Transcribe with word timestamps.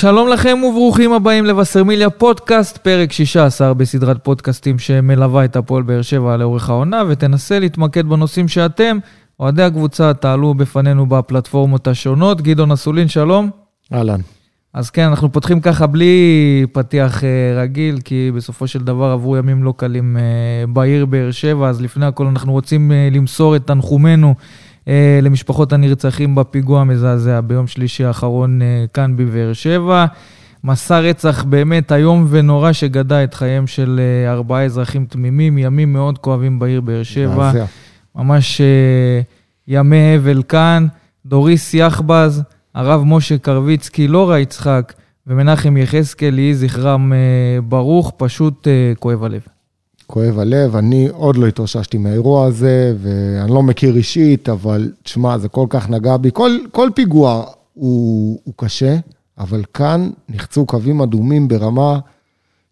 שלום 0.00 0.28
לכם 0.28 0.58
וברוכים 0.68 1.12
הבאים 1.12 1.44
לבשרמיליה 1.44 2.10
פודקאסט, 2.10 2.78
פרק 2.78 3.12
16 3.12 3.74
בסדרת 3.74 4.24
פודקאסטים 4.24 4.78
שמלווה 4.78 5.44
את 5.44 5.56
הפועל 5.56 5.82
באר 5.82 6.02
שבע 6.02 6.36
לאורך 6.36 6.70
העונה, 6.70 7.02
ותנסה 7.08 7.58
להתמקד 7.58 8.06
בנושאים 8.06 8.48
שאתם, 8.48 8.98
אוהדי 9.40 9.62
הקבוצה, 9.62 10.14
תעלו 10.14 10.54
בפנינו 10.54 11.06
בפלטפורמות 11.06 11.86
השונות. 11.86 12.40
גדעון 12.42 12.72
אסולין, 12.72 13.08
שלום. 13.08 13.50
אהלן. 13.92 14.20
אז 14.74 14.90
כן, 14.90 15.04
אנחנו 15.04 15.32
פותחים 15.32 15.60
ככה 15.60 15.86
בלי 15.86 16.66
פתיח 16.72 17.24
אה, 17.24 17.28
רגיל, 17.62 17.98
כי 18.04 18.30
בסופו 18.36 18.66
של 18.66 18.84
דבר 18.84 19.04
עברו 19.04 19.36
ימים 19.36 19.64
לא 19.64 19.74
קלים 19.76 20.16
אה, 20.16 20.66
בעיר 20.66 21.06
באר 21.06 21.30
שבע, 21.30 21.68
אז 21.68 21.80
לפני 21.80 22.06
הכל 22.06 22.26
אנחנו 22.26 22.52
רוצים 22.52 22.92
אה, 22.92 23.08
למסור 23.12 23.56
את 23.56 23.66
תנחומינו 23.66 24.34
למשפחות 25.22 25.72
הנרצחים 25.72 26.34
בפיגוע 26.34 26.80
המזעזע 26.80 27.40
ביום 27.40 27.66
שלישי 27.66 28.04
האחרון 28.04 28.60
כאן 28.94 29.16
בבאר 29.16 29.52
שבע. 29.52 30.06
מסע 30.64 31.00
רצח 31.00 31.44
באמת 31.44 31.92
איום 31.92 32.26
ונורא 32.30 32.72
שגדע 32.72 33.24
את 33.24 33.34
חייהם 33.34 33.66
של 33.66 34.00
ארבעה 34.28 34.64
אזרחים 34.64 35.06
תמימים, 35.06 35.58
ימים 35.58 35.92
מאוד 35.92 36.18
כואבים 36.18 36.58
בעיר 36.58 36.80
באר 36.80 37.02
שבע. 37.02 37.52
ממש 38.16 38.60
ימי 39.68 40.16
אבל 40.16 40.42
כאן. 40.48 40.86
דוריס 41.28 41.74
יחבז, 41.74 42.42
הרב 42.74 43.02
משה 43.06 43.38
קרביצקי, 43.38 44.08
לורה 44.08 44.38
יצחק 44.38 44.92
ומנחם 45.26 45.76
יחזקאל, 45.76 46.38
יהי 46.38 46.54
זכרם 46.54 47.12
אה, 47.12 47.18
ברוך, 47.62 48.12
פשוט 48.16 48.68
אה, 48.68 48.92
כואב 48.98 49.24
הלב. 49.24 49.40
כואב 50.10 50.38
הלב, 50.38 50.76
אני 50.76 51.08
עוד 51.08 51.36
לא 51.36 51.46
התאוששתי 51.46 51.98
מהאירוע 51.98 52.46
הזה, 52.46 52.94
ואני 53.00 53.50
לא 53.50 53.62
מכיר 53.62 53.96
אישית, 53.96 54.48
אבל 54.48 54.92
תשמע, 55.02 55.38
זה 55.38 55.48
כל 55.48 55.66
כך 55.68 55.90
נגע 55.90 56.16
בי. 56.16 56.30
כל, 56.32 56.58
כל 56.70 56.90
פיגוע 56.94 57.44
הוא, 57.74 58.40
הוא 58.44 58.54
קשה, 58.56 58.96
אבל 59.38 59.62
כאן 59.74 60.10
נחצו 60.28 60.66
קווים 60.66 61.00
אדומים 61.00 61.48
ברמה 61.48 61.98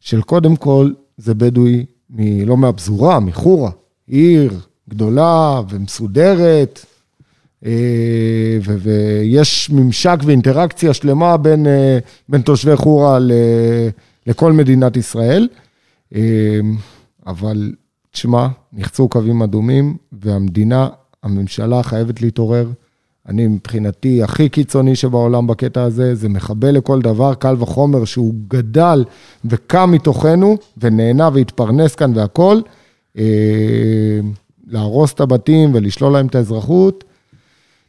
של 0.00 0.22
קודם 0.22 0.56
כל, 0.56 0.90
זה 1.16 1.34
בדואי, 1.34 1.84
מ, 2.10 2.46
לא 2.46 2.56
מהפזורה, 2.56 3.20
מחורה, 3.20 3.70
עיר 4.06 4.60
גדולה 4.88 5.60
ומסודרת, 5.68 6.86
אה, 7.66 8.58
ויש 8.62 9.70
ממשק 9.70 10.16
ואינטראקציה 10.24 10.94
שלמה 10.94 11.36
בין, 11.36 11.66
אה, 11.66 11.98
בין 12.28 12.40
תושבי 12.40 12.76
חורה 12.76 13.18
לכל 14.26 14.52
מדינת 14.52 14.96
ישראל. 14.96 15.48
אה, 17.26 17.30
אבל 17.30 17.72
תשמע, 18.10 18.48
נחצו 18.72 19.08
קווים 19.08 19.42
אדומים, 19.42 19.96
והמדינה, 20.12 20.88
הממשלה 21.22 21.82
חייבת 21.82 22.22
להתעורר. 22.22 22.68
אני 23.28 23.46
מבחינתי 23.46 24.22
הכי 24.22 24.48
קיצוני 24.48 24.96
שבעולם 24.96 25.46
בקטע 25.46 25.82
הזה, 25.82 26.14
זה 26.14 26.28
מחבל 26.28 26.70
לכל 26.70 27.02
דבר, 27.02 27.34
קל 27.34 27.56
וחומר 27.58 28.04
שהוא 28.04 28.34
גדל 28.48 29.04
וקם 29.44 29.90
מתוכנו 29.92 30.56
ונהנה 30.78 31.28
והתפרנס 31.32 31.94
כאן 31.94 32.12
והכול. 32.14 32.62
להרוס 34.66 35.12
את 35.12 35.20
הבתים 35.20 35.74
ולשלול 35.74 36.12
להם 36.12 36.26
את 36.26 36.34
האזרחות, 36.34 37.04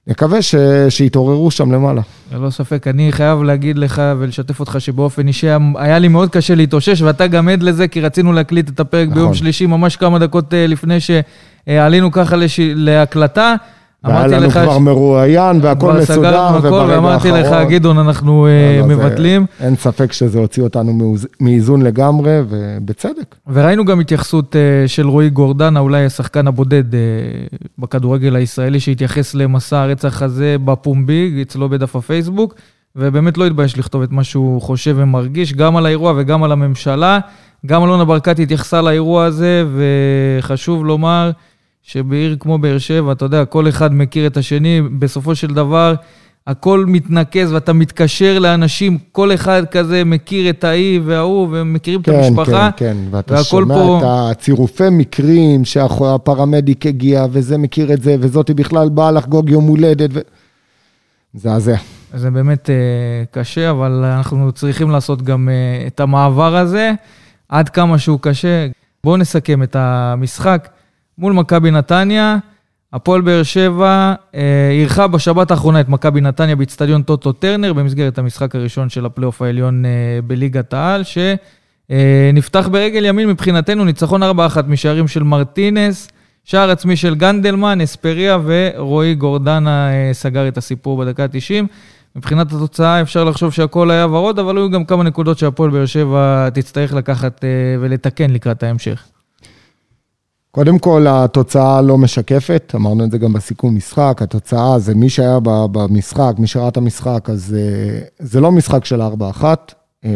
נקווה 0.08 0.42
ש... 0.42 0.56
שיתעוררו 0.90 1.52
שם 1.52 1.72
למעלה. 1.72 2.02
ללא 2.34 2.50
ספק, 2.50 2.88
אני 2.88 3.12
חייב 3.12 3.44
להגיד 3.44 3.78
לך 3.78 4.02
ולשתף 4.20 4.60
אותך 4.60 4.76
שבאופן 4.80 5.28
אישי 5.28 5.48
היה 5.76 6.00
לי 6.00 6.08
מאוד 6.08 6.30
קשה 6.30 6.56
להתאושש, 6.56 7.02
ואתה 7.02 7.28
גם 7.28 7.50
עד 7.50 7.64
לזה, 7.64 7.88
כי 7.88 8.02
רצינו 8.02 8.34
להקליט 8.34 8.70
את 8.70 8.80
הפרק 8.80 9.08
נכון. 9.08 9.20
ביום 9.20 9.34
שלישי, 9.34 9.66
ממש 9.66 9.96
כמה 9.96 10.20
דקות 10.20 10.54
אה, 10.54 10.68
לפני 10.68 10.98
שעלינו 11.00 12.12
ככה 12.12 12.36
לש... 12.36 12.60
להקלטה. 12.64 13.56
והיה 14.04 14.28
לנו 14.28 14.50
כבר 14.50 14.78
ש... 14.78 14.82
מרואיין 14.82 15.60
והכל 15.62 15.94
מסודר, 15.94 16.20
וברגע 16.20 16.40
האחרון... 16.40 16.90
ואמרתי 16.90 17.32
לך, 17.32 17.56
גדעון, 17.70 17.98
אנחנו 17.98 18.48
לא, 18.48 18.88
לא, 18.90 18.96
מבטלים. 18.96 19.46
זה, 19.60 19.66
אין 19.66 19.76
ספק 19.76 20.12
שזה 20.12 20.40
הוציא 20.40 20.64
אותנו 20.64 21.16
מאיזון 21.40 21.82
לגמרי, 21.82 22.40
ובצדק. 22.50 23.36
וראינו 23.48 23.86
גם 23.86 24.00
התייחסות 24.00 24.56
uh, 24.56 24.88
של 24.88 25.08
רועי 25.08 25.30
גורדנה, 25.30 25.80
אולי 25.80 26.06
השחקן 26.06 26.48
הבודד 26.48 26.94
uh, 26.94 26.98
בכדורגל 27.80 28.36
הישראלי, 28.36 28.80
שהתייחס 28.80 29.36
למסע 29.36 29.82
הרצח 29.82 30.22
הזה 30.22 30.56
בפומבי, 30.66 31.40
אצלו 31.42 31.70
בדף 31.70 31.96
הפייסבוק, 31.96 32.56
ובאמת 32.96 33.38
לא 33.38 33.46
התבייש 33.46 33.78
לכתוב 33.78 34.02
את 34.02 34.12
מה 34.12 34.24
שהוא 34.24 34.62
חושב 34.62 34.96
ומרגיש, 34.98 35.54
גם 35.54 35.78
על 35.78 35.86
האירוע 35.86 36.14
וגם 36.18 36.44
על 36.44 36.52
הממשלה. 36.52 37.20
גם 37.66 37.84
אלונה 37.84 38.06
ברקת 38.06 38.40
התייחסה 38.40 38.82
לאירוע 38.82 39.26
הזה, 39.26 39.64
וחשוב 40.40 40.86
לומר... 40.86 41.32
שבעיר 41.88 42.38
כמו 42.40 42.58
באר 42.58 42.78
שבע, 42.78 43.12
אתה 43.12 43.26
יודע, 43.26 43.46
כל 43.46 43.70
אחד 43.70 43.94
מכיר 43.94 44.28
את 44.28 44.38
השני, 44.38 44.82
בסופו 45.00 45.36
של 45.36 45.48
דבר 45.48 45.96
הכל 46.48 46.86
מתנקז 46.88 47.52
ואתה 47.52 47.74
מתקשר 47.74 48.40
לאנשים, 48.40 48.98
כל 49.12 49.34
אחד 49.34 49.64
כזה 49.72 50.04
מכיר 50.04 50.50
את 50.50 50.64
האי 50.64 51.00
וההוא, 51.06 51.48
ומכירים 51.52 52.02
כן, 52.02 52.12
את 52.12 52.26
המשפחה. 52.26 52.70
כן, 52.78 52.86
כן, 52.86 52.98
כן, 53.10 53.16
ואתה 53.16 53.44
שומע 53.44 53.76
פה... 53.76 54.00
את 54.00 54.04
הצירופי 54.08 54.90
מקרים 54.92 55.66
שהפרמדיק 55.66 56.86
הגיע, 56.86 57.26
וזה 57.32 57.58
מכיר 57.58 57.94
את 57.94 58.04
זה, 58.04 58.16
וזאתי 58.20 58.54
בכלל 58.54 58.90
באה 58.90 59.12
לחגוג 59.12 59.50
יום 59.50 59.68
הולדת. 59.68 60.10
ו... 60.14 60.20
מזעזע. 61.36 61.76
זה 62.14 62.32
באמת 62.32 62.70
uh, 62.70 63.34
קשה, 63.36 63.70
אבל 63.70 63.92
אנחנו 63.92 64.52
צריכים 64.52 64.90
לעשות 64.90 65.22
גם 65.22 65.50
uh, 65.50 65.88
את 65.88 66.00
המעבר 66.00 66.56
הזה, 66.56 66.92
עד 67.50 67.70
כמה 67.70 67.98
שהוא 67.98 68.20
קשה. 68.22 68.68
בואו 69.04 69.18
נסכם 69.18 69.64
את 69.64 69.76
המשחק. 69.80 70.70
מול 71.18 71.34
מכבי 71.34 71.72
נתניה. 71.72 72.38
הפועל 72.94 73.22
באר 73.22 73.44
שבע 73.44 74.14
אה, 74.36 74.70
אירחה 74.72 75.08
בשבת 75.08 75.52
האחרונה 75.52 75.80
את 75.80 75.90
מכבי 75.90 76.22
נתניה 76.22 76.56
באיצטדיון 76.56 77.02
טוטו 77.02 77.32
טרנר 77.32 77.74
במסגרת 77.74 78.18
המשחק 78.18 78.56
הראשון 78.56 78.90
של 78.90 79.06
הפלייאוף 79.06 79.42
העליון 79.42 79.86
אה, 79.86 79.92
בליגת 80.28 80.74
העל, 80.74 81.04
שנפתח 81.04 82.66
אה, 82.66 82.70
ברגל 82.70 83.06
ימין 83.06 83.30
מבחינתנו 83.30 83.86
ניצחון 83.86 84.24
4-1 84.24 84.26
משערים 84.68 85.08
של 85.08 85.24
מרטינס, 85.24 86.10
שער 86.44 86.72
עצמי 86.72 86.96
של 86.96 87.16
גנדלמן, 87.16 87.82
אספריה 87.82 88.38
ורועי 88.46 89.16
גורדנה 89.16 89.90
אה, 89.90 90.14
סגר 90.14 90.48
את 90.48 90.58
הסיפור 90.58 90.98
בדקה 90.98 91.24
ה-90. 91.24 91.66
מבחינת 92.16 92.48
התוצאה 92.48 93.02
אפשר 93.02 93.24
לחשוב 93.24 93.54
שהכל 93.54 93.92
היה 93.92 94.06
ורוד, 94.06 94.40
אבל 94.40 94.58
היו 94.58 94.70
גם 94.70 94.86
כמה 94.86 95.04
נקודות 95.04 95.38
שהפועל 95.38 95.70
באר 95.70 95.86
שבע 95.86 96.50
תצטרך 96.50 96.94
לקחת 96.94 97.44
אה, 97.44 97.50
ולתקן 97.80 98.30
לקראת 98.30 98.64
ההמשך. 98.64 99.08
קודם 100.58 100.80
כל, 100.80 101.06
התוצאה 101.10 101.82
לא 101.82 101.98
משקפת, 101.98 102.74
אמרנו 102.76 103.04
את 103.04 103.12
זה 103.12 103.18
גם 103.18 103.34
בסיכום 103.34 103.76
משחק, 103.76 104.20
התוצאה 104.22 104.80
זה 104.80 104.96
מי 104.96 105.10
שהיה 105.10 105.40
במשחק, 105.44 106.34
מי 106.38 106.48
שראה 106.48 106.68
את 106.68 106.78
המשחק, 106.78 107.30
אז 107.30 107.56
אה, 107.60 108.00
זה 108.20 108.42
לא 108.42 108.52
משחק 108.52 108.86
של 108.86 109.02
4-1, 109.02 109.44
אה, 110.06 110.10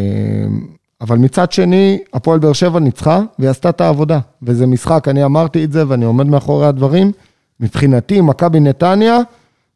אבל 1.02 1.18
מצד 1.18 1.52
שני, 1.52 2.00
הפועל 2.14 2.40
באר 2.40 2.54
שבע 2.54 2.80
ניצחה 2.80 3.22
והיא 3.40 3.50
עשתה 3.50 3.70
את 3.70 3.82
העבודה, 3.82 4.20
וזה 4.44 4.68
משחק, 4.68 5.08
אני 5.08 5.26
אמרתי 5.26 5.64
את 5.64 5.72
זה 5.72 5.84
ואני 5.88 6.06
עומד 6.06 6.26
מאחורי 6.26 6.68
הדברים, 6.68 7.12
מבחינתי, 7.60 8.22
מכבי 8.22 8.60
נתניה, 8.60 9.18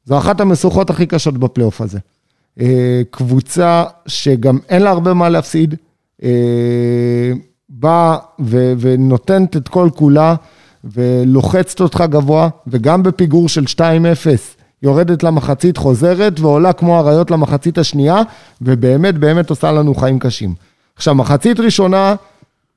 זו 0.06 0.18
אחת 0.18 0.42
המשוכות 0.42 0.90
הכי 0.90 1.06
קשות 1.06 1.38
בפלייאוף 1.38 1.82
הזה. 1.82 2.00
אה, 2.60 3.02
קבוצה 3.12 3.84
שגם 4.08 4.58
אין 4.70 4.82
לה 4.82 4.90
הרבה 4.90 5.14
מה 5.14 5.30
להפסיד, 5.30 5.76
באה 7.70 8.18
ונותנת 8.80 9.58
את 9.58 9.68
כל 9.68 9.90
כולה. 9.96 10.36
ולוחצת 10.94 11.82
אותך 11.82 12.04
גבוה, 12.10 12.50
וגם 12.68 13.04
בפיגור 13.04 13.50
של 13.50 13.64
2-0, 13.76 13.80
יורדת 14.84 15.24
למחצית, 15.24 15.78
חוזרת 15.78 16.40
ועולה 16.40 16.74
כמו 16.74 17.00
אריות 17.00 17.32
למחצית 17.32 17.78
השנייה, 17.78 18.22
ובאמת 18.62 19.18
באמת 19.18 19.50
עושה 19.50 19.72
לנו 19.72 19.96
חיים 19.96 20.20
קשים. 20.20 20.54
עכשיו, 20.96 21.16
מחצית 21.16 21.60
ראשונה, 21.60 22.16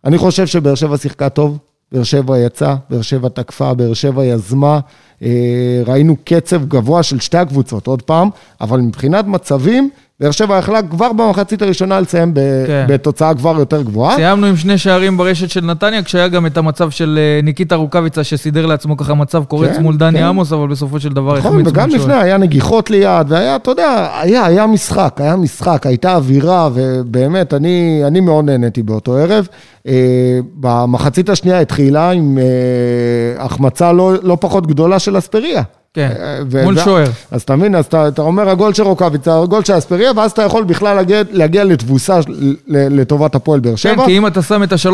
אני 0.04 0.18
חושב 0.18 0.46
שבאר 0.46 0.74
שבע 0.74 0.96
שיחקה 0.96 1.28
טוב, 1.28 1.58
באר 1.92 2.02
שבע 2.02 2.38
יצא, 2.38 2.74
באר 2.90 3.02
שבע 3.02 3.28
תקפה, 3.28 3.74
באר 3.74 3.94
שבע 3.94 4.24
יזמה, 4.24 4.80
אה, 5.22 5.82
ראינו 5.86 6.16
קצב 6.24 6.64
גבוה 6.64 7.02
של 7.02 7.20
שתי 7.20 7.38
הקבוצות, 7.38 7.86
עוד 7.86 8.02
פעם, 8.02 8.30
אבל 8.60 8.80
מבחינת 8.80 9.26
מצבים, 9.26 9.90
באר 10.20 10.30
שבע 10.30 10.58
יכלה 10.58 10.82
כבר 10.82 11.12
במחצית 11.12 11.62
הראשונה 11.62 12.00
לסיים 12.00 12.34
כן. 12.66 12.86
בתוצאה 12.88 13.34
כבר 13.34 13.56
יותר 13.58 13.82
גבוהה. 13.82 14.16
סיימנו 14.16 14.46
עם 14.46 14.56
שני 14.56 14.78
שערים 14.78 15.16
ברשת 15.16 15.50
של 15.50 15.64
נתניה, 15.64 16.02
כשהיה 16.02 16.28
גם 16.28 16.46
את 16.46 16.56
המצב 16.56 16.90
של 16.90 17.18
אה, 17.18 17.42
ניקיטה 17.42 17.74
רוקאביצה, 17.74 18.24
שסידר 18.24 18.66
לעצמו 18.66 18.96
ככה 18.96 19.14
מצב 19.14 19.44
קורץ 19.44 19.76
כן, 19.76 19.82
מול 19.82 19.96
דני 19.96 20.18
כן. 20.18 20.24
עמוס, 20.24 20.52
אבל 20.52 20.68
בסופו 20.68 21.00
של 21.00 21.08
דבר 21.08 21.38
נכון, 21.38 21.62
וגם 21.66 21.90
לפני 21.90 22.14
היה 22.14 22.38
נגיחות 22.38 22.90
ליד, 22.90 23.26
והיה, 23.28 23.56
אתה 23.56 23.70
יודע, 23.70 24.08
היה, 24.20 24.46
היה 24.46 24.66
משחק, 24.66 25.20
היה 25.20 25.36
משחק, 25.36 25.86
הייתה 25.86 26.14
אווירה, 26.14 26.68
ובאמת, 26.74 27.54
אני, 27.54 28.02
אני 28.06 28.20
מאוד 28.20 28.44
נהניתי 28.44 28.82
באותו 28.82 29.16
ערב. 29.16 29.48
אה, 29.88 30.38
במחצית 30.54 31.28
השנייה 31.28 31.60
התחילה 31.60 32.10
עם 32.10 32.38
אה, 32.38 33.44
החמצה 33.44 33.92
לא, 33.92 34.12
לא 34.22 34.36
פחות 34.40 34.66
גדולה 34.66 34.98
של 34.98 35.18
אספריה. 35.18 35.62
כן, 35.94 36.10
אה, 36.20 36.38
ו- 36.50 36.64
מול 36.64 36.78
ו- 36.78 36.80
שוער. 36.84 37.04
אז 37.30 37.42
אתה 37.42 37.56
מבין, 37.56 37.74
אז 37.74 37.84
אתה, 37.84 38.08
אתה 38.08 38.22
אומר 38.22 38.48
הגול 38.48 38.74
של 38.74 38.82
רוקאביצה, 38.82 39.42
הגול 39.42 39.64
של 39.64 39.78
אספריה, 39.78 40.10
ואז 40.16 40.30
אתה 40.30 40.42
יכול 40.42 40.64
בכלל 40.64 40.96
להגיע, 40.96 41.22
להגיע 41.30 41.64
לתבוסה 41.64 42.20
לטובת 42.66 43.34
הפועל 43.34 43.60
באר 43.60 43.72
כן, 43.72 43.76
שבע. 43.76 44.04
כי 44.06 44.18
אם 44.18 44.26
אתה 44.26 44.42
שם 44.42 44.62
את 44.62 44.72
ה-3-0 44.72 44.88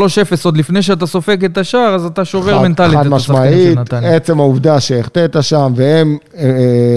עוד 0.44 0.56
לפני 0.56 0.82
שאתה 0.82 1.06
סופג 1.06 1.44
את 1.44 1.58
השער, 1.58 1.94
אז 1.94 2.04
אתה 2.04 2.24
שובר 2.24 2.58
חד- 2.58 2.62
מנטלית 2.62 2.98
חד 2.98 3.06
את 3.06 3.12
השחקנים 3.12 3.42
של 3.42 3.56
משמעית, 3.58 3.78
נתניה. 3.78 4.16
עצם 4.16 4.40
העובדה 4.40 4.80
שהחטאת 4.80 5.36
שם, 5.40 5.72
והם 5.76 6.16
אה, 6.36 6.42
אה, 6.44 6.50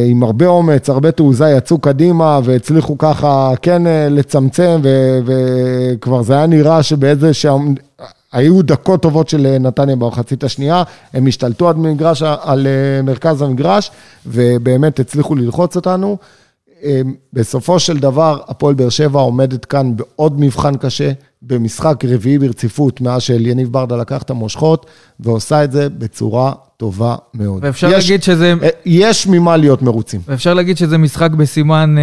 עם 0.10 0.24
הרבה 0.24 0.48
אומץ, 0.48 0.90
הרבה 0.90 1.12
תעוזה, 1.12 1.50
יצאו 1.50 1.78
קדימה 1.78 2.40
והצליחו 2.44 2.98
ככה 2.98 3.52
כן 3.62 3.88
אה, 3.88 4.08
לצמצם, 4.10 4.82
וכבר 5.26 6.22
זה 6.22 6.34
היה 6.34 6.46
נראה 6.48 6.84
שבאיזה 6.84 7.34
שם... 7.34 7.74
היו 8.32 8.62
דקות 8.62 9.02
טובות 9.02 9.30
של 9.30 9.46
אה, 9.46 9.58
נתניה 9.58 9.96
במחצית 9.96 10.44
השנייה, 10.44 10.84
הם 11.14 11.28
השתלטו 11.28 11.70
עד 11.70 11.78
מגרש, 11.78 12.24
על 12.24 12.68
אה, 12.68 13.02
מרכז 13.02 13.42
המגרש, 13.42 13.92
ובאמת 14.26 15.00
הצליחו 15.00 15.36
ללחוץ 15.36 15.76
אותנו. 15.76 16.18
אה, 16.84 17.02
בסופו 17.34 17.80
של 17.80 17.98
דבר, 17.98 18.40
הפועל 18.48 18.76
באר 18.76 18.90
שבע 18.90 19.20
עומדת 19.20 19.66
כאן 19.66 19.96
בעוד 19.96 20.40
מבחן 20.40 20.78
קשה, 20.78 21.12
במשחק 21.42 22.04
רביעי 22.08 22.40
ברציפות, 22.40 23.02
מאז 23.02 23.22
שאליניב 23.22 23.72
ברדה 23.72 23.96
לקח 23.98 24.22
את 24.22 24.30
המושכות, 24.30 24.86
ועושה 25.20 25.64
את 25.64 25.72
זה 25.72 25.90
בצורה 25.90 26.52
טובה 26.78 27.16
מאוד. 27.34 27.60
ואפשר 27.66 27.88
יש- 27.88 27.94
להגיד 27.94 28.24
שזה... 28.24 28.54
אה, 28.64 28.70
יש 28.86 29.28
ממה 29.28 29.58
להיות 29.58 29.82
מרוצים. 29.82 30.22
ואפשר 30.28 30.54
להגיד 30.54 30.78
שזה 30.78 30.98
משחק 30.98 31.32
בסימן 31.32 31.96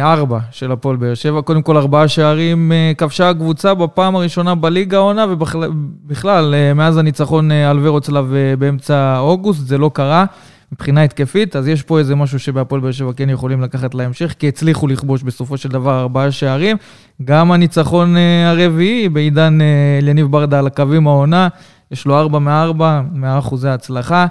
4 0.00 0.38
של 0.50 0.72
הפועל 0.72 0.96
באר 0.96 1.14
שבע. 1.14 1.40
קודם 1.42 1.62
כל, 1.62 1.76
ארבעה 1.76 2.08
שערים 2.08 2.72
אה, 2.72 2.92
כבשה 2.98 3.30
הקבוצה 3.30 3.74
בפעם 3.74 4.16
הראשונה 4.16 4.54
בליגה 4.54 4.96
העונה, 4.96 5.26
ובכלל, 5.30 6.54
אה, 6.54 6.74
מאז 6.74 6.96
הניצחון 6.96 7.52
אה, 7.52 7.70
על 7.70 7.78
ורוצלב 7.88 8.34
אה, 8.34 8.56
באמצע 8.58 9.18
אוגוסט, 9.18 9.66
זה 9.66 9.78
לא 9.78 9.90
קרה 9.94 10.24
מבחינה 10.72 11.02
התקפית, 11.02 11.56
אז 11.56 11.68
יש 11.68 11.82
פה 11.82 11.98
איזה 11.98 12.14
משהו 12.14 12.38
שבהפועל 12.38 12.80
באר 12.80 12.92
שבע 12.92 13.12
כן 13.16 13.30
יכולים 13.30 13.60
לקחת 13.60 13.94
להמשך, 13.94 14.34
כי 14.38 14.48
הצליחו 14.48 14.86
לכבוש 14.86 15.22
בסופו 15.22 15.56
של 15.56 15.68
דבר 15.68 16.00
ארבעה 16.00 16.30
שערים. 16.30 16.76
גם 17.24 17.52
הניצחון 17.52 18.16
אה, 18.16 18.50
הרביעי 18.50 19.08
בעידן 19.08 19.60
אה, 19.60 19.98
אליניב 20.02 20.26
ברדה 20.26 20.58
על 20.58 20.66
הקווים 20.66 21.06
העונה, 21.06 21.48
יש 21.90 22.06
לו 22.06 22.18
4 22.18 22.38
מ-4, 22.38 22.82
100 23.12 23.38
אחוזי 23.38 23.68
הצלחה. 23.68 24.26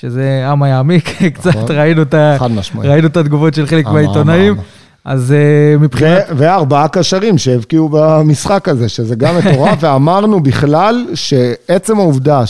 שזה 0.00 0.46
אמה 0.52 0.68
יעמיק, 0.68 1.08
קצת 1.34 1.56
נכון. 1.56 1.76
ראינו 1.76 2.02
את 2.02 2.14
ה... 2.14 2.36
ראינו 2.74 3.06
את 3.06 3.16
התגובות 3.16 3.54
של 3.54 3.66
חלק 3.66 3.86
אמה, 3.86 3.94
מהעיתונאים, 3.94 4.52
אמה, 4.52 4.62
אז 5.04 5.32
אה, 5.32 5.78
מבחינת... 5.78 6.22
ו- 6.30 6.36
וארבעה 6.36 6.88
קשרים 6.88 7.38
שהבקיעו 7.38 7.88
במשחק 7.92 8.68
הזה, 8.68 8.88
שזה 8.88 9.16
גם 9.16 9.34
מטורף, 9.38 9.78
ואמרנו 9.82 10.40
בכלל 10.40 11.06
שעצם 11.14 11.98
העובדה 11.98 12.46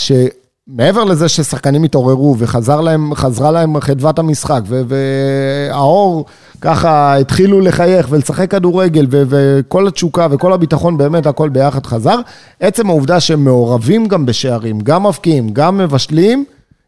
שמעבר 0.74 1.04
לזה 1.04 1.28
ששחקנים 1.28 1.82
התעוררו 1.82 2.36
וחזרה 2.38 2.82
להם, 2.82 3.12
להם 3.52 3.80
חדוות 3.80 4.18
המשחק, 4.18 4.60
והאור 4.68 6.24
ככה 6.60 7.16
התחילו 7.16 7.60
לחייך 7.60 8.06
ולשחק 8.10 8.50
כדורגל, 8.50 9.06
וכל 9.10 9.88
התשוקה 9.88 10.26
וכל 10.30 10.52
הביטחון, 10.52 10.98
באמת 10.98 11.26
הכל 11.26 11.48
ביחד 11.48 11.86
חזר, 11.86 12.18
עצם 12.60 12.90
העובדה 12.90 13.20
שהם 13.20 13.44
מעורבים 13.44 14.08
גם 14.08 14.26
בשערים, 14.26 14.80
גם 14.80 15.06
מבקיעים, 15.06 15.48
גם 15.48 15.78
מבשלים, 15.78 16.44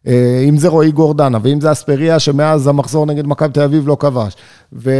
אה, 0.07 0.45
אם 0.49 0.57
זה 0.57 0.69
רועי 0.69 0.91
גורדנה, 0.93 1.39
ואם 1.43 1.61
זה 1.61 1.73
אספריה, 1.73 2.19
שמאז 2.19 2.67
המחזור 2.67 3.07
נגד 3.07 3.27
מכבי 3.27 3.53
תל 3.53 3.63
אביב 3.63 3.89
לא 3.89 3.97
כבש, 4.01 4.37
ו... 4.73 4.91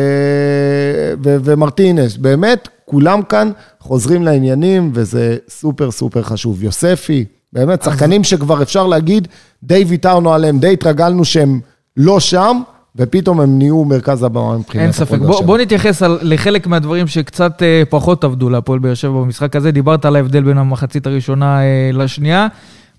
ו... 1.25 1.37
ומרטינס, 1.45 2.17
באמת, 2.17 2.69
כולם 2.85 3.23
כאן 3.23 3.51
חוזרים 3.81 4.23
לעניינים, 4.23 4.91
וזה 4.95 5.37
סופר 5.49 5.91
סופר 5.91 6.23
חשוב. 6.23 6.65
יוספי, 6.65 7.25
באמת, 7.53 7.83
שחקנים 7.83 8.25
שכבר 8.25 8.63
אפשר 8.63 8.87
להגיד, 8.87 9.29
די 9.63 9.85
ויתרנו 9.89 10.33
עליהם, 10.33 10.59
די 10.59 10.73
התרגלנו 10.73 11.25
שהם 11.25 11.61
לא 11.97 12.21
שם, 12.21 12.61
ופתאום 12.97 13.41
הם 13.41 13.59
נהיו 13.59 13.85
מרכז 13.85 14.23
הבמה 14.23 14.59
מבחינת 14.59 14.85
אין 14.85 14.93
ספק. 14.93 15.19
בוא. 15.19 15.43
בוא 15.43 15.59
נתייחס 15.59 16.03
על, 16.03 16.19
לחלק 16.23 16.67
מהדברים 16.67 17.07
שקצת 17.07 17.63
אה, 17.63 17.83
פחות 17.89 18.25
עבדו 18.25 18.51
להפועל 18.51 18.79
באר 18.79 18.95
שבע 18.95 19.21
במשחק 19.21 19.57
הזה. 19.57 19.71
דיברת 19.71 20.05
על 20.05 20.17
ההבדל 20.17 20.43
בין 20.43 20.59
המחצית 20.59 21.07
הראשונה 21.07 21.61
אה, 21.61 21.91
לשנייה. 21.93 22.47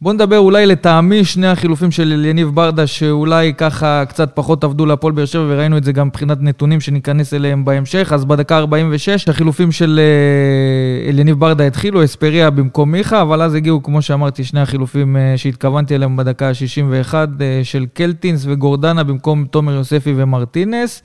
בוא 0.01 0.13
נדבר 0.13 0.37
אולי 0.37 0.65
לטעמי 0.65 1.25
שני 1.25 1.47
החילופים 1.47 1.91
של 1.91 2.11
אליניב 2.11 2.47
ברדה, 2.47 2.87
שאולי 2.87 3.53
ככה 3.57 4.03
קצת 4.09 4.31
פחות 4.33 4.63
עבדו 4.63 4.85
להפועל 4.85 5.13
באר 5.13 5.25
שבע, 5.25 5.45
וראינו 5.47 5.77
את 5.77 5.83
זה 5.83 5.91
גם 5.91 6.07
מבחינת 6.07 6.37
נתונים 6.41 6.81
שניכנס 6.81 7.33
אליהם 7.33 7.65
בהמשך. 7.65 8.11
אז 8.13 8.25
בדקה 8.25 8.57
46, 8.57 9.29
החילופים 9.29 9.71
של 9.71 9.99
אה, 9.99 11.09
אליניב 11.09 11.39
ברדה 11.39 11.67
התחילו, 11.67 12.03
אספריה 12.03 12.49
במקום 12.49 12.91
מיכה, 12.91 13.21
אבל 13.21 13.41
אז 13.41 13.55
הגיעו, 13.55 13.83
כמו 13.83 14.01
שאמרתי, 14.01 14.43
שני 14.43 14.59
החילופים 14.59 15.17
אה, 15.17 15.33
שהתכוונתי 15.37 15.95
אליהם 15.95 16.17
בדקה 16.17 16.47
ה-61, 16.49 17.13
אה, 17.13 17.61
של 17.63 17.85
קלטינס 17.93 18.45
וגורדנה 18.47 19.03
במקום 19.03 19.45
תומר 19.45 19.73
יוספי 19.73 20.13
ומרטינס. 20.17 21.03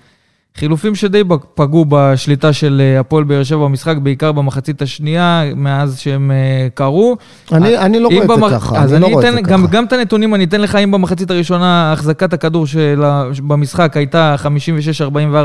חילופים 0.58 0.94
שדי 0.94 1.22
פגעו 1.54 1.84
בשליטה 1.88 2.52
של 2.52 2.82
אה, 2.84 3.00
הפועל 3.00 3.24
באר 3.24 3.42
שבע 3.42 3.64
במשחק, 3.64 3.96
בעיקר 3.96 4.32
במחצית 4.32 4.82
השנייה, 4.82 5.42
מאז 5.56 5.98
שהם 5.98 6.30
אה, 6.30 6.68
קרו. 6.74 7.16
אני, 7.52 7.78
אני 7.78 8.00
לא 8.00 8.08
אם 8.08 8.14
רואה 8.14 8.24
את 8.24 8.30
במח- 8.30 8.48
זה 8.48 8.54
ככה, 8.56 8.78
אז 8.82 8.92
אני 8.92 9.00
לא 9.00 9.06
אני 9.06 9.14
רואה 9.14 9.28
את 9.28 9.34
זה 9.34 9.40
גם, 9.40 9.62
ככה. 9.66 9.72
גם 9.72 9.84
את 9.84 9.92
הנתונים 9.92 10.34
אני 10.34 10.44
אתן 10.44 10.60
לך, 10.60 10.76
אם 10.76 10.90
במחצית 10.90 11.30
הראשונה 11.30 11.92
החזקת 11.92 12.32
הכדור 12.32 12.66
שלה, 12.66 13.24
במשחק 13.46 13.96
הייתה 13.96 14.34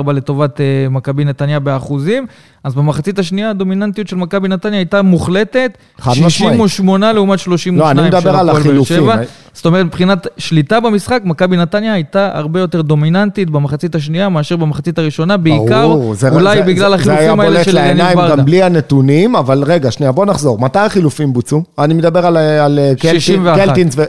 56-44 0.08 0.12
לטובת 0.12 0.62
אה, 0.62 0.66
מכבי 0.90 1.26
נתניה 1.26 1.60
באחוזים, 1.60 2.26
אז 2.64 2.76
במחצית 2.76 3.20
השנייה 3.20 3.50
הדומיננטיות 3.50 4.08
של 4.08 4.16
מכבי 4.16 4.48
נתניה 4.48 4.80
הייתה 4.80 5.02
מוחלטת, 5.02 5.78
חד 6.00 6.12
משמעית. 6.12 6.30
68 6.32 7.14
לעומת 7.14 7.40
32 7.40 7.78
לא, 7.98 8.02
אני 8.02 8.08
מדבר 8.08 8.22
של 8.22 8.28
על 8.28 8.36
הפועל 8.36 8.46
באר 8.48 8.58
החילופים. 8.62 9.10
זאת 9.54 9.66
אומרת, 9.66 9.86
מבחינת 9.86 10.28
שליטה 10.38 10.80
במשחק, 10.80 11.22
מכבי 11.26 11.58
נתניה 11.58 11.94
הייתה 11.94 12.30
הרבה 12.34 12.60
יותר 12.60 12.82
דומיננטית 12.82 13.50
במחצית 13.50 13.96
השנייה 13.96 14.30
מאשר 14.30 14.56
במחצית 14.56 15.00
הראשונה, 15.00 15.38
בעיקר 15.38 15.88
ברור, 15.88 16.14
זה- 16.16 16.30
אולי 16.30 16.58
זה- 16.58 16.64
בגלל 16.64 16.90
זה- 16.90 16.96
החילופים 16.96 17.40
האלה 17.40 17.64
של 17.64 17.72
זה 17.72 17.84
היה 17.84 17.94
בולט 17.96 18.02
ברדה. 18.02 18.16
לעיניים 18.16 18.40
גם 18.40 18.46
בלי 18.46 18.64
הנתונים, 18.64 19.36
אבל 19.36 19.64
רגע, 19.64 19.92
שנייה, 19.92 20.12
בוא 20.12 20.26
נחזור. 20.26 20.60
מתי 20.60 20.80
החילופים 20.80 21.34
בוצעו? 21.34 21.64
אני 21.80 21.94
מדבר 21.94 22.26
על, 22.26 22.38
על 22.38 22.80
61. 23.02 23.56
קלטינס. 23.66 23.94
ו... 23.98 24.04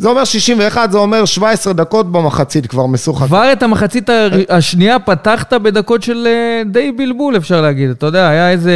זה 0.00 0.08
אומר 0.08 0.24
61, 0.24 0.90
זה 0.90 0.98
אומר 0.98 1.24
17 1.24 1.72
דקות 1.72 2.12
במחצית 2.12 2.66
כבר 2.66 2.86
משוחק. 2.86 3.26
כבר 3.26 3.52
את 3.52 3.62
המחצית 3.62 4.08
הר- 4.10 4.28
השנייה 4.48 4.98
פתחת 4.98 5.52
בדקות 5.52 6.02
של 6.02 6.26
אה, 6.26 6.62
די 6.66 6.92
בלבול, 6.92 7.36
אפשר 7.36 7.60
להגיד. 7.60 7.90
אתה 7.90 8.06
יודע, 8.06 8.28
היה 8.28 8.50
איזה 8.50 8.72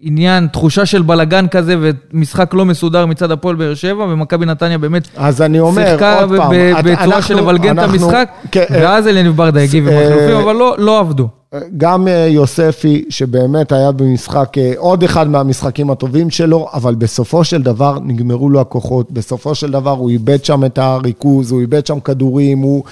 עניין, 0.00 0.46
תחושה 0.46 0.86
של 0.86 1.02
בלגן 1.02 1.46
כזה 1.48 1.74
ומשחק 1.80 2.54
לא 2.54 2.64
מסודר 2.64 3.06
מצד 3.06 3.30
הפועל 3.30 3.56
באר 3.56 3.74
שבע, 3.74 4.04
ומכבי 4.04 4.46
נתניה 4.46 4.78
באמת 4.78 5.08
אז 5.16 5.42
אני 5.42 5.60
אומר, 5.60 5.86
שיחקה 5.86 6.26
ב- 6.26 6.36
פעם, 6.36 6.50
ב- 6.50 6.54
את- 6.78 6.84
בצורה 6.84 7.04
אנחנו- 7.04 7.22
של 7.22 7.36
לבלגן 7.36 7.78
את 7.78 7.82
אנחנו- 7.84 8.04
המשחק, 8.06 8.28
כן, 8.52 8.64
אה, 8.74 8.80
ואז 8.82 9.06
אליניב 9.08 9.36
ברדה 9.36 9.60
הגיב 9.60 9.88
עם 9.88 9.94
אה, 9.94 10.04
החילופים, 10.04 10.36
אבל 10.36 10.54
לא- 10.56 10.74
לא 10.78 10.98
עבדו. 10.98 11.28
גם 11.76 12.08
אה, 12.08 12.26
יוספי, 12.28 13.04
שבאמת 13.08 13.72
היה 13.72 13.92
במשחק, 13.92 14.58
אה, 14.58 14.72
עוד 14.76 15.02
אחד 15.02 15.28
מהמשחקים 15.28 15.90
הטובים 15.90 16.30
שלו, 16.30 16.68
אבל 16.72 16.94
בסופו 16.94 17.44
של 17.44 17.62
דבר 17.62 17.98
נגמרו 18.04 18.50
לו 18.50 18.60
הכוחות. 18.60 19.10
בסופו 19.10 19.54
של 19.54 19.70
דבר 19.70 19.90
הוא 19.90 20.10
איבד 20.10 20.44
שם 20.44 20.64
את 20.64 20.78
הריכוז, 20.78 21.52
הוא 21.52 21.60
איבד 21.60 21.86
שם 21.86 22.00
כדורים, 22.00 22.58
הוא 22.58 22.84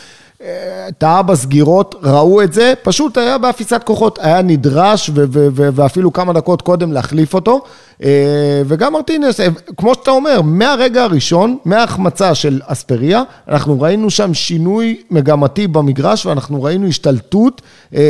טעה 0.98 1.22
בסגירות, 1.22 1.94
ראו 2.02 2.42
את 2.42 2.52
זה, 2.52 2.74
פשוט 2.82 3.18
היה 3.18 3.38
באפיסת 3.38 3.82
כוחות, 3.84 4.18
היה 4.22 4.42
נדרש 4.42 5.10
ו- 5.14 5.24
ו- 5.32 5.48
ו- 5.52 5.68
ואפילו 5.72 6.12
כמה 6.12 6.32
דקות 6.32 6.62
קודם 6.62 6.92
להחליף 6.92 7.34
אותו. 7.34 7.62
אה, 8.02 8.62
וגם 8.66 8.92
מרטינס, 8.92 9.40
כמו 9.76 9.94
שאתה 9.94 10.10
אומר, 10.10 10.42
מהרגע 10.42 11.02
הראשון, 11.02 11.56
מההחמצה 11.64 12.34
של 12.34 12.60
אספריה, 12.66 13.22
אנחנו 13.48 13.80
ראינו 13.80 14.10
שם 14.10 14.34
שינוי 14.34 15.00
מגמתי 15.10 15.66
במגרש 15.66 16.26
ואנחנו 16.26 16.62
ראינו 16.62 16.86
השתלטות 16.86 17.62
אה, 17.94 18.00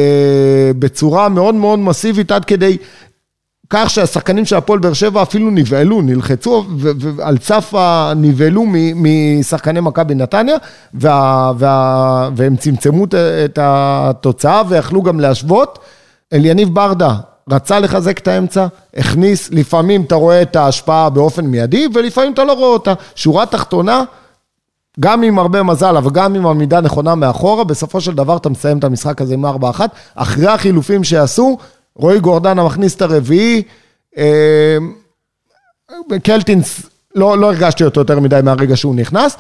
בצורה 0.79 1.29
מאוד 1.29 1.55
מאוד 1.55 1.79
מסיבית 1.79 2.33
עד 2.33 2.45
כדי 2.45 2.76
כך 3.71 3.91
שהשחקנים 3.91 4.45
של 4.45 4.57
הפועל 4.57 4.79
באר 4.79 4.93
שבע 4.93 5.23
אפילו 5.23 5.51
נבהלו, 5.51 6.03
נלחצו 6.03 6.65
ועל 7.17 7.39
סף 7.43 7.75
הנבהלו 7.77 8.65
מ- 8.67 9.03
משחקני 9.41 9.81
מכבי 9.81 10.15
נתניה 10.15 10.57
וה- 10.95 11.53
וה- 11.59 12.29
והם 12.37 12.57
צמצמו 12.57 13.05
את 13.45 13.59
התוצאה 13.63 14.63
ויכלו 14.69 15.03
גם 15.03 15.21
להשוות. 15.21 15.79
אליניב 16.33 16.75
ברדה 16.75 17.15
רצה 17.51 17.79
לחזק 17.81 18.19
את 18.19 18.29
האמצע, 18.29 18.67
הכניס, 18.97 19.51
לפעמים 19.53 20.03
אתה 20.03 20.15
רואה 20.15 20.43
את 20.43 20.57
ההשפעה 20.57 21.11
באופן 21.11 21.47
מיידי 21.47 21.87
ולפעמים 21.95 22.33
אתה 22.33 22.45
לא 22.45 22.53
רואה 22.53 22.69
אותה. 22.69 22.95
שורה 23.15 23.47
תחתונה, 23.47 24.05
גם 25.01 25.23
עם 25.23 25.39
הרבה 25.39 25.63
מזל, 25.63 25.97
אבל 25.97 26.11
גם 26.11 26.35
עם 26.35 26.47
עמידה 26.47 26.81
נכונה 26.81 27.15
מאחורה, 27.15 27.65
בסופו 27.65 28.01
של 28.01 28.15
דבר 28.15 28.37
אתה 28.37 28.49
מסיים 28.49 28.79
את 28.79 28.85
המשחק 28.85 29.21
הזה 29.21 29.35
עם 29.35 29.45
4-1. 29.45 29.49
אחרי 30.15 30.47
החילופים 30.47 31.05
שעשו, 31.05 31.59
רועי 31.99 32.21
גורדנה 32.21 32.64
מכניס 32.64 32.97
את 32.97 33.02
הרביעי. 33.02 33.62
אה, 34.19 34.76
קלטינס, 36.23 36.83
לא, 37.14 37.38
לא 37.38 37.47
הרגשתי 37.47 37.85
אותו 37.85 38.00
יותר 38.00 38.21
מדי 38.21 38.40
מהרגע 38.45 38.76
שהוא 38.76 38.95
נכנס. 38.95 39.37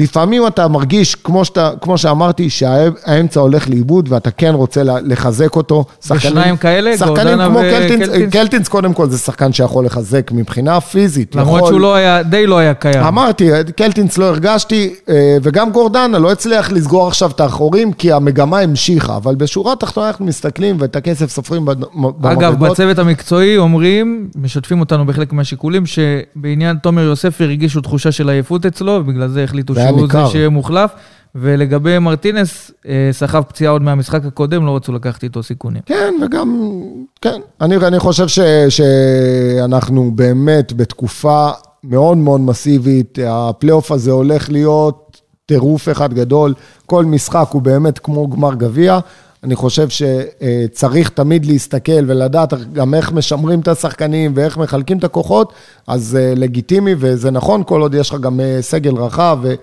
לפעמים 0.00 0.46
אתה 0.46 0.68
מרגיש, 0.68 1.14
כמו, 1.14 1.44
שאתה, 1.44 1.70
כמו 1.80 1.98
שאמרתי, 1.98 2.50
שהאמצע 2.50 3.40
הולך 3.40 3.68
לאיבוד 3.68 4.12
ואתה 4.12 4.30
כן 4.30 4.54
רוצה 4.54 4.82
לחזק 4.84 5.56
אותו. 5.56 5.84
ושניים 6.10 6.56
כאלה, 6.56 6.90
גורדנה 7.06 7.46
כמו 7.46 7.58
קלטינס, 7.58 8.08
קלטינס. 8.08 8.32
קלטינס 8.32 8.68
קודם 8.68 8.94
כל 8.94 9.10
זה 9.10 9.18
שחקן 9.18 9.52
שיכול 9.52 9.84
לחזק 9.84 10.30
מבחינה 10.32 10.80
פיזית. 10.80 11.34
למרות 11.34 11.58
יכול... 11.58 11.70
שהוא 11.70 11.80
לא 11.80 11.94
היה, 11.94 12.22
די 12.22 12.46
לא 12.46 12.58
היה 12.58 12.74
קיים. 12.74 13.04
אמרתי, 13.04 13.50
קלטינס 13.76 14.18
לא 14.18 14.24
הרגשתי, 14.24 14.94
אה, 15.08 15.36
וגם 15.42 15.70
גורדנה 15.70 16.18
לא 16.18 16.32
הצליח 16.32 16.72
לסגור 16.72 17.08
עכשיו 17.08 17.30
את 17.30 17.40
האחורים, 17.40 17.92
כי 17.92 18.12
המגמה 18.12 18.58
המשיכה, 18.58 19.16
אבל 19.16 19.34
בשורה 19.34 19.72
התחתונה 19.72 20.08
אנחנו 20.08 20.24
מסתכלים 20.24 20.76
ואת 20.78 20.96
הכסף 20.96 21.30
סופרים 21.30 21.64
במדרגות. 21.64 22.24
אגב, 22.24 22.64
בצוות 22.64 22.98
המקצועי 22.98 23.56
אומרים, 23.58 24.28
משתפים 24.36 24.80
אותנו 24.80 25.06
בחלק 25.06 25.32
מהשיקולים, 25.32 25.84
שבעניין 25.86 26.76
תומר 26.76 27.02
יוסף 27.02 27.40
הרגישו 27.40 27.80
תחושה 27.80 28.12
של 28.12 28.28
עייפות 28.28 28.66
אצלו, 28.66 28.92
ובגלל 28.92 29.28
זה 29.28 29.44
החליטו 29.44 29.74
שהוא 29.88 30.08
זה 30.12 30.26
שיהיה 30.30 30.48
מוחלף. 30.48 30.90
ולגבי 31.34 31.98
מרטינס, 31.98 32.70
אה, 32.88 33.08
סחב 33.12 33.42
פציעה 33.42 33.72
עוד 33.72 33.82
מהמשחק 33.82 34.24
הקודם, 34.24 34.66
לא 34.66 34.76
רצו 34.76 34.92
לקחת 34.92 35.24
איתו 35.24 35.42
סיכונים. 35.42 35.82
כן, 35.86 36.14
וגם, 36.24 36.72
כן. 37.22 37.40
אני, 37.60 37.76
אני 37.76 37.98
חושב 37.98 38.28
ש, 38.28 38.38
שאנחנו 38.68 40.10
באמת 40.14 40.72
בתקופה 40.72 41.50
מאוד 41.84 42.16
מאוד 42.16 42.40
מסיבית. 42.40 43.18
הפלייאוף 43.26 43.92
הזה 43.92 44.10
הולך 44.10 44.50
להיות 44.50 45.20
טירוף 45.46 45.88
אחד 45.88 46.14
גדול. 46.14 46.54
כל 46.86 47.04
משחק 47.04 47.46
הוא 47.50 47.62
באמת 47.62 47.98
כמו 47.98 48.28
גמר 48.28 48.54
גביע. 48.54 48.98
אני 49.44 49.56
חושב 49.56 49.88
שצריך 49.88 51.08
תמיד 51.08 51.46
להסתכל 51.46 52.04
ולדעת 52.06 52.72
גם 52.72 52.94
איך 52.94 53.12
משמרים 53.12 53.60
את 53.60 53.68
השחקנים 53.68 54.32
ואיך 54.34 54.58
מחלקים 54.58 54.98
את 54.98 55.04
הכוחות, 55.04 55.52
אז 55.86 56.18
אה, 56.20 56.32
לגיטימי 56.36 56.94
וזה 56.98 57.30
נכון, 57.30 57.62
כל 57.66 57.80
עוד 57.80 57.94
יש 57.94 58.10
לך 58.10 58.20
גם 58.20 58.40
אה, 58.40 58.58
סגל 58.60 58.94
רחב 58.94 59.38
ו... 59.42 59.54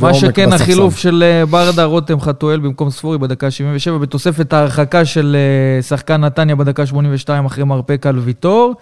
מה 0.00 0.14
שכן, 0.14 0.52
החילוף 0.52 0.98
של 0.98 1.22
אה, 1.26 1.46
ברדה 1.46 1.84
רותם 1.84 2.20
חתואל 2.20 2.60
במקום 2.60 2.90
ספורי 2.90 3.18
בדקה 3.18 3.50
77, 3.50 3.98
בתוספת 3.98 4.52
ההרחקה 4.52 5.04
של 5.04 5.36
שחקן 5.80 6.20
נתניה 6.20 6.56
בדקה 6.56 6.86
82 6.86 7.44
אחרי 7.44 7.64
מרפק 7.64 8.06
על 8.06 8.18
ויטור. 8.18 8.74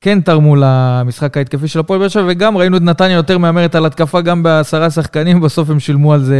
כן 0.00 0.20
תרמו 0.20 0.56
למשחק 0.58 1.36
ההתקפי 1.36 1.68
של 1.68 1.80
הפועל 1.80 2.00
באר 2.00 2.08
שבע, 2.08 2.24
וגם 2.28 2.56
ראינו 2.56 2.76
את 2.76 2.82
נתניה 2.82 3.16
יותר 3.16 3.38
מהמרת 3.38 3.74
על 3.74 3.86
התקפה 3.86 4.20
גם 4.20 4.42
בעשרה 4.42 4.90
שחקנים, 4.90 5.40
בסוף 5.40 5.70
הם 5.70 5.80
שילמו 5.80 6.12
על 6.12 6.24
זה 6.24 6.36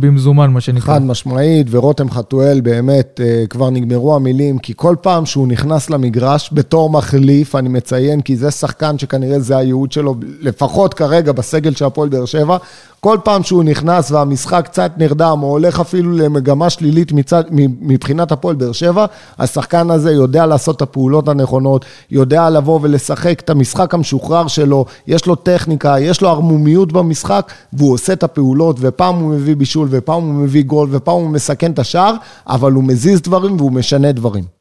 במזומן, 0.00 0.50
מה 0.50 0.60
שנקרא. 0.60 0.94
חד 0.94 1.02
משמעית, 1.02 1.66
ורותם 1.70 2.10
חתואל 2.10 2.60
באמת, 2.60 3.20
אה, 3.24 3.44
כבר 3.50 3.70
נגמרו 3.70 4.16
המילים, 4.16 4.58
כי 4.58 4.72
כל 4.76 4.96
פעם 5.00 5.26
שהוא 5.26 5.48
נכנס 5.48 5.90
למגרש 5.90 6.50
בתור 6.52 6.90
מחליף, 6.90 7.54
אני 7.54 7.68
מציין, 7.68 8.20
כי 8.20 8.36
זה 8.36 8.50
שחקן 8.50 8.98
שכנראה 8.98 9.40
זה 9.40 9.56
הייעוד 9.56 9.92
שלו, 9.92 10.14
לפחות 10.40 10.94
כרגע 10.94 11.32
בסגל 11.32 11.74
של 11.74 11.84
הפועל 11.84 12.08
באר 12.08 12.24
שבע, 12.24 12.56
כל 13.00 13.18
פעם 13.24 13.42
שהוא 13.42 13.64
נכנס 13.64 14.10
והמשחק 14.10 14.64
קצת 14.64 14.92
נרדם, 14.96 15.38
או 15.42 15.48
הולך 15.48 15.80
אפילו 15.80 16.12
למגמה 16.12 16.70
שלילית 16.70 17.12
מצד, 17.12 17.44
מבחינת 17.80 18.32
הפועל 18.32 18.56
באר 18.56 18.72
שבע, 18.72 19.06
השחקן 19.38 19.90
הזה 19.90 20.12
יודע 20.12 20.46
לעשות 20.46 20.76
את 20.76 20.82
הפעולות 20.82 21.28
הנכונות, 21.28 21.84
יודע 22.10 22.50
לבוא 22.50 22.78
ולשחק 22.82 23.40
את 23.40 23.50
המשחק 23.50 23.94
המשוחרר 23.94 24.46
שלו, 24.46 24.84
יש 25.06 25.26
לו 25.26 25.34
טכניקה, 25.34 26.00
יש 26.00 26.20
לו 26.20 26.28
ערמומיות 26.28 26.92
במשחק, 26.92 27.52
והוא 27.72 27.92
עושה 27.92 28.12
את 28.12 28.22
הפעולות, 28.22 28.76
ופעם 28.80 29.14
הוא 29.14 29.30
מביא 29.34 29.56
בישול, 29.56 29.88
ופעם 29.90 30.22
הוא 30.22 30.34
מביא 30.34 30.62
גול, 30.62 30.88
ופעם 30.90 31.14
הוא 31.14 31.30
מסכן 31.30 31.72
את 31.72 31.78
השער, 31.78 32.14
אבל 32.46 32.72
הוא 32.72 32.84
מזיז 32.84 33.22
דברים 33.22 33.56
והוא 33.56 33.72
משנה 33.72 34.12
דברים. 34.12 34.59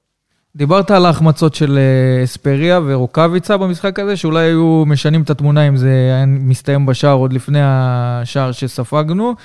דיברת 0.56 0.92
על 0.92 1.06
ההחמצות 1.06 1.56
של 1.56 1.78
אה, 1.78 2.24
אספריה 2.24 2.80
ורוקאביצה 2.86 3.58
במשחק 3.58 4.00
הזה, 4.00 4.18
שאולי 4.18 4.46
היו 4.46 4.84
משנים 4.88 5.22
את 5.22 5.30
התמונה 5.30 5.68
אם 5.68 5.78
זה 5.78 5.90
היה 5.90 6.26
מסתיים 6.26 6.86
בשער 6.86 7.14
עוד 7.14 7.34
לפני 7.34 7.60
השער 7.64 8.52
שספגנו. 8.52 9.36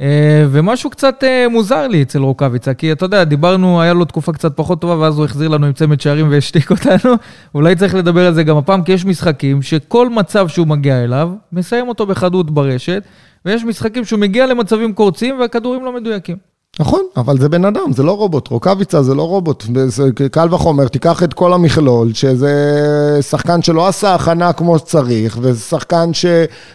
אה, 0.00 0.46
ומשהו 0.50 0.90
קצת 0.90 1.24
אה, 1.24 1.48
מוזר 1.48 1.88
לי 1.88 2.02
אצל 2.02 2.18
רוקאביצה, 2.18 2.74
כי 2.74 2.92
אתה 2.92 3.04
יודע, 3.04 3.24
דיברנו, 3.24 3.80
היה 3.80 3.92
לו 3.92 4.04
תקופה 4.04 4.32
קצת 4.32 4.56
פחות 4.56 4.80
טובה, 4.80 4.98
ואז 4.98 5.18
הוא 5.18 5.24
החזיר 5.24 5.48
לנו 5.48 5.66
עם 5.66 5.72
צמד 5.72 6.00
שערים 6.00 6.30
והשתיק 6.30 6.70
אותנו. 6.70 7.14
אולי 7.54 7.76
צריך 7.76 7.94
לדבר 7.94 8.26
על 8.26 8.34
זה 8.34 8.42
גם 8.42 8.56
הפעם, 8.56 8.82
כי 8.82 8.92
יש 8.92 9.04
משחקים 9.04 9.62
שכל 9.62 10.08
מצב 10.08 10.48
שהוא 10.48 10.66
מגיע 10.66 11.04
אליו, 11.04 11.30
מסיים 11.52 11.88
אותו 11.88 12.06
בחדות 12.06 12.50
ברשת, 12.50 13.02
ויש 13.44 13.64
משחקים 13.64 14.04
שהוא 14.04 14.20
מגיע 14.20 14.46
למצבים 14.46 14.92
קורצים 14.92 15.40
והכדורים 15.40 15.84
לא 15.84 15.92
מדויקים. 15.92 16.55
נכון, 16.80 17.00
אבל 17.16 17.38
זה 17.38 17.48
בן 17.48 17.64
אדם, 17.64 17.92
זה 17.92 18.02
לא 18.02 18.12
רובוט. 18.12 18.48
רוקאביצה 18.48 19.02
זה 19.02 19.14
לא 19.14 19.22
רובוט. 19.22 19.64
קל 20.30 20.54
וחומר, 20.54 20.88
תיקח 20.88 21.22
את 21.22 21.34
כל 21.34 21.52
המכלול, 21.52 22.14
שזה 22.14 23.18
שחקן 23.22 23.62
שלא 23.62 23.88
עשה 23.88 24.14
הכנה 24.14 24.52
כמו 24.52 24.78
שצריך, 24.78 25.38
וזה 25.40 25.60
שחקן 25.60 26.10
ש, 26.12 26.26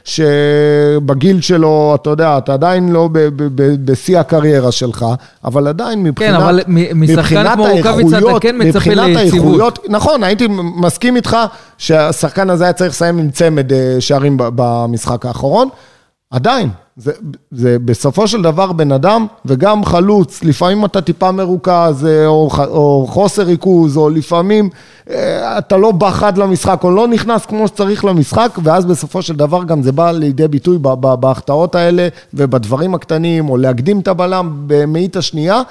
שבגיל 0.03 1.41
שלו, 1.41 1.97
אתה 2.01 2.09
יודע, 2.09 2.37
אתה 2.37 2.53
עדיין 2.53 2.91
לא 2.91 3.09
בשיא 3.85 4.19
הקריירה 4.19 4.71
שלך, 4.71 5.05
אבל 5.45 5.67
עדיין 5.67 6.03
מבחינת, 6.03 6.29
כן, 6.29 6.43
אבל 6.43 6.59
משחקן 6.95 7.53
כמו 7.53 7.63
רוקאביצה 7.63 8.17
אתה 8.19 8.39
כן 8.41 8.55
מצפה 8.59 8.93
ליציבות. 8.93 9.79
נכון, 9.89 10.23
הייתי 10.23 10.47
מסכים 10.75 11.15
איתך 11.15 11.37
שהשחקן 11.77 12.49
הזה 12.49 12.63
היה 12.63 12.73
צריך 12.73 12.91
לסיים 12.91 13.17
עם 13.17 13.29
צמד 13.29 13.73
אה, 13.73 13.95
שערים 13.99 14.37
במשחק 14.37 15.25
האחרון. 15.25 15.69
עדיין, 16.31 16.69
זה, 17.03 17.11
זה 17.51 17.77
בסופו 17.79 18.27
של 18.27 18.41
דבר 18.41 18.71
בן 18.71 18.91
אדם 18.91 19.27
וגם 19.45 19.85
חלוץ, 19.85 20.43
לפעמים 20.43 20.85
אתה 20.85 21.01
טיפה 21.01 21.31
מרוכז 21.31 22.05
אה, 22.05 22.25
או, 22.25 22.49
או 22.67 23.05
חוסר 23.09 23.43
ריכוז, 23.43 23.97
או 23.97 24.09
לפעמים 24.09 24.69
אה, 25.09 25.57
אתה 25.57 25.77
לא 25.77 25.91
בא 25.91 26.11
חד 26.11 26.37
למשחק 26.37 26.83
או 26.83 26.91
לא 26.91 27.07
נכנס 27.07 27.45
כמו 27.45 27.67
שצריך 27.67 28.05
למשחק, 28.05 28.57
ואז 28.63 28.85
בסופו 28.85 29.21
של 29.21 29.35
דבר 29.35 29.63
גם 29.63 29.83
זה 29.83 29.91
בא 29.91 30.11
לידי 30.11 30.47
ביטוי 30.47 30.77
בהחטאות 31.19 31.75
האלה 31.75 32.07
ובדברים 32.33 32.95
הקטנים, 32.95 33.49
או 33.49 33.57
להקדים 33.57 33.99
את 33.99 34.07
הבלם 34.07 34.53
במאית 34.67 35.15
השנייה, 35.15 35.61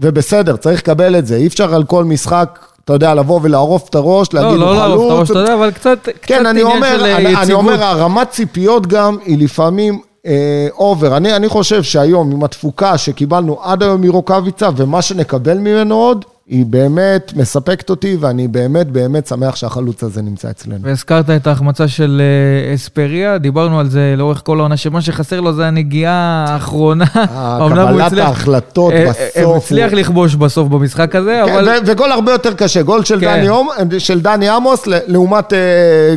ובסדר, 0.00 0.56
צריך 0.56 0.80
לקבל 0.80 1.18
את 1.18 1.26
זה, 1.26 1.36
אי 1.36 1.46
אפשר 1.46 1.74
על 1.74 1.84
כל 1.84 2.04
משחק 2.04 2.58
אתה 2.84 2.92
יודע, 2.92 3.14
לבוא 3.14 3.40
ולערוף 3.42 3.88
את 3.88 3.94
הראש, 3.94 4.32
להגיד 4.32 4.58
לא, 4.60 4.66
חלוץ. 4.66 4.76
לא, 4.76 4.88
לא 4.88 4.88
לערוף 4.88 5.06
את 5.06 5.10
הראש, 5.10 5.30
אתה 5.30 5.38
יודע, 5.38 5.54
אבל 5.54 5.70
קצת, 5.70 5.98
כן, 6.04 6.12
קצת 6.38 6.46
עניין 6.46 6.66
אומר, 6.66 6.98
של 6.98 7.04
אני, 7.04 7.22
יציבות. 7.22 7.42
אני 7.42 7.52
אומר, 7.52 7.84
הרמת 7.84 8.30
ציפיות 8.30 8.86
גם 8.86 9.16
היא 9.24 9.38
לפעמים 9.38 10.00
אה, 10.26 10.68
אובר. 10.78 11.16
אני, 11.16 11.36
אני 11.36 11.48
חושב 11.48 11.82
שהיום, 11.82 12.32
עם 12.32 12.44
התפוקה 12.44 12.98
שקיבלנו 12.98 13.58
עד 13.62 13.82
היום 13.82 14.00
מרוקאביצה, 14.00 14.68
ומה 14.76 15.02
שנקבל 15.02 15.58
ממנו 15.58 15.94
עוד, 15.94 16.24
היא 16.46 16.66
באמת 16.66 17.32
מספקת 17.36 17.90
אותי, 17.90 18.16
ואני 18.20 18.48
באמת 18.48 18.86
באמת 18.86 19.26
שמח 19.26 19.56
שהחלוץ 19.56 20.02
הזה 20.02 20.22
נמצא 20.22 20.50
אצלנו. 20.50 20.78
והזכרת 20.82 21.30
את 21.30 21.46
ההחמצה 21.46 21.88
של 21.88 22.22
אה, 22.68 22.74
אספריה, 22.74 23.38
דיברנו 23.38 23.80
על 23.80 23.88
זה 23.88 24.14
לאורך 24.16 24.42
כל 24.44 24.58
העונה, 24.58 24.76
שמה 24.76 25.00
שחסר 25.00 25.40
לו 25.40 25.52
זה 25.52 25.66
הנגיעה 25.66 26.44
האחרונה. 26.48 27.04
קבלת 27.70 28.12
ההחלטות 28.12 28.92
אה, 28.92 29.06
בסוף. 29.08 29.44
הוא 29.44 29.56
הצליח 29.56 29.92
לכבוש 29.92 30.34
בסוף 30.34 30.68
במשחק 30.68 31.16
הזה, 31.16 31.42
כן, 31.46 31.52
אבל... 31.52 31.68
וגול 31.86 32.12
הרבה 32.12 32.32
יותר 32.32 32.54
קשה, 32.54 32.82
גול 32.82 33.04
של, 33.04 33.20
כן. 33.20 33.44
של 33.98 34.20
דני 34.20 34.48
עמוס, 34.48 34.86
לעומת 34.86 35.52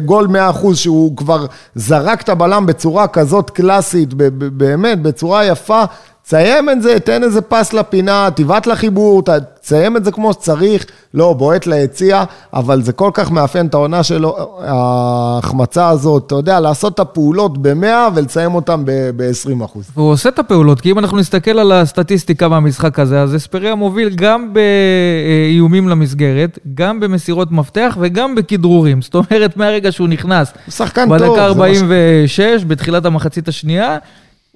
גול 0.05 0.27
100% 0.63 0.75
שהוא 0.75 1.17
כבר 1.17 1.45
זרק 1.75 2.21
את 2.21 2.29
הבלם 2.29 2.65
בצורה 2.65 3.07
כזאת 3.07 3.49
קלאסית, 3.49 4.13
באמת, 4.13 5.01
בצורה 5.01 5.45
יפה. 5.45 5.83
תסיים 6.27 6.69
את 6.69 6.81
זה, 6.81 6.99
תן 6.99 7.23
איזה 7.23 7.41
פס 7.41 7.73
לפינה, 7.73 8.29
תבעט 8.35 8.67
לחיבור, 8.67 9.23
תסיים 9.61 9.97
את 9.97 10.05
זה 10.05 10.11
כמו 10.11 10.33
שצריך, 10.33 10.85
לא, 11.13 11.33
בועט 11.33 11.67
ליציע, 11.67 12.23
אבל 12.53 12.81
זה 12.81 12.93
כל 12.93 13.11
כך 13.13 13.31
מאפיין 13.31 13.65
את 13.65 13.73
העונה 13.73 14.03
שלו, 14.03 14.37
ההחמצה 14.61 15.89
הזאת, 15.89 16.23
אתה 16.27 16.35
יודע, 16.35 16.59
לעשות 16.59 16.93
את 16.93 16.99
הפעולות 16.99 17.57
ב-100 17.61 17.85
ולסיים 18.15 18.55
אותן 18.55 18.83
ב-20 18.85 19.65
אחוז. 19.65 19.85
והוא 19.95 20.11
עושה 20.11 20.29
את 20.29 20.39
הפעולות, 20.39 20.81
כי 20.81 20.91
אם 20.91 20.99
אנחנו 20.99 21.17
נסתכל 21.17 21.59
על 21.59 21.71
הסטטיסטיקה 21.71 22.47
מהמשחק 22.47 22.99
הזה, 22.99 23.21
אז 23.21 23.35
אספריה 23.35 23.75
מוביל 23.75 24.09
גם 24.09 24.53
באיומים 24.53 25.89
למסגרת, 25.89 26.59
גם 26.73 26.99
במסירות 26.99 27.51
מפתח 27.51 27.97
וגם 28.01 28.35
בכדרורים. 28.35 29.01
זאת 29.01 29.15
אומרת, 29.15 29.57
מהרגע 29.57 29.91
שהוא 29.91 30.07
נכנס, 30.07 30.53
שחקן 30.69 31.09
טוב, 31.09 31.17
בדקה 31.17 31.45
46, 31.45 32.63
בתחילת 32.63 33.05
המחצית 33.05 33.47
השנייה, 33.47 33.97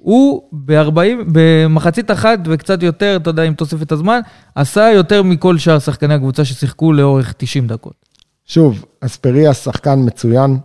הוא 0.02 0.42
ב-40, 0.52 1.00
במחצית 1.32 2.10
אחת 2.10 2.38
וקצת 2.44 2.82
יותר, 2.82 3.18
אתה 3.22 3.30
יודע, 3.30 3.42
עם 3.42 3.54
תוספת 3.54 3.92
הזמן, 3.92 4.20
עשה 4.54 4.90
יותר 4.94 5.22
מכל 5.22 5.58
שאר 5.58 5.78
שחקני 5.78 6.14
הקבוצה 6.14 6.44
ששיחקו 6.44 6.92
לאורך 6.92 7.34
90 7.36 7.66
דקות. 7.66 7.94
שוב, 8.46 8.84
אספריה 9.00 9.54
שחקן 9.54 9.98
מצוין, 10.04 10.58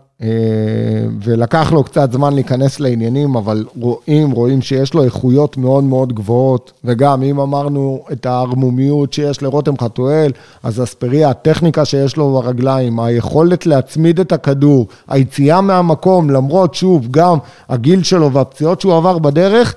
ולקח 1.24 1.72
לו 1.72 1.84
קצת 1.84 2.12
זמן 2.12 2.34
להיכנס 2.34 2.80
לעניינים, 2.80 3.36
אבל 3.36 3.66
רואים, 3.80 4.32
רואים 4.32 4.62
שיש 4.62 4.94
לו 4.94 5.04
איכויות 5.04 5.58
מאוד 5.58 5.84
מאוד 5.84 6.14
גבוהות, 6.14 6.72
וגם 6.84 7.24
אם 7.24 7.40
אמרנו 7.40 8.04
את 8.12 8.26
הערמומיות 8.26 9.14
שיש 9.14 9.42
לרותם 9.42 9.78
חתואל, 9.78 10.32
אז 10.64 10.84
אספריה, 10.84 11.30
הטכניקה 11.30 11.86
שיש 11.86 12.18
לו 12.18 12.34
ברגליים, 12.34 13.00
היכולת 13.00 13.66
להצמיד 13.66 14.20
את 14.20 14.32
הכדור, 14.32 14.88
היציאה 15.08 15.62
מהמקום, 15.62 16.30
למרות, 16.30 16.76
שוב, 16.76 17.08
גם 17.12 17.38
הגיל 17.70 18.04
שלו 18.04 18.32
והפציעות 18.32 18.82
שהוא 18.82 18.96
עבר 18.98 19.18
בדרך, 19.18 19.76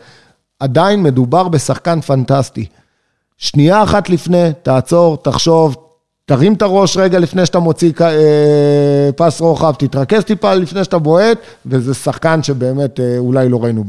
עדיין 0.61 1.03
מדובר 1.03 1.49
בשחקן 1.49 2.01
פנטסטי. 2.01 2.67
שנייה 3.39 3.83
אחת 3.83 4.11
לפני, 4.11 4.51
תעצור, 4.63 5.17
תחשוב, 5.17 5.77
תרים 6.29 6.53
את 6.53 6.63
הראש 6.63 6.97
רגע 6.97 7.19
לפני 7.19 7.47
שאתה 7.47 7.59
מוציא 7.59 7.93
אה, 8.01 9.11
פס 9.17 9.41
רוחב, 9.41 9.75
תתרכז 9.79 10.25
טיפה 10.25 10.55
לפני 10.55 10.85
שאתה 10.85 10.99
בועט, 10.99 11.39
וזה 11.67 11.95
שחקן 11.95 12.43
שבאמת 12.43 13.01
אה, 13.01 13.19
אולי 13.19 13.49
לא 13.49 13.65
ראינו 13.65 13.85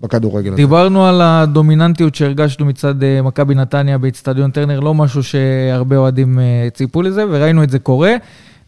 בכדורגל 0.00 0.48
הזה. 0.48 0.56
דיברנו 0.56 1.06
על 1.06 1.20
הדומיננטיות 1.22 2.14
שהרגשנו 2.14 2.66
מצד 2.66 3.02
אה, 3.02 3.22
מכבי 3.22 3.54
נתניה 3.54 3.98
באיצטדיון 3.98 4.50
טרנר, 4.50 4.80
לא 4.80 4.94
משהו 4.94 5.22
שהרבה 5.22 5.96
אוהדים 5.96 6.38
ציפו 6.74 7.02
לזה, 7.02 7.24
וראינו 7.30 7.62
את 7.62 7.70
זה 7.70 7.78
קורה. 7.78 8.14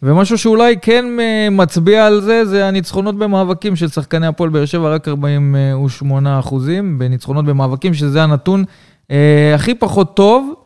ומשהו 0.02 0.38
שאולי 0.38 0.76
כן 0.82 1.04
מצביע 1.50 2.06
על 2.06 2.20
זה, 2.20 2.44
זה 2.44 2.68
הניצחונות 2.68 3.18
במאבקים 3.18 3.76
של 3.76 3.88
שחקני 3.88 4.26
הפועל 4.26 4.50
באר 4.50 4.64
שבע, 4.64 4.88
רק 4.88 5.08
48 5.08 6.38
אחוזים 6.38 6.98
בניצחונות 6.98 7.44
במאבקים, 7.44 7.94
שזה 7.94 8.22
הנתון 8.22 8.64
אה, 9.10 9.52
הכי 9.54 9.74
פחות 9.74 10.16
טוב 10.16 10.52
אה, 10.52 10.65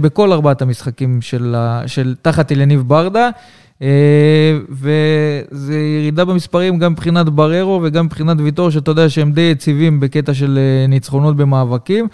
בכל 0.00 0.32
ארבעת 0.32 0.62
המשחקים 0.62 1.22
של, 1.22 1.56
של 1.86 2.14
תחת 2.22 2.52
אליניב 2.52 2.80
ברדה. 2.80 3.30
אה, 3.82 4.58
וזה 4.70 5.78
ירידה 5.78 6.24
במספרים 6.24 6.78
גם 6.78 6.92
מבחינת 6.92 7.28
בררו 7.28 7.80
וגם 7.82 8.06
מבחינת 8.06 8.36
ויטור, 8.40 8.70
שאתה 8.70 8.90
יודע 8.90 9.08
שהם 9.08 9.32
די 9.32 9.40
יציבים 9.40 10.00
בקטע 10.00 10.34
של 10.34 10.58
אה, 10.58 10.86
ניצחונות 10.86 11.36
במאבקים. 11.36 12.08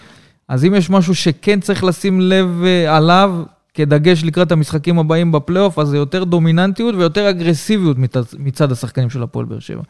אז 0.47 0.65
אם 0.65 0.75
יש 0.75 0.89
משהו 0.89 1.15
שכן 1.15 1.59
צריך 1.59 1.83
לשים 1.83 2.21
לב 2.21 2.63
עליו, 2.87 3.43
כדגש 3.73 4.23
לקראת 4.23 4.51
המשחקים 4.51 4.99
הבאים 4.99 5.31
בפלייאוף, 5.31 5.79
אז 5.79 5.87
זה 5.87 5.97
יותר 5.97 6.23
דומיננטיות 6.23 6.95
ויותר 6.95 7.29
אגרסיביות 7.29 7.97
מצד 8.39 8.71
השחקנים 8.71 9.09
של 9.09 9.23
הפועל 9.23 9.45
באר 9.45 9.59
שבע. 9.59 9.81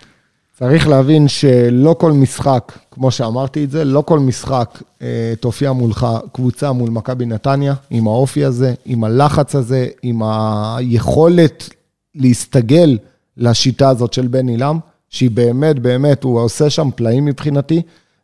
צריך 0.59 0.87
להבין 0.87 1.27
שלא 1.27 1.95
כל 1.99 2.11
משחק, 2.11 2.71
כמו 2.91 3.11
שאמרתי 3.11 3.63
את 3.63 3.71
זה, 3.71 3.85
לא 3.85 4.01
כל 4.01 4.19
משחק 4.19 4.81
אה, 5.01 5.33
תופיע 5.39 5.71
מולך 5.71 6.07
קבוצה 6.33 6.71
מול 6.71 6.89
מכבי 6.89 7.25
נתניה, 7.25 7.73
עם 7.89 8.07
האופי 8.07 8.45
הזה, 8.45 8.73
עם 8.85 9.03
הלחץ 9.03 9.55
הזה, 9.55 9.87
עם 10.03 10.21
היכולת 10.23 11.69
להסתגל 12.15 12.97
לשיטה 13.37 13.89
הזאת 13.89 14.13
של 14.13 14.27
בן 14.27 14.47
עילם, 14.47 14.79
שהיא 15.09 15.31
באמת, 15.31 15.79
באמת, 15.79 16.23
הוא 16.23 16.39
עושה 16.39 16.69
שם 16.69 16.89
פלאים 16.95 17.25
מבחינתי. 17.25 17.81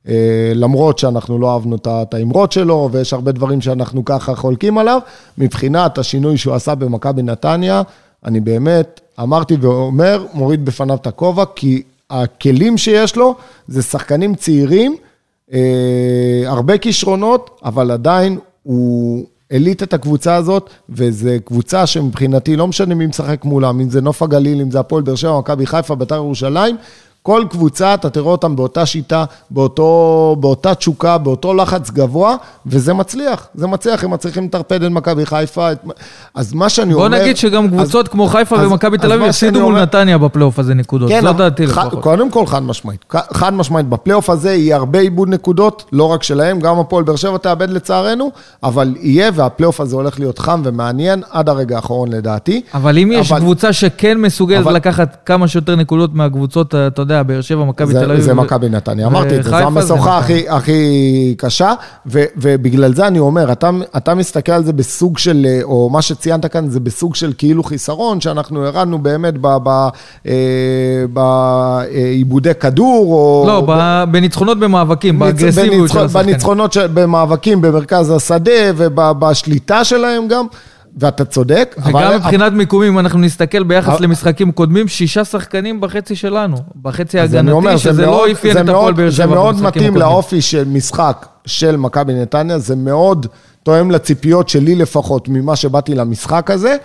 אה, 0.07 0.51
למרות 0.55 0.99
שאנחנו 0.99 1.39
לא 1.39 1.53
אהבנו 1.53 1.75
את 1.75 2.13
האמרות 2.13 2.51
שלו, 2.51 2.89
ויש 2.91 3.13
הרבה 3.13 3.31
דברים 3.31 3.61
שאנחנו 3.61 4.05
ככה 4.05 4.35
חולקים 4.35 4.77
עליו, 4.77 4.99
מבחינת 5.37 5.97
השינוי 5.97 6.37
שהוא 6.37 6.55
עשה 6.55 6.75
במכבי 6.75 7.23
נתניה, 7.23 7.81
אני 8.25 8.39
באמת 8.39 9.01
אמרתי 9.19 9.55
ואומר, 9.61 10.25
מוריד 10.33 10.65
בפניו 10.65 10.95
את 10.95 11.07
הכובע, 11.07 11.43
כי 11.55 11.83
הכלים 12.09 12.77
שיש 12.77 13.15
לו 13.15 13.35
זה 13.67 13.81
שחקנים 13.81 14.35
צעירים, 14.35 14.95
אה, 15.53 16.43
הרבה 16.45 16.77
כישרונות, 16.77 17.61
אבל 17.65 17.91
עדיין 17.91 18.39
הוא 18.63 19.25
אליט 19.51 19.83
את 19.83 19.93
הקבוצה 19.93 20.35
הזאת, 20.35 20.69
וזו 20.89 21.29
קבוצה 21.45 21.87
שמבחינתי, 21.87 22.55
לא 22.55 22.67
משנה 22.67 22.95
מי 22.95 23.05
משחק 23.05 23.45
מולם, 23.45 23.79
אם 23.79 23.89
זה 23.89 24.01
נוף 24.01 24.23
הגליל, 24.23 24.61
אם 24.61 24.71
זה 24.71 24.79
הפועל 24.79 25.03
באר 25.03 25.15
שבע, 25.15 25.39
מכבי 25.39 25.65
חיפה, 25.65 25.95
בית"ר 25.95 26.15
ירושלים, 26.15 26.77
כל 27.23 27.43
קבוצה, 27.49 27.93
אתה 27.93 28.09
תראה 28.09 28.31
אותם 28.31 28.55
באותה 28.55 28.85
שיטה, 28.85 29.25
באותו, 29.49 30.35
באותה 30.39 30.75
תשוקה, 30.75 31.17
באותו 31.17 31.53
לחץ 31.53 31.91
גבוה, 31.91 32.35
וזה 32.65 32.93
מצליח. 32.93 33.47
זה 33.55 33.67
מצליח, 33.67 34.03
הם 34.03 34.11
מצליחים 34.11 34.45
לטרפד 34.45 34.83
את 34.83 34.91
מכבי 34.91 35.25
חיפה. 35.25 35.71
את... 35.71 35.77
אז 36.35 36.53
מה 36.53 36.69
שאני 36.69 36.93
בוא 36.93 37.05
אומר... 37.05 37.17
בוא 37.17 37.23
נגיד 37.23 37.37
שגם 37.37 37.69
קבוצות 37.69 38.05
אז, 38.05 38.11
כמו 38.11 38.27
חיפה 38.27 38.55
ומכבי 38.55 38.97
תל 38.97 39.11
אביב 39.11 39.27
יפסידו 39.27 39.59
מול 39.59 39.73
אומר... 39.73 39.81
נתניה 39.81 40.17
בפלייאוף 40.17 40.59
הזה 40.59 40.73
נקודות. 40.73 41.09
כן, 41.09 41.21
זו 41.21 41.33
דעתי 41.33 41.65
לפחות. 41.65 42.03
קודם 42.03 42.31
כל, 42.31 42.45
חד 42.45 42.63
משמעית. 42.63 43.05
חד 43.33 43.53
משמעית, 43.53 43.89
בפלייאוף 43.89 44.29
הזה 44.29 44.53
יהיה 44.53 44.75
הרבה 44.75 44.99
עיבוד 44.99 45.29
נקודות, 45.29 45.85
לא 45.91 46.03
רק 46.03 46.23
שלהם, 46.23 46.59
גם 46.59 46.79
הפועל 46.79 47.03
באר 47.03 47.15
שבע 47.15 47.37
תאבד 47.37 47.69
לצערנו, 47.69 48.31
אבל 48.63 48.95
יהיה, 48.99 49.31
והפלייאוף 49.33 49.81
הזה 49.81 49.95
הולך 49.95 50.19
להיות 50.19 50.39
חם 50.39 50.61
ומעניין 50.65 51.23
עד 51.31 51.49
הרגע 51.49 51.75
האחרון 51.75 52.11
לדעתי. 52.11 52.61
אבל 52.73 52.97
אם 52.97 53.11
יש 53.11 53.31
אבל... 53.31 53.39
קבוצה 53.39 53.73
שכן 53.73 54.17
מסוגלת 54.17 54.61
אבל... 54.61 54.73
לקחת 54.73 55.17
כמה 55.25 55.47
שיותר 55.47 55.75
נקודות 55.75 56.13
מהקבוצות, 56.13 56.75
אתה 56.75 57.01
יודע, 57.01 57.12
באר 57.23 57.41
שבע, 57.41 57.63
מכבי 57.63 57.93
תל 57.93 58.11
אביב. 58.11 58.21
זה 58.21 58.33
מכבי 58.33 58.69
נתניה, 58.69 59.07
אמרתי 59.07 59.37
את 59.37 59.43
זה, 59.43 59.49
זו 59.49 59.55
המשוכה 59.55 60.17
הכי, 60.17 60.49
הכי 60.49 61.35
קשה, 61.37 61.73
ו, 62.07 62.23
ובגלל 62.37 62.93
זה 62.93 63.07
אני 63.07 63.19
אומר, 63.19 63.51
אתה, 63.51 63.69
אתה 63.97 64.15
מסתכל 64.15 64.51
על 64.51 64.63
זה 64.63 64.73
בסוג 64.73 65.17
של, 65.17 65.47
או 65.63 65.89
מה 65.89 66.01
שציינת 66.01 66.45
כאן, 66.45 66.69
זה 66.69 66.79
בסוג 66.79 67.15
של 67.15 67.33
כאילו 67.37 67.63
חיסרון, 67.63 68.21
שאנחנו 68.21 68.65
הרדנו 68.65 68.99
באמת 68.99 69.33
בעיבודי 71.13 72.49
אה, 72.49 72.53
כדור, 72.53 73.13
או... 73.13 73.43
לא, 73.47 73.63
ב, 73.67 74.03
בניצחונות 74.11 74.59
במאבקים, 74.59 75.19
באגרסיביות 75.19 75.89
של 75.89 75.99
השחקנים. 75.99 76.25
בניצחונות 76.25 76.77
במאבקים 76.93 77.61
במרכז 77.61 78.09
השדה, 78.09 78.51
ובשליטה 78.77 79.83
שלהם 79.83 80.27
גם. 80.27 80.45
ואתה 80.97 81.25
צודק. 81.25 81.75
וגם 81.77 81.95
אבל... 81.95 82.17
מבחינת 82.17 82.47
אבל... 82.47 82.57
מיקומים, 82.57 82.99
אנחנו 82.99 83.19
נסתכל 83.19 83.63
ביחס 83.63 83.93
אבל... 83.93 84.03
למשחקים 84.03 84.51
קודמים, 84.51 84.87
שישה 84.87 85.25
שחקנים 85.25 85.81
בחצי 85.81 86.15
שלנו, 86.15 86.57
בחצי 86.81 87.19
ההגנתי, 87.19 87.51
אומר, 87.51 87.77
שזה 87.77 88.05
לא 88.05 88.31
אפיין 88.31 88.57
את 88.57 88.69
הפועל 88.69 88.93
באר 88.93 89.11
שבע 89.11 89.27
זה 89.27 89.33
מאוד 89.33 89.61
מתאים 89.61 89.97
לאופי 89.97 90.41
של 90.41 90.63
משחק 90.67 91.25
של 91.45 91.75
מכבי 91.75 92.13
נתניה, 92.13 92.59
זה 92.59 92.75
מאוד 92.75 93.27
תואם 93.63 93.91
לציפיות 93.91 94.49
שלי 94.49 94.75
לפחות, 94.75 95.27
ממה 95.27 95.55
שבאתי 95.55 95.95
למשחק 95.95 96.51
הזה, 96.51 96.75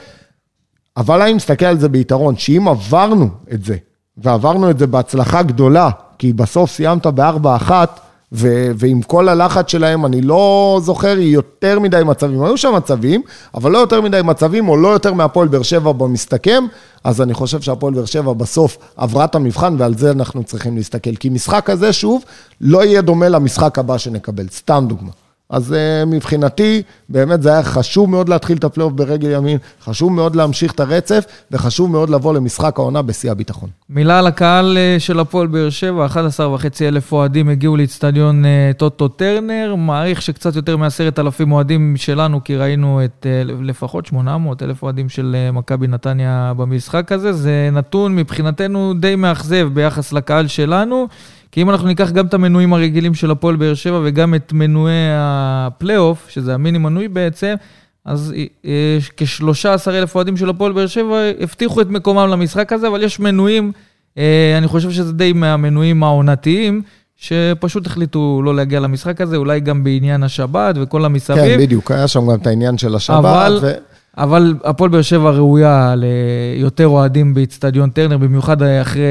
אבל 0.96 1.22
אני 1.22 1.32
מסתכל 1.32 1.66
על 1.66 1.78
זה 1.78 1.88
ביתרון, 1.88 2.36
שאם 2.36 2.68
עברנו 2.68 3.28
את 3.52 3.64
זה, 3.64 3.76
ועברנו 4.16 4.70
את 4.70 4.78
זה 4.78 4.86
בהצלחה 4.86 5.42
גדולה, 5.42 5.90
כי 6.18 6.32
בסוף 6.32 6.70
סיימת 6.70 7.06
בארבע 7.06 7.56
אחת, 7.56 8.00
ו- 8.32 8.70
ועם 8.76 9.02
כל 9.02 9.28
הלחץ 9.28 9.70
שלהם, 9.70 10.06
אני 10.06 10.20
לא 10.20 10.80
זוכר 10.82 11.18
יותר 11.18 11.80
מדי 11.80 12.02
מצבים. 12.04 12.42
היו 12.44 12.56
שם 12.56 12.74
מצבים, 12.76 13.22
אבל 13.54 13.70
לא 13.70 13.78
יותר 13.78 14.00
מדי 14.00 14.20
מצבים, 14.24 14.68
או 14.68 14.76
לא 14.76 14.88
יותר 14.88 15.14
מהפועל 15.14 15.48
באר 15.48 15.62
שבע 15.62 15.92
במסתכם, 15.92 16.64
אז 17.04 17.20
אני 17.20 17.34
חושב 17.34 17.60
שהפועל 17.60 17.94
באר 17.94 18.04
שבע 18.04 18.32
בסוף 18.32 18.78
עברה 18.96 19.24
את 19.24 19.34
המבחן, 19.34 19.74
ועל 19.78 19.98
זה 19.98 20.10
אנחנו 20.10 20.44
צריכים 20.44 20.76
להסתכל. 20.76 21.14
כי 21.14 21.28
משחק 21.28 21.62
כזה, 21.66 21.92
שוב, 21.92 22.24
לא 22.60 22.84
יהיה 22.84 23.00
דומה 23.00 23.28
למשחק 23.28 23.78
הבא 23.78 23.98
שנקבל. 23.98 24.48
סתם 24.48 24.84
דוגמה. 24.88 25.10
אז 25.50 25.72
uh, 25.72 26.06
מבחינתי, 26.06 26.82
באמת 27.08 27.42
זה 27.42 27.52
היה 27.52 27.62
חשוב 27.62 28.10
מאוד 28.10 28.28
להתחיל 28.28 28.58
את 28.58 28.64
הפלייאוף 28.64 28.92
ברגל 28.92 29.30
ימין, 29.30 29.58
חשוב 29.82 30.12
מאוד 30.12 30.36
להמשיך 30.36 30.72
את 30.72 30.80
הרצף, 30.80 31.24
וחשוב 31.50 31.90
מאוד 31.90 32.10
לבוא 32.10 32.34
למשחק 32.34 32.78
העונה 32.78 33.02
בשיא 33.02 33.30
הביטחון. 33.30 33.68
מילה 33.90 34.18
על 34.18 34.26
הקהל 34.26 34.76
אה, 34.76 35.00
של 35.00 35.20
הפועל 35.20 35.46
באר 35.46 35.70
שבע, 35.70 36.06
11 36.06 36.54
וחצי 36.54 36.88
אלף 36.88 37.12
אוהדים 37.12 37.48
הגיעו 37.48 37.76
לאיצטדיון 37.76 38.44
אה, 38.44 38.76
טוטו 38.76 39.08
טרנר, 39.08 39.74
מעריך 39.78 40.22
שקצת 40.22 40.56
יותר 40.56 40.76
מעשרת 40.76 41.18
אלפים 41.18 41.52
אוהדים 41.52 41.94
שלנו, 41.96 42.44
כי 42.44 42.56
ראינו 42.56 43.04
את 43.04 43.26
לפחות 43.62 44.06
800 44.06 44.62
אלף 44.62 44.82
אוהדים 44.82 45.08
של 45.08 45.36
מכבי 45.52 45.86
נתניה 45.86 46.52
במשחק 46.56 47.12
הזה. 47.12 47.32
זה 47.32 47.68
נתון 47.72 48.16
מבחינתנו 48.16 48.94
די 49.00 49.16
מאכזב 49.16 49.68
ביחס 49.72 50.12
לקהל 50.12 50.46
שלנו. 50.46 51.08
כי 51.52 51.62
אם 51.62 51.70
אנחנו 51.70 51.86
ניקח 51.86 52.10
גם 52.10 52.26
את 52.26 52.34
המנויים 52.34 52.72
הרגילים 52.72 53.14
של 53.14 53.30
הפועל 53.30 53.56
באר 53.56 53.74
שבע 53.74 54.00
וגם 54.04 54.34
את 54.34 54.52
מנויי 54.52 55.08
הפלייאוף, 55.12 56.26
שזה 56.28 56.54
המיני 56.54 56.78
מנוי 56.78 57.08
בעצם, 57.08 57.54
אז 58.04 58.34
אה, 58.64 58.98
כ-13 59.16 59.90
אלף 59.90 60.14
אוהדים 60.14 60.36
של 60.36 60.48
הפועל 60.48 60.72
באר 60.72 60.86
שבע 60.86 61.18
הבטיחו 61.40 61.80
את 61.80 61.86
מקומם 61.90 62.28
למשחק 62.30 62.72
הזה, 62.72 62.88
אבל 62.88 63.02
יש 63.02 63.20
מנויים, 63.20 63.72
אה, 64.18 64.54
אני 64.58 64.66
חושב 64.66 64.90
שזה 64.90 65.12
די 65.12 65.32
מהמנויים 65.32 66.02
העונתיים, 66.02 66.82
שפשוט 67.16 67.86
החליטו 67.86 68.42
לא 68.44 68.56
להגיע 68.56 68.80
למשחק 68.80 69.20
הזה, 69.20 69.36
אולי 69.36 69.60
גם 69.60 69.84
בעניין 69.84 70.22
השבת 70.22 70.74
וכל 70.78 71.04
המסביב. 71.04 71.38
כן, 71.38 71.58
בדיוק, 71.58 71.90
היה 71.90 72.08
שם 72.08 72.20
גם 72.30 72.34
את 72.34 72.46
העניין 72.46 72.78
של 72.78 72.94
השבת. 72.94 73.18
אבל... 73.18 73.58
ו... 73.62 73.72
אבל 74.18 74.54
הפועל 74.64 74.90
באר 74.90 75.02
שבע 75.02 75.30
ראויה 75.30 75.94
ליותר 75.96 76.86
אוהדים 76.86 77.34
באיצטדיון 77.34 77.90
טרנר, 77.90 78.18
במיוחד 78.18 78.62
אחרי, 78.62 79.02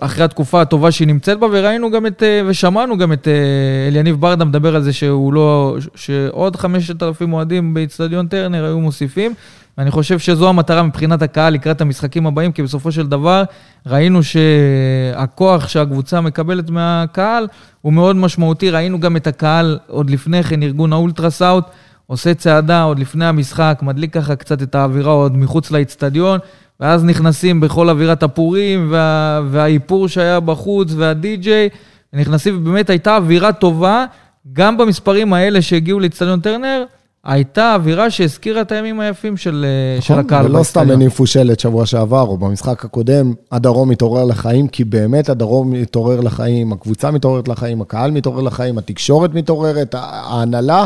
אחרי 0.00 0.24
התקופה 0.24 0.60
הטובה 0.60 0.90
שהיא 0.90 1.08
נמצאת 1.08 1.38
בה, 1.38 1.46
וראינו 1.52 1.90
גם 1.90 2.06
את, 2.06 2.22
ושמענו 2.46 2.98
גם 2.98 3.12
את 3.12 3.28
אה, 3.28 3.88
אליניב 3.88 4.20
ברדה 4.20 4.44
מדבר 4.44 4.76
על 4.76 4.82
זה 4.82 4.92
שהוא 4.92 5.32
לא, 5.32 5.76
שעוד 5.94 6.56
5,000 6.56 7.32
אוהדים 7.32 7.74
באיצטדיון 7.74 8.26
טרנר 8.26 8.64
היו 8.64 8.80
מוסיפים. 8.80 9.34
ואני 9.78 9.90
חושב 9.90 10.18
שזו 10.18 10.48
המטרה 10.48 10.82
מבחינת 10.82 11.22
הקהל 11.22 11.52
לקראת 11.52 11.80
המשחקים 11.80 12.26
הבאים, 12.26 12.52
כי 12.52 12.62
בסופו 12.62 12.92
של 12.92 13.06
דבר 13.06 13.44
ראינו 13.86 14.20
שהכוח 14.22 15.68
שהקבוצה 15.68 16.20
מקבלת 16.20 16.70
מהקהל 16.70 17.46
הוא 17.80 17.92
מאוד 17.92 18.16
משמעותי. 18.16 18.70
ראינו 18.70 19.00
גם 19.00 19.16
את 19.16 19.26
הקהל 19.26 19.78
עוד 19.86 20.10
לפני 20.10 20.42
כן, 20.42 20.62
ארגון 20.62 20.92
האולטרסאוט. 20.92 21.64
עושה 22.06 22.34
צעדה 22.34 22.82
עוד 22.82 22.98
לפני 22.98 23.26
המשחק, 23.26 23.78
מדליק 23.82 24.14
ככה 24.14 24.36
קצת 24.36 24.62
את 24.62 24.74
האווירה 24.74 25.12
עוד 25.12 25.36
מחוץ 25.36 25.70
לאצטדיון, 25.70 26.38
ואז 26.80 27.04
נכנסים 27.04 27.60
בכל 27.60 27.90
אווירת 27.90 28.22
הפורים 28.22 28.88
וה, 28.90 29.40
והאיפור 29.50 30.08
שהיה 30.08 30.40
בחוץ 30.40 30.92
והדי-ג'יי, 30.96 31.68
נכנסים, 32.12 32.56
ובאמת 32.56 32.90
הייתה 32.90 33.16
אווירה 33.16 33.52
טובה, 33.52 34.04
גם 34.52 34.76
במספרים 34.76 35.32
האלה 35.32 35.62
שהגיעו 35.62 36.00
לאצטדיון 36.00 36.40
טרנר, 36.40 36.84
הייתה 37.24 37.74
אווירה 37.74 38.10
שהזכירה 38.10 38.60
את 38.60 38.72
הימים 38.72 39.00
היפים 39.00 39.36
של, 39.36 39.66
נכון, 39.98 40.16
של 40.16 40.20
הקהל. 40.20 40.46
ולא 40.46 40.62
סתם 40.62 40.90
הניפו 40.90 41.26
שלט 41.26 41.60
שבוע 41.60 41.86
שעבר, 41.86 42.20
או 42.20 42.36
במשחק 42.36 42.84
הקודם, 42.84 43.32
הדרום 43.52 43.88
מתעורר 43.88 44.24
לחיים, 44.24 44.68
כי 44.68 44.84
באמת 44.84 45.28
הדרום 45.28 45.70
מתעורר 45.70 46.20
לחיים, 46.20 46.72
הקבוצה 46.72 47.10
מתעוררת 47.10 47.48
לחיים, 47.48 47.80
הקהל 47.80 48.10
מתעורר 48.10 48.42
לחיים, 48.42 48.78
התקשורת 48.78 49.34
מתעוררת, 49.34 49.94
ההנהלה, 49.98 50.84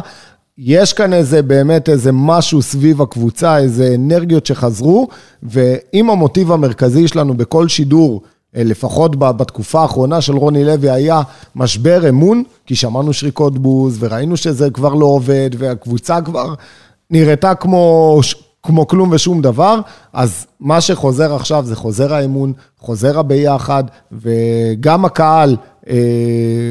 יש 0.59 0.93
כאן 0.93 1.13
איזה, 1.13 1.43
באמת 1.43 1.89
איזה 1.89 2.11
משהו 2.13 2.63
סביב 2.63 3.03
הקבוצה, 3.03 3.59
איזה 3.59 3.93
אנרגיות 3.95 4.47
שחזרו, 4.47 5.09
ואם 5.43 6.11
המוטיב 6.11 6.53
המרכזי 6.53 7.09
שלנו 7.09 7.35
בכל 7.35 7.69
שידור, 7.69 8.23
אה, 8.57 8.65
לפחות 8.65 9.17
בתקופה 9.17 9.83
האחרונה 9.83 10.21
של 10.21 10.37
רוני 10.37 10.65
לוי, 10.65 10.91
היה 10.91 11.23
משבר 11.57 12.09
אמון, 12.09 12.43
כי 12.67 12.75
שמענו 12.75 13.13
שריקות 13.13 13.59
בוז, 13.59 13.97
וראינו 14.01 14.37
שזה 14.37 14.71
כבר 14.71 14.95
לא 14.95 15.07
עובד, 15.07 15.51
והקבוצה 15.59 16.21
כבר 16.21 16.55
נראתה 17.11 17.55
כמו, 17.55 18.21
כמו 18.63 18.87
כלום 18.87 19.09
ושום 19.13 19.43
דבר, 19.43 19.81
אז 20.13 20.47
מה 20.61 20.81
שחוזר 20.81 21.35
עכשיו 21.35 21.65
זה 21.65 21.77
חוזר 21.77 22.15
האמון, 22.15 22.53
חוזר 22.79 23.19
הביחד, 23.19 23.85
וגם 24.13 25.05
הקהל 25.05 25.57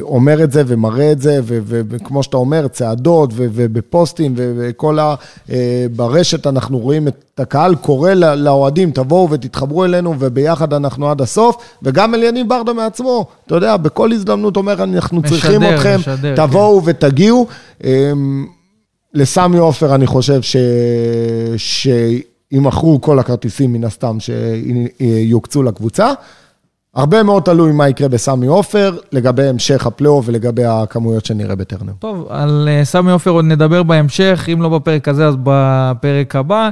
אומר 0.02 0.44
את 0.44 0.52
זה 0.52 0.64
ומראה 0.68 1.12
את 1.12 1.22
זה, 1.22 1.40
וכמו 1.46 2.24
שאתה 2.24 2.38
אומר, 2.38 2.68
צעדות 2.68 3.30
ובפוסטים 3.36 4.34
וכל 4.38 5.00
ה... 5.00 5.16
אה, 5.50 5.86
ברשת 5.96 6.48
אנחנו 6.48 6.80
רואים 6.80 7.08
את 7.08 7.40
הקהל 7.40 7.76
קורא 7.76 8.14
לאוהדים, 8.14 8.92
תבואו 8.92 9.30
ותתחברו 9.30 9.86
אלינו 9.86 10.16
וביחד 10.20 10.74
אנחנו 10.74 11.10
עד 11.10 11.22
הסוף, 11.22 11.58
וגם 11.84 12.16
אליניב 12.16 12.50
ברדה 12.50 12.74
מעצמו, 12.74 13.26
אתה 13.48 13.56
יודע, 13.56 13.78
בכל 13.78 14.12
הזדמנות 14.12 14.58
אומר, 14.58 14.84
אנחנו 14.84 15.22
משדר, 15.22 15.30
צריכים 15.30 15.64
אתכם, 15.64 15.96
משדר, 16.00 16.36
כן. 16.36 16.48
תבואו 16.48 16.82
כן. 16.82 16.90
ותגיעו. 16.90 17.48
אה, 17.84 18.12
לסמי 19.14 19.58
עופר 19.58 19.96
אני 19.96 20.08
חושב 20.08 20.42
ש... 20.42 20.56
שימכרו 21.58 23.02
כל 23.02 23.20
הכרטיסים 23.20 23.74
מן 23.74 23.84
הסתם 23.84 24.18
שיוקצו 24.20 25.64
לקבוצה. 25.64 26.12
הרבה 26.96 27.24
מאוד 27.24 27.44
תלוי 27.44 27.72
מה 27.72 27.90
יקרה 27.90 28.08
בסמי 28.08 28.48
עופר, 28.48 28.98
לגבי 29.12 29.44
המשך 29.44 29.86
הפלייאוף 29.88 30.26
ולגבי 30.28 30.66
הכמויות 30.66 31.26
שנראה 31.26 31.56
בטרנר. 31.56 31.92
טוב, 32.00 32.28
על 32.30 32.70
אה, 32.72 32.86
סמי 32.86 33.12
עופר 33.12 33.32
עוד 33.32 33.46
נדבר 33.46 33.84
בהמשך, 33.84 34.48
אם 34.54 34.62
לא 34.62 34.70
בפרק 34.70 35.08
הזה 35.08 35.28
אז 35.28 35.36
בפרק 35.44 36.36
הבא. 36.36 36.70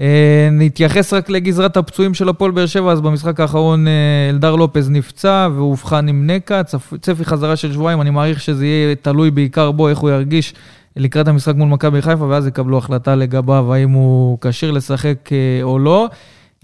אה, 0.00 0.48
נתייחס 0.52 1.12
רק 1.12 1.30
לגזרת 1.30 1.76
הפצועים 1.76 2.14
של 2.14 2.28
הפועל 2.28 2.50
באר 2.50 2.66
שבע, 2.66 2.92
אז 2.92 3.00
במשחק 3.00 3.40
האחרון 3.40 3.88
אה, 3.88 3.92
אלדר 4.30 4.56
לופז 4.56 4.90
נפצע 4.90 5.48
ואובחן 5.56 6.08
עם 6.08 6.26
נקע, 6.30 6.62
צפי 7.00 7.24
חזרה 7.24 7.56
של 7.56 7.72
שבועיים, 7.72 8.00
אני 8.00 8.10
מעריך 8.10 8.40
שזה 8.40 8.66
יהיה 8.66 8.94
תלוי 8.94 9.30
בעיקר 9.30 9.70
בו, 9.70 9.88
איך 9.88 9.98
הוא 9.98 10.10
ירגיש 10.10 10.54
לקראת 10.96 11.28
המשחק 11.28 11.54
מול 11.54 11.68
מכבי 11.68 12.02
חיפה, 12.02 12.24
ואז 12.24 12.46
יקבלו 12.46 12.78
החלטה 12.78 13.14
לגביו 13.14 13.74
האם 13.74 13.90
הוא 13.90 14.38
כשיר 14.40 14.70
לשחק 14.70 15.30
או 15.62 15.78
לא. 15.78 16.08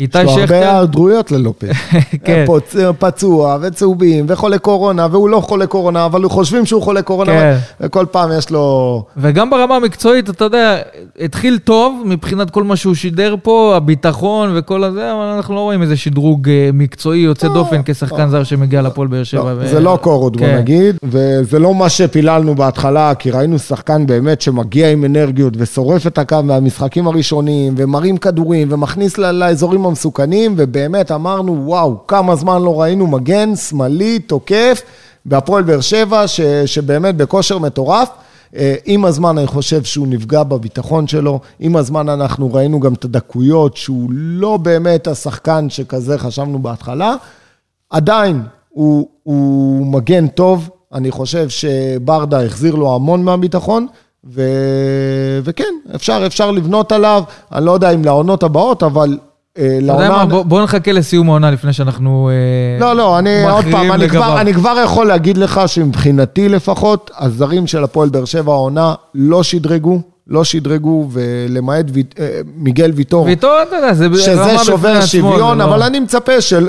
איתי 0.01 0.19
שכטר... 0.19 0.31
יש 0.31 0.37
לו 0.37 0.41
הרבה 0.41 0.59
היעדרויות 0.59 1.33
ללופז. 1.33 1.69
כן. 2.25 2.45
פצוע 2.99 3.59
וצהובים 3.61 4.25
וחולה 4.29 4.59
קורונה, 4.59 5.07
והוא 5.11 5.29
לא 5.29 5.41
חולה 5.41 5.67
קורונה, 5.67 6.05
אבל 6.05 6.29
חושבים 6.29 6.67
שהוא 6.67 6.83
חולה 6.83 7.03
קורונה, 7.03 7.33
כן. 7.33 7.57
וכל 7.81 8.07
פעם 8.11 8.31
יש 8.39 8.51
לו... 8.51 9.05
וגם 9.17 9.51
ברמה 9.51 9.77
המקצועית, 9.77 10.31
אתה 10.31 10.45
יודע, 10.45 10.77
התחיל 11.21 11.59
טוב 11.59 12.03
מבחינת 12.07 12.51
כל 12.51 12.65
מה 12.65 12.77
שהוא 12.77 12.95
שידר 12.95 13.35
פה, 13.43 13.73
הביטחון 13.77 14.51
וכל 14.55 14.85
הזה, 14.85 15.13
אבל 15.13 15.23
אנחנו 15.23 15.55
לא 15.55 15.61
רואים 15.61 15.83
איזה 15.83 15.97
שדרוג 15.97 16.49
אה, 16.49 16.71
מקצועי 16.73 17.21
יוצא 17.21 17.47
לא, 17.47 17.55
דופן 17.55 17.81
כשחקן 17.85 18.25
לא. 18.25 18.29
זר 18.31 18.45
שמגיע 18.45 18.83
לפועל 18.83 19.09
באר 19.09 19.25
שבע. 19.25 19.55
לא, 19.55 19.67
זה 19.67 19.81
לא 19.81 19.99
קורות, 20.03 20.37
בוא 20.37 20.47
כן. 20.47 20.57
נגיד, 20.57 20.97
וזה 21.03 21.59
לא 21.59 21.75
מה 21.75 21.89
שפיללנו 21.89 22.55
בהתחלה, 22.55 23.15
כי 23.15 23.31
ראינו 23.31 23.59
שחקן 23.59 24.07
באמת 24.07 24.41
שמגיע 24.41 24.91
עם 24.91 25.05
אנרגיות 25.05 25.55
ושורף 25.57 26.07
את 26.07 26.19
הקו 26.19 26.43
מהמשחקים 26.45 27.07
הראשונים, 27.07 27.75
ומרים 27.77 28.17
כדורים, 28.17 28.69
ומכניס 28.71 29.19
לאזורים 29.19 29.88
המסוכנים, 29.89 30.55
ובאמת 30.57 31.11
אמרנו, 31.11 31.67
וואו, 31.67 32.07
כמה 32.07 32.37
זמן 32.37 32.63
לא 32.63 32.81
ראינו 32.81 33.07
מגן 33.07 33.57
שמאלי, 33.57 34.19
תוקף, 34.19 34.83
בהפועל 35.25 35.63
באר 35.63 35.81
שבע, 35.81 36.27
ש, 36.29 36.41
שבאמת 36.67 37.17
בכושר 37.17 37.59
מטורף. 37.59 38.09
אה, 38.57 38.75
עם 38.85 39.05
הזמן 39.05 39.39
אני 39.39 39.47
חושב 39.47 39.85
שהוא 39.85 40.07
נפגע 40.09 40.43
בביטחון 40.43 41.07
שלו, 41.07 41.41
עם 41.61 41.77
הזמן 41.77 42.09
אנחנו 42.09 42.55
ראינו 42.55 42.81
גם 42.81 42.95
את 42.95 43.05
הדקויות 43.05 43.77
שהוא 43.77 44.11
לא 44.13 44.57
באמת 44.57 45.07
השחקן 45.07 45.71
שכזה 45.71 46.19
חשבנו 46.19 46.59
בהתחלה. 46.59 47.15
עדיין 47.91 48.43
הוא, 48.69 49.09
הוא 49.23 49.87
מגן 49.87 50.29
טוב, 50.29 50.71
אני 50.93 51.11
חושב 51.11 51.49
שברדה 51.49 52.45
החזיר 52.45 52.75
לו 52.75 52.95
המון 52.95 53.23
מהביטחון. 53.23 53.87
ו... 54.25 54.43
וכן, 55.45 55.75
אפשר, 55.95 56.23
אפשר 56.27 56.51
לבנות 56.51 56.93
עליו, 56.93 57.23
אני 57.53 57.65
לא 57.65 57.73
יודע 57.73 57.91
אם 57.91 58.05
לעונות 58.05 58.43
הבאות, 58.43 58.83
אבל 58.83 59.19
לעונה... 59.59 60.07
אתה 60.07 60.15
יודע 60.15 60.25
מה, 60.25 60.43
בוא 60.43 60.63
נחכה 60.63 60.93
לסיום 60.93 61.29
העונה 61.29 61.51
לפני 61.51 61.73
שאנחנו 61.73 62.31
אה, 62.31 62.81
לא, 62.81 62.97
לא, 62.97 63.19
אני 63.19 63.51
עוד 63.51 63.65
פעם, 63.71 63.93
אני 63.93 64.09
כבר, 64.09 64.41
אני 64.41 64.55
כבר 64.55 64.77
יכול 64.85 65.07
להגיד 65.07 65.37
לך 65.37 65.61
שמבחינתי 65.67 66.49
לפחות, 66.49 67.11
הזרים 67.19 67.67
של 67.67 67.85
הפועל 67.85 68.09
באר 68.09 68.25
שבע 68.25 68.53
העונה 68.53 68.95
לא 69.15 69.43
שדרגו. 69.43 70.01
לא 70.31 70.45
שדרגו, 70.45 71.09
ולמעט 71.13 71.85
אה, 72.21 72.41
מיגל 72.57 72.93
ויטור. 72.95 73.25
ויטור, 73.25 73.51
אתה 73.69 73.77
יודע, 73.77 73.95
זה 73.95 74.09
שזה 74.15 74.59
שובר 74.65 75.01
שוויון, 75.07 75.59
לא. 75.59 75.65
אבל 75.65 75.83
אני 75.83 76.01
מצפה 76.01 76.41
של... 76.41 76.69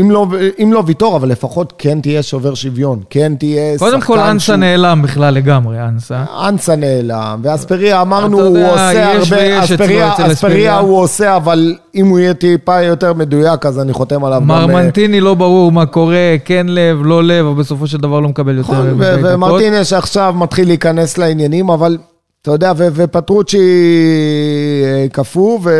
אם 0.00 0.10
לא, 0.10 0.26
אם 0.62 0.72
לא 0.72 0.82
ויתור, 0.86 1.16
אבל 1.16 1.28
לפחות 1.28 1.72
כן 1.78 2.00
תהיה 2.00 2.22
שובר 2.22 2.54
שוויון, 2.54 3.00
כן 3.10 3.32
תהיה 3.38 3.78
שחקן 3.78 3.90
קודם 3.90 4.00
כל, 4.00 4.18
אנסה 4.18 4.46
שהוא... 4.46 4.56
נעלם 4.56 5.02
בכלל 5.02 5.34
לגמרי, 5.34 5.80
אנסה. 5.80 6.24
אנסה 6.48 6.76
נעלם, 6.76 7.40
ואספריה 7.42 8.02
אמרנו, 8.02 8.40
הוא 8.40 8.58
יודע, 8.58 8.70
עושה 8.70 9.12
הרבה, 9.12 9.64
אספריה, 9.64 10.12
אספריה 10.32 10.78
הוא 10.78 10.98
עושה, 10.98 11.36
אבל 11.36 11.74
אם 11.94 12.06
הוא 12.06 12.18
יהיה 12.18 12.34
טיפה 12.34 12.82
יותר 12.82 13.12
מדויק, 13.12 13.66
אז 13.66 13.80
אני 13.80 13.92
חותם 13.92 14.24
עליו 14.24 14.40
גם... 14.40 14.46
מרמנטיני 14.46 15.20
לא 15.20 15.34
ברור 15.34 15.72
מה 15.72 15.86
קורה, 15.86 16.36
כן 16.44 16.66
לב, 16.68 16.98
לא 17.02 17.24
לב, 17.24 17.46
אבל 17.46 17.54
בסופו 17.54 17.86
של 17.86 17.98
דבר 17.98 18.20
לא 18.20 18.28
מקבל 18.28 18.56
יותר 18.56 18.72
נכון. 18.72 19.00
ומרטינש 19.00 19.92
עכשיו 19.92 20.34
מתחיל 20.38 20.68
להיכנס 20.68 21.18
לעניינים, 21.18 21.70
אבל... 21.70 21.98
אתה 22.42 22.54
יודע, 22.54 22.72
ופטרוצ'י 22.76 23.58
אה, 24.84 25.06
קפוא, 25.12 25.58
ו... 25.62 25.70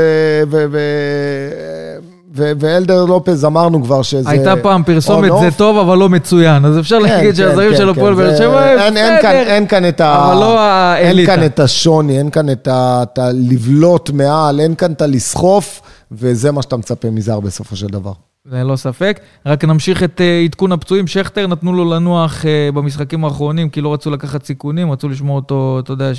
ואלדר 2.37 3.05
לופז 3.05 3.45
אמרנו 3.45 3.85
כבר 3.85 4.03
שזה... 4.03 4.31
הייתה 4.31 4.55
פעם 4.63 4.83
פרסומת, 4.85 5.33
זה 5.41 5.51
טוב 5.57 5.79
אבל 5.79 5.99
לא 5.99 6.09
מצוין, 6.09 6.65
אז 6.65 6.79
אפשר 6.79 6.97
כן, 6.97 7.03
להגיד 7.03 7.31
כן, 7.31 7.37
שהזרים 7.37 7.71
כן, 7.71 7.77
של 7.77 7.89
הפועל 7.89 8.15
באר 8.15 8.37
שבע 8.37 8.65
הם 8.65 8.95
בסדר. 8.95 9.33
אין 9.33 9.67
כאן 9.67 9.89
את 9.89 10.01
ה... 10.01 10.27
אבל 10.27 10.41
לא 10.41 10.61
האליטה. 10.61 11.33
אין 11.33 11.41
כאן 11.41 11.47
את 11.47 11.61
השוני, 11.61 12.19
אין 12.19 12.31
כאן 12.31 12.47
את 12.51 13.19
הלבלוט 13.19 14.11
מעל, 14.11 14.61
אין 14.61 14.75
כאן 14.75 14.93
את 14.93 15.03
הלסחוף, 15.03 15.81
וזה 16.13 16.53
מה 16.53 16.63
שאתה 16.63 16.77
מצפה 16.77 17.11
מזר 17.11 17.41
בסופו 17.41 17.77
של 17.77 17.87
דבר. 17.87 18.13
ללא 18.51 18.77
ספק. 18.77 19.21
רק 19.47 19.65
נמשיך 19.65 20.03
את 20.03 20.21
אה, 20.21 20.43
עדכון 20.45 20.73
הפצועים. 20.73 21.07
שכטר 21.07 21.47
נתנו 21.47 21.73
לו 21.73 21.95
לנוח 21.95 22.47
אה, 22.47 22.69
במשחקים 22.75 23.25
האחרונים, 23.25 23.71
כי 23.71 23.81
לא 23.81 23.93
רצו 23.93 24.11
לקחת 24.11 24.45
סיכונים, 24.45 24.91
רצו 24.91 25.09
לשמור 25.09 25.37
אותו, 25.37 25.81
אתה 25.85 25.93
יודע, 25.93 26.11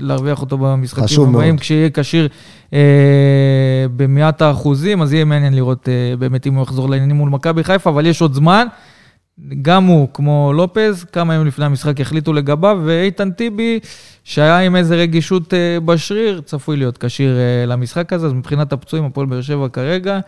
להרוויח 0.00 0.40
אותו 0.40 0.58
במשחקים 0.58 1.22
הבאים. 1.22 1.56
כשיהיה 1.56 1.90
כשיר 1.90 2.28
אה, 2.72 2.78
במאת 3.96 4.42
האחוזים, 4.42 5.02
אז 5.02 5.12
יהיה 5.12 5.24
מעניין 5.24 5.54
לראות 5.54 5.88
אה, 5.88 6.16
באמת 6.16 6.46
אם 6.46 6.54
הוא 6.54 6.62
יחזור 6.62 6.90
לעניינים 6.90 7.16
מול 7.16 7.30
מכבי 7.30 7.64
חיפה, 7.64 7.90
אבל 7.90 8.06
יש 8.06 8.22
עוד 8.22 8.34
זמן. 8.34 8.66
גם 9.62 9.84
הוא, 9.84 10.08
כמו 10.14 10.52
לופז, 10.54 11.04
כמה 11.04 11.34
ימים 11.34 11.46
לפני 11.46 11.64
המשחק 11.64 12.00
החליטו 12.00 12.32
לגביו, 12.32 12.80
ואיתן 12.84 13.30
טיבי, 13.30 13.80
שהיה 14.24 14.58
עם 14.58 14.76
איזה 14.76 14.96
רגישות 14.96 15.54
אה, 15.54 15.80
בשריר, 15.84 16.40
צפוי 16.44 16.76
להיות 16.76 16.98
כשיר 16.98 17.36
למשחק 17.66 18.12
הזה, 18.12 18.26
אז 18.26 18.32
מבחינת 18.32 18.72
הפצועים, 18.72 19.04
הפועל 19.04 19.26
באר 19.26 19.40
שבע 19.40 19.68
כרגע, 19.68 20.20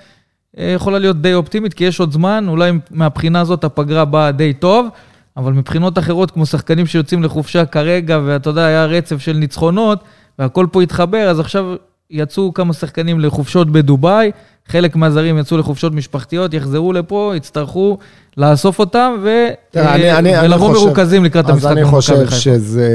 יכולה 0.56 0.98
להיות 0.98 1.20
די 1.22 1.34
אופטימית, 1.34 1.74
כי 1.74 1.84
יש 1.84 2.00
עוד 2.00 2.12
זמן, 2.12 2.44
אולי 2.48 2.72
מהבחינה 2.90 3.40
הזאת 3.40 3.64
הפגרה 3.64 4.04
באה 4.04 4.32
די 4.32 4.52
טוב, 4.52 4.86
אבל 5.36 5.52
מבחינות 5.52 5.98
אחרות, 5.98 6.30
כמו 6.30 6.46
שחקנים 6.46 6.86
שיוצאים 6.86 7.22
לחופשה 7.22 7.64
כרגע, 7.64 8.18
ואתה 8.26 8.50
יודע, 8.50 8.64
היה 8.66 8.84
רצף 8.84 9.18
של 9.18 9.32
ניצחונות, 9.32 9.98
והכל 10.38 10.66
פה 10.72 10.82
התחבר, 10.82 11.28
אז 11.30 11.40
עכשיו 11.40 11.74
יצאו 12.10 12.54
כמה 12.54 12.72
שחקנים 12.72 13.20
לחופשות 13.20 13.70
בדובאי, 13.70 14.30
חלק 14.68 14.96
מהזרים 14.96 15.38
יצאו 15.38 15.58
לחופשות 15.58 15.92
משפחתיות, 15.92 16.54
יחזרו 16.54 16.92
לפה, 16.92 17.32
יצטרכו 17.36 17.98
לאסוף 18.36 18.78
אותם, 18.78 19.12
ו... 19.22 19.28
אני, 19.76 20.32
ולבוא 20.42 20.72
מרוכזים 20.72 21.24
לקראת 21.24 21.48
המשחק. 21.48 21.70
אז 21.70 21.76
אני 21.76 21.84
חושב 21.84 22.30
שזה... 22.30 22.90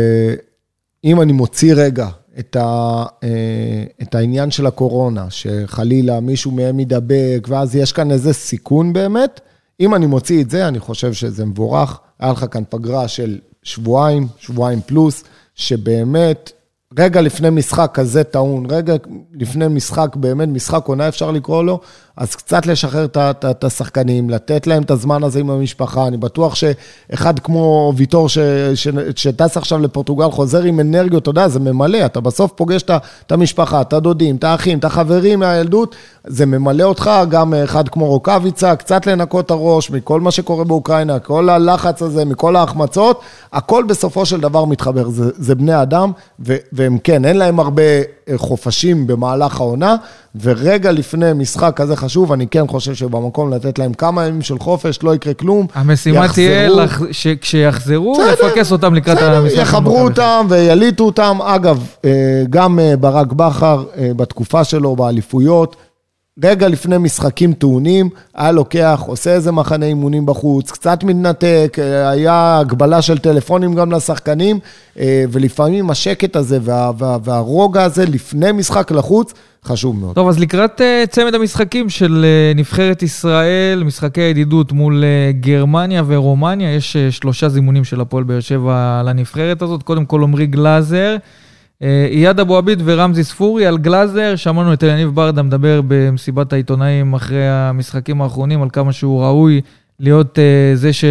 אם 1.03 1.21
אני 1.21 1.33
מוציא 1.33 1.73
רגע 1.75 2.07
את, 2.39 2.55
ה, 2.55 3.03
אה, 3.23 3.83
את 4.01 4.15
העניין 4.15 4.51
של 4.51 4.65
הקורונה, 4.65 5.25
שחלילה 5.29 6.19
מישהו 6.19 6.51
מהם 6.51 6.79
ידבק, 6.79 7.47
ואז 7.47 7.75
יש 7.75 7.91
כאן 7.91 8.11
איזה 8.11 8.33
סיכון 8.33 8.93
באמת. 8.93 9.41
אם 9.79 9.95
אני 9.95 10.05
מוציא 10.05 10.41
את 10.41 10.49
זה, 10.49 10.67
אני 10.67 10.79
חושב 10.79 11.13
שזה 11.13 11.45
מבורך. 11.45 11.99
היה 12.19 12.31
לך 12.31 12.45
כאן 12.51 12.63
פגרה 12.69 13.07
של 13.07 13.39
שבועיים, 13.63 14.27
שבועיים 14.37 14.81
פלוס, 14.85 15.23
שבאמת 15.55 16.51
רגע 16.99 17.21
לפני 17.21 17.49
משחק 17.49 17.91
כזה 17.93 18.23
טעון, 18.23 18.65
רגע 18.69 18.95
לפני 19.33 19.67
משחק, 19.67 20.15
באמת 20.15 20.47
משחק 20.47 20.85
עונה 20.87 21.07
אפשר 21.07 21.31
לקרוא 21.31 21.63
לו, 21.63 21.79
אז 22.17 22.35
קצת 22.35 22.65
לשחרר 22.65 23.05
את 23.25 23.63
השחקנים, 23.63 24.29
לתת 24.29 24.67
להם 24.67 24.83
את 24.83 24.91
הזמן 24.91 25.23
הזה 25.23 25.39
עם 25.39 25.49
המשפחה. 25.49 26.07
אני 26.07 26.17
בטוח 26.17 26.55
שאחד 26.55 27.39
כמו 27.39 27.93
ויטור 27.95 28.27
שטס 29.15 29.57
עכשיו 29.57 29.79
לפורטוגל 29.79 30.31
חוזר 30.31 30.63
עם 30.63 30.79
אנרגיות, 30.79 31.21
אתה 31.23 31.29
יודע, 31.29 31.47
זה 31.47 31.59
ממלא, 31.59 32.05
אתה 32.05 32.19
בסוף 32.19 32.51
פוגש 32.51 32.83
את 33.25 33.31
המשפחה, 33.31 33.81
את 33.81 33.93
הדודים, 33.93 34.35
את 34.35 34.43
האחים, 34.43 34.79
את 34.79 34.85
החברים 34.85 35.39
מהילדות, 35.39 35.95
זה 36.27 36.45
ממלא 36.45 36.83
אותך, 36.83 37.11
גם 37.29 37.53
אחד 37.53 37.89
כמו 37.89 38.05
רוקאביצה, 38.05 38.75
קצת 38.75 39.05
לנקות 39.07 39.45
את 39.45 39.51
הראש 39.51 39.91
מכל 39.91 40.21
מה 40.21 40.31
שקורה 40.31 40.63
באוקראינה, 40.63 41.19
כל 41.19 41.49
הלחץ 41.49 42.01
הזה, 42.01 42.25
מכל 42.25 42.55
ההחמצות, 42.55 43.21
הכל 43.53 43.83
בסופו 43.83 44.25
של 44.25 44.41
דבר 44.41 44.65
מתחבר. 44.65 45.09
זה, 45.09 45.31
זה 45.37 45.55
בני 45.55 45.81
אדם, 45.81 46.11
ו, 46.39 46.55
והם 46.73 46.97
כן, 47.03 47.25
אין 47.25 47.37
להם 47.37 47.59
הרבה 47.59 47.83
חופשים 48.35 49.07
במהלך 49.07 49.59
העונה, 49.59 49.95
ורגע 50.41 50.91
לפני 50.91 51.33
משחק 51.33 51.73
כזה 51.75 51.95
חשוב, 51.95 52.31
אני 52.31 52.47
כן 52.47 52.67
חושב 52.67 52.93
שבמקום 52.93 53.53
לתת 53.53 53.79
להם 53.79 53.93
כמה 53.93 54.25
ימים 54.25 54.41
של 54.41 54.59
חופש, 54.59 55.03
לא 55.03 55.15
יקרה 55.15 55.33
כלום. 55.33 55.67
המשימה 55.73 56.27
תהיה 56.33 56.69
שכשיחזרו, 57.11 58.17
לפקס 58.33 58.71
אותם 58.71 58.93
לקראת 58.93 59.17
המשחק. 59.21 59.57
יחברו 59.57 60.03
אותם 60.03 60.45
ויליטו 60.49 61.03
אותם. 61.03 61.37
אגב, 61.41 61.87
אה, 62.05 62.43
גם 62.49 62.79
אה, 62.79 62.97
ברק 62.97 63.33
בכר, 63.33 63.83
אה, 63.97 64.11
בתקופה 64.15 64.63
שלו, 64.63 64.95
באליפויות, 64.95 65.75
רגע 66.43 66.67
לפני 66.67 66.97
משחקים 66.97 67.53
טעונים, 67.53 68.09
היה 68.35 68.51
לוקח, 68.51 69.03
עושה 69.07 69.33
איזה 69.33 69.51
מחנה 69.51 69.85
אימונים 69.85 70.25
בחוץ, 70.25 70.71
קצת 70.71 71.03
מתנתק, 71.03 71.77
היה 72.11 72.59
הגבלה 72.59 73.01
של 73.01 73.17
טלפונים 73.17 73.73
גם 73.73 73.91
לשחקנים, 73.91 74.59
ולפעמים 75.31 75.89
השקט 75.89 76.35
הזה 76.35 76.57
וה, 76.61 76.91
וה, 76.97 77.17
והרוגע 77.23 77.83
הזה 77.83 78.05
לפני 78.05 78.51
משחק 78.51 78.91
לחוץ, 78.91 79.33
חשוב 79.65 79.95
מאוד. 79.95 80.15
טוב, 80.15 80.27
אז 80.27 80.39
לקראת 80.39 80.81
צמד 81.09 81.35
המשחקים 81.35 81.89
של 81.89 82.25
נבחרת 82.55 83.03
ישראל, 83.03 83.83
משחקי 83.83 84.21
הידידות 84.21 84.71
מול 84.71 85.03
גרמניה 85.39 86.03
ורומניה, 86.07 86.75
יש 86.75 86.97
שלושה 87.09 87.49
זימונים 87.49 87.83
של 87.83 88.01
הפועל 88.01 88.23
באר 88.23 88.39
שבע 88.39 89.01
לנבחרת 89.05 89.61
הזאת. 89.61 89.83
קודם 89.83 90.05
כל 90.05 90.23
עמרי 90.23 90.45
גלאזר. 90.45 91.15
אה, 91.83 92.07
אייד 92.11 92.39
אבו 92.39 92.57
עביד 92.57 92.81
ורמזי 92.85 93.23
ספורי 93.23 93.65
על 93.65 93.77
גלאזר, 93.77 94.35
שמענו 94.35 94.73
את 94.73 94.83
אליניב 94.83 95.09
ברדה 95.09 95.43
מדבר 95.43 95.81
במסיבת 95.87 96.53
העיתונאים 96.53 97.13
אחרי 97.13 97.49
המשחקים 97.49 98.21
האחרונים 98.21 98.61
על 98.61 98.69
כמה 98.69 98.93
שהוא 98.93 99.23
ראוי 99.23 99.61
להיות 99.99 100.39
אה, 100.39 100.75
זה, 100.75 100.93
ש... 100.93 101.05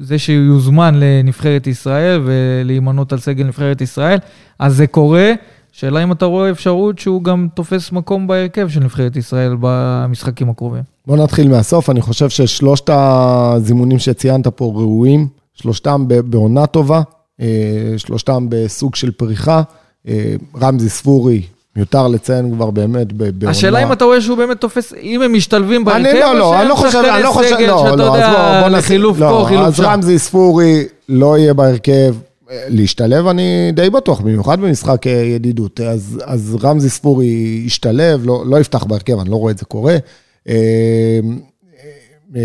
זה 0.00 0.18
שיוזמן 0.18 0.94
לנבחרת 0.96 1.66
ישראל 1.66 2.20
ולהימנות 2.24 3.12
על 3.12 3.18
סגל 3.18 3.44
נבחרת 3.44 3.80
ישראל. 3.80 4.18
אז 4.58 4.76
זה 4.76 4.86
קורה. 4.86 5.32
שאלה 5.72 6.02
אם 6.02 6.12
אתה 6.12 6.24
רואה 6.24 6.50
אפשרות 6.50 6.98
שהוא 6.98 7.24
גם 7.24 7.48
תופס 7.54 7.92
מקום 7.92 8.26
בהרכב 8.26 8.68
של 8.68 8.80
נבחרת 8.80 9.16
ישראל 9.16 9.56
במשחקים 9.60 10.50
הקרובים. 10.50 10.82
בוא 11.06 11.16
נתחיל 11.16 11.48
מהסוף, 11.48 11.90
אני 11.90 12.00
חושב 12.00 12.28
ששלושת 12.28 12.90
הזימונים 12.92 13.98
שציינת 13.98 14.46
פה 14.46 14.64
ראויים, 14.64 15.28
שלושתם 15.54 16.04
בעונה 16.24 16.66
טובה, 16.66 17.02
אה, 17.40 17.94
שלושתם 17.96 18.46
בסוג 18.48 18.94
של 18.94 19.10
פריחה. 19.10 19.62
אה, 20.08 20.34
רמזי 20.60 20.88
ספורי, 20.88 21.42
מיותר 21.76 22.08
לציין 22.08 22.54
כבר 22.54 22.70
באמת 22.70 23.12
בעונה. 23.12 23.50
השאלה 23.50 23.82
אם 23.82 23.92
אתה 23.92 24.04
רואה 24.04 24.20
שהוא 24.20 24.36
באמת 24.36 24.60
תופס, 24.60 24.92
אם 25.02 25.22
הם 25.22 25.32
משתלבים 25.32 25.84
בהרכב, 25.84 26.06
אני 26.06 26.20
לא, 26.20 26.38
לא, 26.38 26.60
אני 26.60 26.68
לא 26.68 26.74
חושב, 26.74 26.98
אני 27.14 27.22
לא 27.22 27.30
חושב, 27.30 27.56
לא, 27.60 27.96
לא, 27.96 28.16
אז 28.16 28.30
בוא, 28.32 28.68
בוא 29.30 29.44
חילוף 29.44 29.76
שם. 29.76 29.82
אז 29.82 29.86
רמזי 29.86 30.18
ספורי 30.18 30.84
לא 31.08 31.38
יהיה 31.38 31.54
בהרכב. 31.54 32.14
להשתלב 32.68 33.26
אני 33.26 33.72
די 33.72 33.90
בטוח, 33.90 34.20
במיוחד 34.20 34.60
במשחק 34.60 35.06
אה, 35.06 35.12
ידידות. 35.12 35.80
אז, 35.80 36.18
אז 36.24 36.56
רמזי 36.62 36.88
ספורי 36.90 37.62
ישתלב, 37.66 38.20
לא, 38.24 38.42
לא 38.46 38.60
יפתח 38.60 38.84
בהרכב, 38.84 39.18
אני 39.18 39.30
לא 39.30 39.36
רואה 39.36 39.52
את 39.52 39.58
זה 39.58 39.64
קורה. 39.64 39.96
אה, 42.36 42.40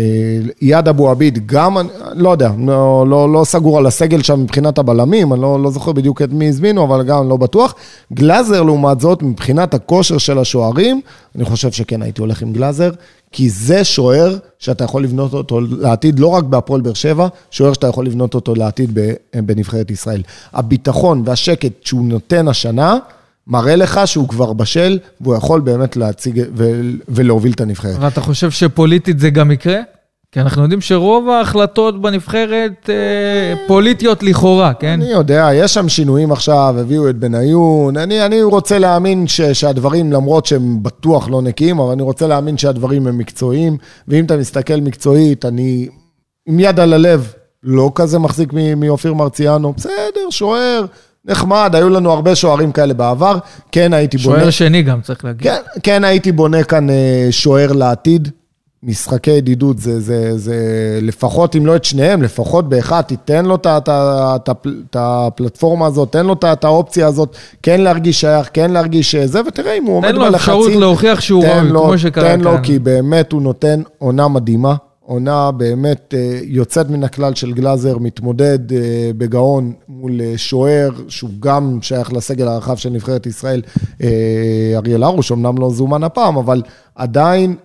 איאד 0.62 0.88
אבו 0.88 1.10
עביד, 1.10 1.46
גם, 1.46 1.76
לא 2.14 2.30
יודע, 2.30 2.50
לא, 2.66 3.04
לא, 3.08 3.32
לא 3.32 3.44
סגור 3.44 3.78
על 3.78 3.86
הסגל 3.86 4.22
שם 4.22 4.40
מבחינת 4.42 4.78
הבלמים, 4.78 5.32
אני 5.32 5.42
לא, 5.42 5.62
לא 5.62 5.70
זוכר 5.70 5.92
בדיוק 5.92 6.22
את 6.22 6.32
מי 6.32 6.48
הזמינו, 6.48 6.84
אבל 6.84 7.02
גם 7.02 7.28
לא 7.28 7.36
בטוח. 7.36 7.74
גלאזר, 8.12 8.62
לעומת 8.62 9.00
זאת, 9.00 9.22
מבחינת 9.22 9.74
הכושר 9.74 10.18
של 10.18 10.38
השוערים, 10.38 11.00
אני 11.36 11.44
חושב 11.44 11.72
שכן 11.72 12.02
הייתי 12.02 12.20
הולך 12.20 12.42
עם 12.42 12.52
גלאזר, 12.52 12.90
כי 13.32 13.50
זה 13.50 13.84
שוער 13.84 14.36
שאתה 14.58 14.84
יכול 14.84 15.04
לבנות 15.04 15.34
אותו 15.34 15.60
לעתיד, 15.60 16.18
לא 16.18 16.26
רק 16.26 16.44
בהפועל 16.44 16.80
באר 16.80 16.94
שבע, 16.94 17.28
שוער 17.50 17.72
שאתה 17.72 17.86
יכול 17.86 18.06
לבנות 18.06 18.34
אותו 18.34 18.54
לעתיד 18.54 18.98
בנבחרת 19.34 19.90
ישראל. 19.90 20.22
הביטחון 20.52 21.22
והשקט 21.24 21.72
שהוא 21.84 22.04
נותן 22.04 22.48
השנה, 22.48 22.98
מראה 23.46 23.76
לך 23.76 24.00
שהוא 24.04 24.28
כבר 24.28 24.52
בשל, 24.52 24.98
והוא 25.20 25.36
יכול 25.36 25.60
באמת 25.60 25.96
להציג 25.96 26.42
ולהוביל 27.08 27.52
את 27.52 27.60
הנבחרת. 27.60 27.96
ואתה 28.00 28.20
חושב 28.20 28.50
שפוליטית 28.50 29.18
זה 29.18 29.30
גם 29.30 29.50
יקרה? 29.50 29.80
כי 30.32 30.40
אנחנו 30.40 30.62
יודעים 30.62 30.80
שרוב 30.80 31.28
ההחלטות 31.28 32.02
בנבחרת 32.02 32.90
אה, 32.90 33.66
פוליטיות 33.66 34.22
לכאורה, 34.22 34.74
כן? 34.74 34.88
אני 34.88 35.10
יודע, 35.10 35.50
יש 35.54 35.74
שם 35.74 35.88
שינויים 35.88 36.32
עכשיו, 36.32 36.74
הביאו 36.78 37.10
את 37.10 37.16
בניון. 37.16 37.96
אני, 37.96 38.26
אני 38.26 38.42
רוצה 38.42 38.78
להאמין 38.78 39.26
ש, 39.26 39.40
שהדברים, 39.40 40.12
למרות 40.12 40.46
שהם 40.46 40.82
בטוח 40.82 41.28
לא 41.28 41.42
נקיים, 41.42 41.78
אבל 41.78 41.92
אני 41.92 42.02
רוצה 42.02 42.26
להאמין 42.26 42.58
שהדברים 42.58 43.06
הם 43.06 43.18
מקצועיים. 43.18 43.76
ואם 44.08 44.24
אתה 44.24 44.36
מסתכל 44.36 44.76
מקצועית, 44.76 45.44
אני 45.44 45.88
עם 46.46 46.60
יד 46.60 46.80
על 46.80 46.92
הלב, 46.92 47.32
לא 47.62 47.90
כזה 47.94 48.18
מחזיק 48.18 48.52
מאופיר 48.76 49.14
מרציאנו. 49.14 49.72
בסדר, 49.72 50.30
שוער. 50.30 50.84
נחמד, 51.26 51.70
היו 51.74 51.88
לנו 51.88 52.12
הרבה 52.12 52.34
שוערים 52.34 52.72
כאלה 52.72 52.94
בעבר. 52.94 53.38
כן 53.72 53.92
הייתי 53.92 54.16
בונה... 54.16 54.38
שוער 54.38 54.50
שני 54.50 54.82
גם, 54.82 55.00
צריך 55.00 55.24
להגיד. 55.24 55.42
כן, 55.42 55.60
כן 55.82 56.04
הייתי 56.04 56.32
בונה 56.32 56.64
כאן 56.64 56.90
אה, 56.90 57.26
שוער 57.30 57.72
לעתיד. 57.72 58.28
משחקי 58.82 59.30
ידידות 59.30 59.78
זה, 59.78 60.00
זה, 60.00 60.38
זה 60.38 60.56
לפחות, 61.02 61.56
אם 61.56 61.66
לא 61.66 61.76
את 61.76 61.84
שניהם, 61.84 62.22
לפחות 62.22 62.68
באחד, 62.68 63.00
תיתן 63.00 63.44
לו 63.44 63.58
את 63.64 64.96
הפלטפורמה 64.96 65.86
הזאת, 65.86 66.12
תן 66.12 66.26
לו 66.26 66.32
את 66.32 66.64
האופציה 66.64 67.06
הזאת, 67.06 67.36
כן 67.62 67.80
להרגיש 67.80 68.20
שייך, 68.20 68.50
כן 68.52 68.70
להרגיש 68.70 69.16
זה, 69.16 69.40
ותראה 69.46 69.74
אם 69.74 69.84
הוא 69.84 69.96
עומד 69.96 70.08
בלחצים. 70.08 70.24
תן 70.24 70.30
לו 70.30 70.36
אפשרות 70.36 70.72
להוכיח 70.72 71.20
שהוא 71.20 71.44
ראוי, 71.44 71.68
כמו 71.68 71.98
שקרה 71.98 72.24
כאן. 72.24 72.38
תן 72.38 72.44
לו, 72.44 72.56
כי 72.62 72.78
באמת 72.78 73.32
הוא 73.32 73.42
נותן 73.42 73.82
עונה 73.98 74.28
מדהימה. 74.28 74.74
עונה 75.06 75.50
באמת 75.50 76.14
אה, 76.16 76.38
יוצאת 76.42 76.90
מן 76.90 77.04
הכלל 77.04 77.34
של 77.34 77.52
גלאזר, 77.52 77.98
מתמודד 77.98 78.72
אה, 78.72 79.10
בגאון 79.18 79.72
מול 79.88 80.20
אה, 80.20 80.32
שוער, 80.36 80.90
שהוא 81.08 81.30
גם 81.40 81.78
שייך 81.82 82.12
לסגל 82.12 82.48
הרחב 82.48 82.76
של 82.76 82.90
נבחרת 82.90 83.26
ישראל, 83.26 83.62
אריאל 84.76 85.02
הרוש, 85.02 85.32
אמנם 85.32 85.58
לא 85.58 85.70
זומן 85.70 86.02
הפעם, 86.02 86.36
אבל 86.36 86.62
עדיין 86.94 87.56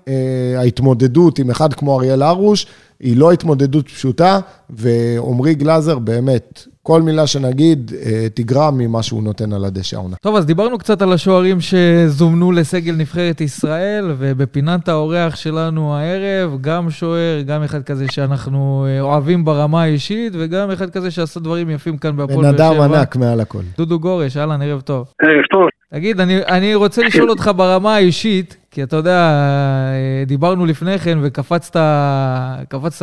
ההתמודדות 0.57 1.39
עם 1.39 1.49
אחד 1.49 1.73
כמו 1.73 1.99
אריאל 1.99 2.21
הרוש, 2.21 2.65
היא 3.01 3.17
לא 3.17 3.31
התמודדות 3.31 3.89
פשוטה, 3.89 4.39
ועמרי 4.69 5.55
גלאזר 5.55 5.99
באמת, 5.99 6.67
כל 6.83 7.01
מילה 7.01 7.27
שנגיד 7.27 7.91
אה, 8.05 8.27
תגרע 8.33 8.71
ממה 8.71 9.03
שהוא 9.03 9.23
נותן 9.23 9.53
על 9.53 9.65
הדשא 9.65 9.97
העונה. 9.97 10.15
טוב, 10.21 10.35
אז 10.35 10.45
דיברנו 10.45 10.77
קצת 10.77 11.01
על 11.01 11.13
השוערים 11.13 11.57
שזומנו 11.61 12.51
לסגל 12.51 12.93
נבחרת 12.93 13.41
ישראל, 13.41 14.11
ובפינת 14.17 14.89
האורח 14.89 15.35
שלנו 15.35 15.95
הערב, 15.95 16.57
גם 16.61 16.89
שוער, 16.89 17.41
גם 17.45 17.63
אחד 17.63 17.83
כזה 17.83 18.05
שאנחנו 18.11 18.85
אה, 18.89 19.01
אוהבים 19.01 19.45
ברמה 19.45 19.83
האישית, 19.83 20.33
וגם 20.39 20.71
אחד 20.71 20.89
כזה 20.89 21.11
שעשה 21.11 21.39
דברים 21.39 21.69
יפים 21.69 21.97
כאן 21.97 22.17
בהפועל 22.17 22.41
באר 22.41 22.57
שבע. 22.57 22.69
בן 22.69 22.81
אדם 22.81 22.93
ענק 22.93 23.15
מעל 23.15 23.39
הכל. 23.39 23.61
דודו 23.77 23.99
גורש, 23.99 24.37
אהלן, 24.37 24.61
ערב 24.61 24.81
טוב. 24.81 25.07
ערב 25.21 25.43
טוב. 25.51 25.67
תגיד, 25.93 26.19
אני, 26.19 26.37
אני 26.37 26.75
רוצה 26.75 27.01
לשאול 27.01 27.29
אותך 27.29 27.51
ברמה 27.55 27.95
האישית, 27.95 28.57
כי 28.71 28.83
אתה 28.83 28.95
יודע, 28.95 29.19
אה, 29.19 30.23
דיברנו 30.27 30.65
לפני 30.65 30.99
כן 30.99 31.19
וקפצת 31.21 31.75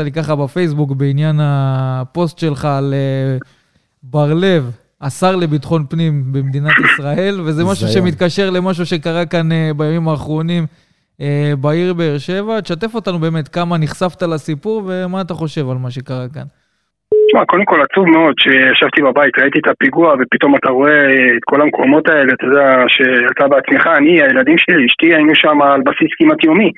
לי 0.05 0.13
ככה 0.13 0.37
בפייסבוק 0.37 0.93
בעניין 0.93 1.41
הפוסט 1.43 2.39
שלך 2.39 2.65
על 2.65 2.95
בר-לב, 4.03 4.71
השר 5.01 5.37
לביטחון 5.37 5.87
פנים 5.89 6.33
במדינת 6.33 6.73
ישראל, 6.93 7.41
וזה 7.41 7.65
משהו 7.65 7.89
שמתקשר 7.89 8.51
למשהו 8.51 8.87
שקרה 8.87 9.27
כאן 9.27 9.53
אה, 9.53 9.71
בימים 9.77 10.09
האחרונים 10.09 10.67
אה, 11.21 11.53
בעיר 11.61 11.95
באר 11.95 12.19
שבע. 12.19 12.61
תשתף 12.61 12.95
אותנו 12.95 13.19
באמת 13.19 13.49
כמה 13.49 13.79
נחשפת 13.79 14.23
לסיפור 14.23 14.83
ומה 14.87 15.21
אתה 15.21 15.35
חושב 15.35 15.71
על 15.71 15.79
מה 15.79 15.91
שקרה 15.91 16.29
כאן. 16.29 16.45
תשמע, 17.29 17.45
קודם 17.45 17.65
כל 17.65 17.81
עצוב 17.83 18.09
מאוד 18.09 18.35
שישבתי 18.39 19.03
בבית, 19.03 19.39
ראיתי 19.39 19.59
את 19.59 19.69
הפיגוע 19.69 20.15
ופתאום 20.21 20.57
אתה 20.57 20.71
רואה 20.71 21.11
את 21.37 21.45
כל 21.45 21.61
המקומות 21.61 22.09
האלה, 22.09 22.33
אתה 22.33 22.47
יודע, 22.47 22.85
שאתה 22.89 23.49
בעצמך, 23.49 23.87
אני, 23.87 24.23
הילדים 24.23 24.59
שלי, 24.59 24.87
אשתי, 24.87 25.15
היינו 25.15 25.35
שם 25.35 25.63
על 25.63 25.81
בסיס 25.81 26.11
כמעט 26.19 26.45
יומי. 26.45 26.73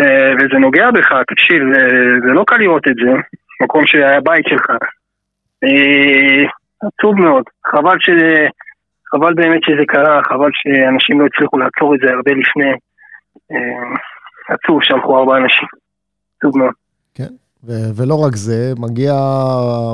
אה, 0.00 0.32
וזה 0.34 0.58
נוגע 0.58 0.90
בך, 0.90 1.12
תקשיב, 1.28 1.62
זה, 1.74 1.80
זה 2.26 2.32
לא 2.32 2.44
קל 2.46 2.56
לראות 2.56 2.88
את 2.88 2.94
זה, 3.04 3.10
מקום 3.62 3.86
שהיה 3.86 4.20
בית 4.20 4.44
שלך. 4.48 4.70
אה, 5.64 6.44
עצוב 6.88 7.14
מאוד. 7.20 7.44
חבל 7.66 7.96
ש... 8.00 8.10
חבל 9.10 9.34
באמת 9.34 9.60
שזה 9.62 9.84
קרה, 9.86 10.20
חבל 10.24 10.50
שאנשים 10.52 11.20
לא 11.20 11.26
הצליחו 11.26 11.58
לעצור 11.58 11.94
את 11.94 12.00
זה 12.00 12.10
הרבה 12.10 12.32
לפני. 12.32 12.72
אה, 13.52 13.96
עצוב 14.48 14.78
שהלכו 14.82 15.18
ארבעה 15.18 15.38
אנשים. 15.38 15.68
עצוב 16.36 16.58
מאוד. 16.58 16.74
כן. 17.14 17.49
ו- 17.64 17.90
ולא 17.94 18.14
רק 18.14 18.36
זה, 18.36 18.72
מגיע 18.78 19.14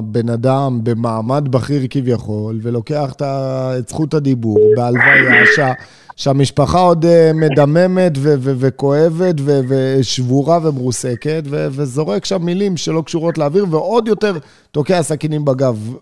בן 0.05 0.29
אדם 0.29 0.81
במעמד 0.83 1.49
בכיר 1.51 1.87
כביכול, 1.91 2.59
ולוקח 2.63 3.13
את 3.19 3.89
זכות 3.89 4.15
הדיבור 4.15 4.59
בהלוויה 4.77 5.45
שה- 5.57 5.73
שהמשפחה 6.17 6.79
עוד 6.79 7.05
אה, 7.05 7.31
מדממת 7.35 8.13
ו- 8.19 8.35
ו- 8.39 8.53
וכואבת 8.59 9.35
ו- 9.41 9.61
ושבורה 9.69 10.59
ומרוסקת, 10.63 11.43
ו- 11.47 11.67
וזורק 11.71 12.25
שם 12.25 12.43
מילים 12.45 12.77
שלא 12.77 13.03
קשורות 13.07 13.39
לאוויר, 13.39 13.67
ועוד 13.71 14.09
יותר 14.09 14.39
תוקע 14.71 15.03
סכינים 15.03 15.45
בגב. 15.45 15.95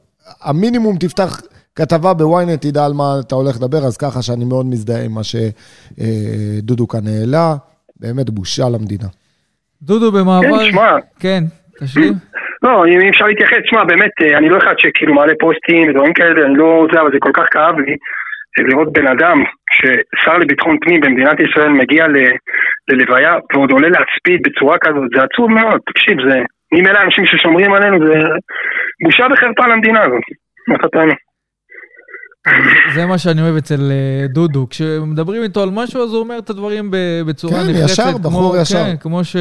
המינימום 0.43 0.97
תפתח 0.99 1.41
כתבה 1.75 2.15
בוויינט 2.15 2.61
תדע 2.67 2.85
על 2.85 2.93
מה 2.93 3.21
אתה 3.21 3.35
הולך 3.35 3.57
לדבר, 3.57 3.87
אז 3.87 3.97
ככה 3.97 4.23
שאני 4.23 4.45
מאוד 4.45 4.67
מזדהה 4.67 5.03
עם 5.03 5.13
מה 5.13 5.21
שדודו 5.25 6.89
כאן 6.89 7.07
העלה. 7.07 7.57
באמת 8.01 8.31
בושה 8.31 8.69
למדינה. 8.69 9.09
דודו 9.87 10.13
במעבר... 10.13 10.59
כן, 10.59 10.73
שמע. 10.73 10.93
כן, 11.21 11.43
תשלים. 11.81 12.13
לא, 12.65 12.87
אם 12.87 13.09
אפשר 13.09 13.25
להתייחס, 13.25 13.63
שמע, 13.65 13.85
באמת, 13.85 14.11
אה, 14.23 14.39
אני 14.39 14.49
לא 14.49 14.59
אחד 14.59 14.75
שכאילו 14.79 15.15
מעלה 15.15 15.33
פוסטים 15.41 15.89
ודברים 15.89 16.13
כאלה, 16.13 16.47
אני 16.47 16.57
לא 16.57 16.87
זה, 16.93 17.01
אבל 17.01 17.11
זה 17.13 17.19
כל 17.21 17.31
כך 17.35 17.47
כאב 17.51 17.79
לי 17.79 17.93
אה, 18.59 18.65
לראות 18.69 18.93
בן 18.93 19.07
אדם 19.07 19.39
ששר 19.77 20.39
לביטחון 20.39 20.77
פנים 20.81 21.01
במדינת 21.01 21.39
ישראל 21.41 21.69
מגיע 21.69 22.07
ל, 22.09 22.17
ללוויה 22.89 23.35
ועוד 23.53 23.71
עולה 23.71 23.89
להצפיד 23.89 24.41
בצורה 24.45 24.77
כזאת, 24.79 25.09
זה 25.15 25.23
עצוב 25.23 25.51
מאוד, 25.51 25.81
תקשיב, 25.87 26.17
זה... 26.29 26.39
אם 26.79 26.87
אלה 26.87 27.01
האנשים 27.01 27.27
ששומרים 27.27 27.73
עלינו, 27.73 28.07
זה 28.07 28.19
בושה 29.05 29.25
וחרפה 29.33 29.67
למדינה 29.67 30.01
הזאת, 30.01 30.25
מחטאנו. 30.69 31.13
זה 32.95 33.07
מה 33.07 33.19
שאני 33.19 33.43
אוהב 33.43 33.57
אצל 33.57 33.91
אה, 33.91 34.27
דודו. 34.29 34.67
כשמדברים 34.71 35.43
איתו 35.43 35.63
על 35.63 35.69
משהו, 35.73 36.03
אז 36.03 36.13
הוא 36.13 36.21
אומר 36.21 36.39
את 36.39 36.51
הדברים 36.51 36.91
בצורה 37.27 37.53
כן, 37.53 37.71
נחרצת. 37.71 37.93
ישר, 37.93 38.19
בחור 38.23 38.53
כמו, 38.53 38.61
ישר. 38.63 38.85
כן, 38.85 38.97
כמו, 39.01 39.25
ש, 39.25 39.37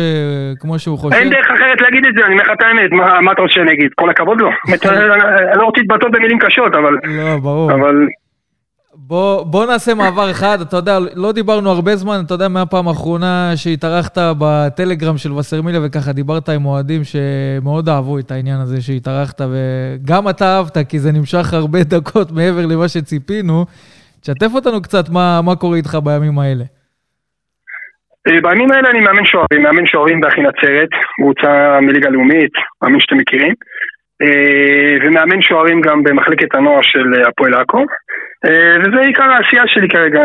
כמו 0.60 0.80
שהוא 0.80 0.98
חושב. 0.98 1.16
אין 1.16 1.30
דרך 1.30 1.48
אחרת 1.56 1.82
להגיד 1.82 2.06
את 2.06 2.14
זה, 2.18 2.26
אני 2.26 2.34
אומר 2.34 2.44
לך 2.44 2.50
את 2.58 2.64
האמת, 2.64 2.92
מה, 2.92 3.22
מה 3.22 3.32
אתה 3.32 3.42
רוצה 3.42 3.54
שאני 3.54 3.74
אגיד? 3.74 3.92
כל 3.96 4.10
הכבוד 4.10 4.42
לו. 4.42 4.50
אני 4.70 5.58
לא 5.60 5.66
רוצה 5.66 5.82
להתבטא 5.82 6.08
במילים 6.08 6.40
קשות, 6.40 6.76
אבל... 6.76 6.94
לא, 7.04 7.38
ברור. 7.38 7.72
אבל 7.72 7.96
בוא, 9.08 9.44
בוא 9.44 9.66
נעשה 9.66 9.94
מעבר 9.94 10.32
אחד, 10.32 10.58
אתה 10.62 10.78
יודע, 10.78 10.98
לא 11.16 11.32
דיברנו 11.32 11.70
הרבה 11.70 11.96
זמן, 11.96 12.22
אתה 12.26 12.34
יודע, 12.34 12.48
מהפעם 12.48 12.88
האחרונה 12.88 13.52
שהתארחת 13.56 14.18
בטלגרם 14.40 15.18
של 15.18 15.32
וסרמיליה 15.32 15.82
וככה 15.84 16.14
דיברת 16.14 16.50
עם 16.50 16.66
אוהדים 16.66 17.02
שמאוד 17.04 17.90
אהבו 17.90 18.20
את 18.20 18.32
העניין 18.32 18.60
הזה 18.60 18.82
שהתארחת, 18.82 19.42
וגם 19.42 20.30
אתה 20.30 20.46
אהבת, 20.46 20.78
כי 20.90 21.00
זה 21.00 21.12
נמשך 21.12 21.54
הרבה 21.54 21.80
דקות 21.96 22.32
מעבר 22.32 22.66
למה 22.66 22.88
שציפינו. 22.88 23.66
תשתף 24.22 24.52
אותנו 24.56 24.82
קצת 24.82 25.10
מה, 25.10 25.42
מה 25.42 25.56
קורה 25.56 25.78
איתך 25.78 25.98
בימים 26.04 26.40
האלה. 26.40 26.64
אה, 28.28 28.42
בימים 28.42 28.72
האלה 28.72 28.90
אני 28.90 29.00
מאמן 29.00 29.26
שוערים, 29.26 29.64
מאמן 29.64 29.86
שוערים 29.86 30.22
באחי 30.22 30.42
נצרת, 30.42 30.90
קבוצה 31.16 31.80
מליגה 31.82 32.10
לאומית, 32.10 32.52
מאמין 32.82 33.00
שאתם 33.00 33.18
מכירים, 33.18 33.54
ומאמן 35.04 35.42
שוערים 35.42 35.82
גם 35.82 36.04
במחלקת 36.04 36.56
הנוער 36.56 36.82
של 36.82 37.24
הפועל 37.28 37.54
עכו, 37.54 37.86
אה, 38.46 38.78
וזה 38.80 39.00
עיקר 39.08 39.32
העשייה 39.32 39.64
שלי 39.68 39.88
כרגע, 39.90 40.20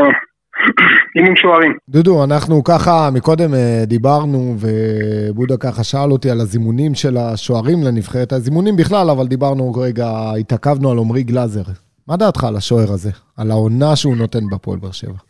אימון 1.17 1.37
שוערים. 1.37 1.75
דודו, 1.89 2.25
אנחנו 2.25 2.65
ככה, 2.65 3.09
מקודם 3.15 3.55
אה, 3.55 3.83
דיברנו, 3.87 4.39
ובודה 4.63 5.55
ככה 5.57 5.85
שאל 5.85 6.11
אותי 6.11 6.31
על 6.31 6.41
הזימונים 6.41 6.95
של 6.95 7.15
השוערים 7.17 7.79
לנבחרת, 7.87 8.33
הזימונים 8.33 8.75
בכלל, 8.77 9.07
אבל 9.11 9.27
דיברנו 9.27 9.73
רגע, 9.87 10.09
התעכבנו 10.41 10.91
על 10.91 10.99
עמרי 10.99 11.23
גלאזר. 11.23 11.67
מה 12.09 12.17
דעתך 12.17 12.45
על 12.45 12.57
השוער 12.57 12.91
הזה? 12.95 13.13
על 13.39 13.51
העונה 13.51 13.97
שהוא 13.97 14.17
נותן 14.17 14.45
בפועל 14.53 14.79
באר 14.83 14.93
שבע? 14.93 15.21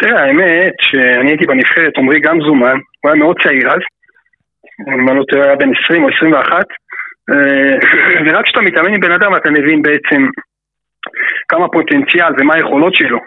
תראה, 0.00 0.22
האמת 0.24 0.76
שאני 0.80 1.30
הייתי 1.30 1.46
בנבחרת, 1.46 1.92
עמרי 1.98 2.20
גם 2.20 2.36
זומן, 2.46 2.78
הוא 3.00 3.10
היה 3.10 3.14
מאוד 3.14 3.36
צעיר 3.42 3.68
אז, 3.74 3.82
אם 4.88 5.08
אני 5.08 5.18
לא 5.18 5.24
טועה, 5.28 5.44
היה 5.44 5.56
בן 5.56 5.70
20 5.84 6.04
או 6.04 6.08
21, 6.08 6.52
אה, 6.52 6.62
ורק 8.26 8.44
כשאתה 8.44 8.60
מתאמן 8.60 8.94
עם 8.94 9.00
בן 9.00 9.12
אדם 9.12 9.36
אתה 9.36 9.50
מבין 9.50 9.82
בעצם 9.82 10.26
כמה 11.48 11.68
פוטנציאל 11.68 12.32
ומה 12.38 12.54
היכולות 12.54 12.94
שלו. 12.94 13.18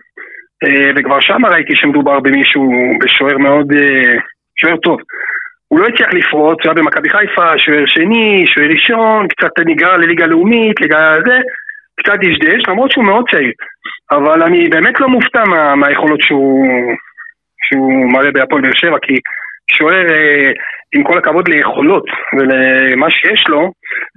אה, 0.63 0.91
וכבר 0.95 1.19
שם 1.19 1.45
ראיתי 1.45 1.75
שמדובר 1.75 2.19
במישהו, 2.19 2.71
בשוער 3.01 3.37
מאוד, 3.37 3.71
אה, 3.71 4.19
שוער 4.59 4.77
טוב. 4.77 4.99
הוא 5.67 5.79
לא 5.79 5.85
הצליח 5.85 6.09
לפרוץ, 6.13 6.57
הוא 6.63 6.71
היה 6.71 6.73
במכבי 6.73 7.09
חיפה, 7.09 7.57
שוער 7.57 7.85
שני, 7.85 8.45
שוער 8.47 8.69
ראשון, 8.69 9.27
קצת 9.27 9.65
נגרר 9.65 9.97
לליגה 9.97 10.25
לאומית, 10.25 10.81
ליגה 10.81 11.13
זה, 11.25 11.37
קצת 11.99 12.13
דשדש, 12.21 12.67
למרות 12.67 12.91
שהוא 12.91 13.05
מאוד 13.05 13.25
צעיר. 13.31 13.51
אבל 14.11 14.43
אני 14.43 14.69
באמת 14.69 14.99
לא 14.99 15.07
מופתע 15.07 15.43
מה, 15.45 15.75
מהיכולות 15.75 16.21
שהוא, 16.21 16.65
שהוא 17.67 18.11
מראה 18.13 18.31
בהפועל 18.31 18.61
באר 18.61 18.71
שבע, 18.75 18.97
כי 19.01 19.19
שוער, 19.71 20.11
אה, 20.11 20.51
עם 20.95 21.03
כל 21.03 21.17
הכבוד 21.17 21.47
ליכולות 21.47 22.05
ולמה 22.37 23.11
שיש 23.11 23.47
לו, 23.47 23.71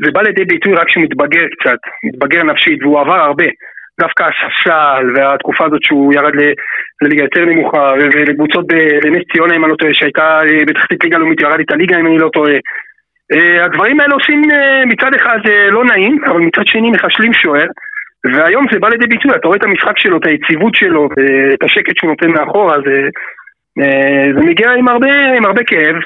זה 0.05 0.11
בא 0.13 0.23
לידי 0.23 0.45
ביטוי 0.45 0.75
רק 0.75 0.87
כשהוא 0.87 1.05
מתבגר 1.05 1.47
קצת, 1.61 1.79
מתבגר 2.05 2.43
נפשית, 2.43 2.83
והוא 2.83 3.01
עבר 3.01 3.21
הרבה. 3.21 3.45
דווקא 4.01 4.23
הספסל 4.23 5.05
והתקופה 5.15 5.65
הזאת 5.67 5.83
שהוא 5.83 6.15
ירד 6.15 6.33
לליגה 7.03 7.23
יותר 7.23 7.45
נמוכה, 7.45 7.93
ולקבוצות 7.99 8.67
ב- 8.67 9.07
לנס 9.07 9.23
ציונה 9.33 9.57
אם 9.57 9.65
אני 9.65 9.73
לא 9.73 9.77
טועה, 9.77 9.95
שהייתה 9.95 10.39
אה, 10.51 10.65
בתחתית 10.67 11.05
ליגה 11.05 11.19
לאומית, 11.19 11.41
ירד 11.41 11.61
את 11.61 11.71
הליגה 11.73 12.01
אם 12.01 12.07
אני 12.07 12.19
לא 12.19 12.29
טועה. 12.29 12.55
אה, 13.33 13.65
הדברים 13.65 14.01
האלה 14.01 14.15
עושים 14.15 14.43
מצד 14.87 15.15
אחד 15.15 15.39
לא 15.71 15.85
נעים, 15.85 16.19
אבל 16.27 16.41
מצד 16.41 16.67
שני 16.67 16.91
מחשלים 16.91 17.33
שוער. 17.33 17.67
והיום 18.33 18.67
זה 18.73 18.79
בא 18.79 18.89
לידי 18.89 19.07
ביטוי, 19.07 19.31
אתה 19.35 19.47
רואה 19.47 19.59
את 19.59 19.65
המשחק 19.65 19.99
שלו, 19.99 20.17
את 20.17 20.27
היציבות 20.27 20.75
שלו, 20.75 21.09
את 21.55 21.63
השקט 21.63 21.97
שהוא 21.99 22.11
נותן 22.11 22.31
מאחורה, 22.31 22.77
זה, 22.87 23.09
זה 24.35 24.41
מגיע 24.41 24.71
עם 24.79 24.89
הרבה, 24.89 25.09
עם 25.37 25.47
הרבה 25.47 25.61
כאב, 25.67 25.97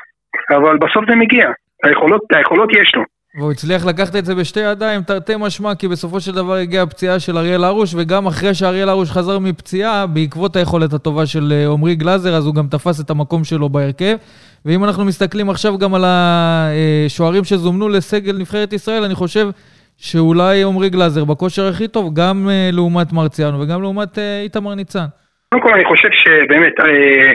אבל 0.50 0.78
בסוף 0.78 1.04
זה 1.10 1.16
מגיע. 1.16 1.46
היכולות, 1.84 2.20
היכולות 2.32 2.70
יש 2.72 2.92
לו. 2.94 3.02
והוא 3.38 3.52
הצליח 3.52 3.86
לקחת 3.86 4.16
את 4.16 4.24
זה 4.24 4.34
בשתי 4.34 4.60
ידיים, 4.60 5.02
תרתי 5.02 5.32
משמע, 5.38 5.74
כי 5.74 5.88
בסופו 5.88 6.20
של 6.20 6.32
דבר 6.32 6.54
הגיעה 6.54 6.82
הפציעה 6.82 7.20
של 7.20 7.38
אריאל 7.38 7.64
הרוש, 7.64 7.94
וגם 7.94 8.26
אחרי 8.26 8.54
שאריאל 8.54 8.88
הרוש 8.88 9.10
חזר 9.10 9.38
מפציעה, 9.38 10.06
בעקבות 10.06 10.56
היכולת 10.56 10.92
הטובה 10.92 11.26
של 11.26 11.52
אה, 11.52 11.72
עמרי 11.72 11.94
גלאזר, 11.94 12.34
אז 12.34 12.46
הוא 12.46 12.54
גם 12.54 12.66
תפס 12.66 13.00
את 13.00 13.10
המקום 13.10 13.44
שלו 13.44 13.68
בהרכב. 13.68 14.16
ואם 14.64 14.84
אנחנו 14.84 15.04
מסתכלים 15.04 15.50
עכשיו 15.50 15.78
גם 15.78 15.94
על 15.94 16.04
השוערים 16.06 17.44
שזומנו 17.44 17.88
לסגל 17.88 18.36
נבחרת 18.38 18.72
ישראל, 18.72 19.04
אני 19.04 19.14
חושב 19.14 19.48
שאולי 19.96 20.62
עמרי 20.62 20.90
גלאזר 20.90 21.24
בכושר 21.24 21.68
הכי 21.68 21.88
טוב, 21.88 22.14
גם 22.14 22.48
אה, 22.50 22.70
לעומת 22.72 23.12
מרציאנו 23.12 23.60
וגם 23.60 23.82
לעומת 23.82 24.18
אה, 24.18 24.40
איתמר 24.40 24.74
ניצן. 24.74 25.06
קודם 25.52 25.62
כל 25.62 25.74
אני 25.74 25.84
חושב 25.84 26.08
שבאמת 26.12 26.80
אה, 26.80 27.32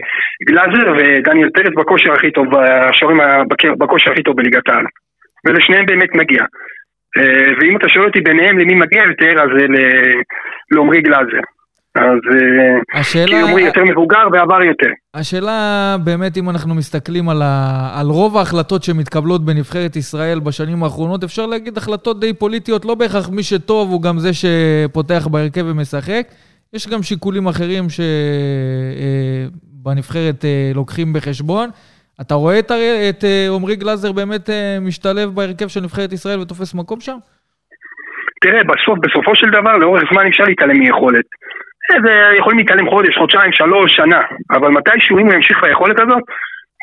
גלאזר 0.47 0.93
ודניאל 0.97 1.49
פרץ 1.49 1.73
בכושר 1.77 2.13
הכי 2.13 2.31
טוב, 2.31 2.45
השוערים 2.89 3.19
בכושר 3.79 4.11
הכי 4.11 4.23
טוב 4.23 4.35
בליגת 4.35 4.69
העל. 4.69 4.85
ולשניהם 5.45 5.85
באמת 5.85 6.15
מגיע. 6.15 6.43
אה, 7.17 7.53
ואם 7.61 7.77
אתה 7.77 7.89
שואל 7.89 8.05
אותי 8.05 8.21
ביניהם 8.21 8.59
למי 8.59 8.75
מגיע 8.75 9.03
יותר, 9.03 9.41
אז 9.43 9.49
זה 9.59 9.67
ל- 9.67 10.21
לעמרי 10.71 11.01
גלאזר. 11.01 11.43
אז 11.95 12.19
אה, 12.35 12.99
השאלה... 12.99 13.27
כי 13.27 13.35
עמרי 13.35 13.61
יותר 13.61 13.83
מבוגר 13.83 14.27
ועבר 14.31 14.63
יותר. 14.63 14.89
השאלה 15.13 15.95
באמת, 16.03 16.37
אם 16.37 16.49
אנחנו 16.49 16.75
מסתכלים 16.75 17.29
על, 17.29 17.41
ה... 17.41 17.89
על 17.99 18.07
רוב 18.07 18.37
ההחלטות 18.37 18.83
שמתקבלות 18.83 19.45
בנבחרת 19.45 19.95
ישראל 19.95 20.39
בשנים 20.39 20.83
האחרונות, 20.83 21.23
אפשר 21.23 21.45
להגיד 21.45 21.77
החלטות 21.77 22.19
די 22.19 22.33
פוליטיות, 22.33 22.85
לא 22.85 22.95
בהכרח 22.95 23.29
מי 23.29 23.43
שטוב 23.43 23.91
הוא 23.91 24.01
גם 24.01 24.17
זה 24.17 24.29
שפותח 24.33 25.27
בהרכב 25.31 25.65
ומשחק. 25.65 26.23
יש 26.73 26.87
גם 26.87 27.03
שיקולים 27.03 27.47
אחרים 27.47 27.83
שבנבחרת 29.83 30.45
לוקחים 30.75 31.13
בחשבון. 31.13 31.69
אתה 32.21 32.33
רואה 32.33 32.59
את, 32.59 32.71
אה, 33.23 33.47
עמרי 33.55 33.75
גלאזר 33.75 34.11
באמת 34.11 34.49
אה, 34.49 34.77
משתלב 34.81 35.29
בהרכב 35.35 35.67
של 35.67 35.79
נבחרת 35.79 36.11
ישראל 36.13 36.39
ותופס 36.39 36.73
מקום 36.73 36.99
שם? 36.99 37.17
תראה, 38.41 38.61
בסוף, 38.63 38.99
בסופו 39.03 39.35
של 39.35 39.49
דבר, 39.49 39.77
לאורך 39.77 40.03
זמן 40.11 40.27
אפשר 40.27 40.43
להתעלם 40.43 40.79
מיכולת. 40.79 41.25
אה, 41.91 42.37
יכולים 42.39 42.59
להתעלם 42.59 42.89
חודש, 42.89 43.17
חודשיים, 43.17 43.51
שלוש, 43.51 43.95
שנה, 43.95 44.21
אבל 44.51 44.69
מתישהו, 44.69 45.19
אם 45.19 45.25
הוא 45.25 45.33
ימשיך 45.33 45.57
ביכולת 45.63 45.99
הזאת, 45.99 46.23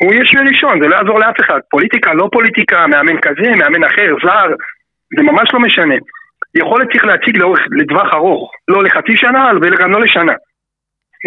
הוא 0.01 0.13
יהיה 0.13 0.25
שווה 0.25 0.43
ראשון, 0.43 0.81
זה 0.81 0.87
לא 0.87 0.95
יעזור 0.95 1.19
לאף 1.19 1.39
אחד. 1.39 1.59
פוליטיקה, 1.69 2.13
לא 2.13 2.29
פוליטיקה, 2.31 2.87
מאמן 2.87 3.17
כזה, 3.21 3.49
מאמן 3.55 3.83
אחר, 3.83 4.09
זר, 4.23 4.49
זה 5.17 5.23
ממש 5.23 5.49
לא 5.53 5.59
משנה. 5.59 5.95
יכולת 6.55 6.87
צריך 6.91 7.05
להציג 7.05 7.37
לאורך, 7.37 7.59
לטווח 7.79 8.13
ארוך, 8.13 8.51
לא 8.67 8.83
לחצי 8.83 9.17
שנה 9.17 9.51
וגם 9.61 9.91
לא 9.91 9.99
לשנה. 10.01 10.33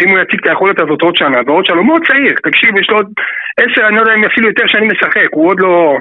אם 0.01 0.09
הוא 0.11 0.19
יציג 0.19 0.41
את 0.41 0.47
היכולת 0.47 0.81
הזאת 0.81 1.03
עוד 1.03 1.17
שנה 1.17 1.39
ועוד 1.47 1.65
שנה, 1.65 1.77
הוא 1.77 1.87
מאוד 1.87 2.03
צעיר, 2.09 2.35
תקשיב, 2.49 2.77
יש 2.81 2.91
לו 2.91 2.97
עוד 2.97 3.07
עשר, 3.61 3.89
אני 3.89 3.97
לא 3.97 4.01
יודע 4.01 4.15
אם 4.15 4.25
אפילו 4.25 4.49
יותר 4.49 4.67
שנים 4.67 4.91
לשחק, 4.91 5.29
הוא 5.33 5.49
עוד 5.49 5.61
לא, 5.61 5.97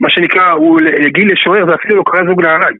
מה 0.00 0.10
שנקרא, 0.10 0.50
הוא 0.50 0.80
גיל 1.14 1.32
לשוער 1.32 1.64
ואפילו 1.68 1.96
לא 1.96 2.02
קרא 2.06 2.20
זוג 2.28 2.42
נעליים. 2.42 2.76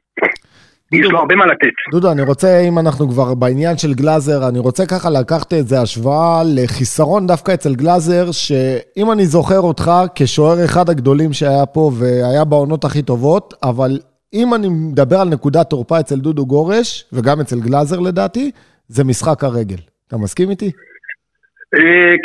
יש 0.92 1.06
לו 1.06 1.18
הרבה 1.18 1.34
מה 1.34 1.46
לתת. 1.46 1.74
דודו, 1.90 2.12
אני 2.12 2.22
רוצה, 2.22 2.48
אם 2.68 2.78
אנחנו 2.78 3.08
כבר 3.08 3.34
בעניין 3.34 3.76
של 3.78 3.94
גלאזר, 3.94 4.48
אני 4.48 4.58
רוצה 4.58 4.86
ככה 4.86 5.10
לקחת 5.10 5.52
איזה 5.52 5.80
השוואה 5.80 6.42
לחיסרון 6.56 7.26
דווקא 7.26 7.54
אצל 7.54 7.74
גלאזר, 7.74 8.32
שאם 8.32 9.12
אני 9.12 9.26
זוכר 9.26 9.60
אותך 9.60 9.90
כשוער 10.14 10.64
אחד 10.64 10.88
הגדולים 10.88 11.32
שהיה 11.32 11.66
פה 11.66 11.90
והיה 11.98 12.44
בעונות 12.44 12.84
הכי 12.84 13.02
טובות, 13.02 13.54
אבל 13.62 13.98
אם 14.34 14.54
אני 14.54 14.68
מדבר 14.68 15.20
על 15.20 15.28
נקודת 15.28 15.70
תורפה 15.70 16.00
אצל 16.00 16.16
דודו 16.16 16.46
גורש, 16.46 17.04
וגם 17.12 17.40
אצל 17.40 17.60
גלאזר 17.60 18.00
לדעתי, 18.00 18.50
זה 18.88 19.04
משחק 19.04 19.44
הרגל. 19.44 19.76
אתה 20.08 20.16
מסכים 20.16 20.50
איתי? 20.50 20.70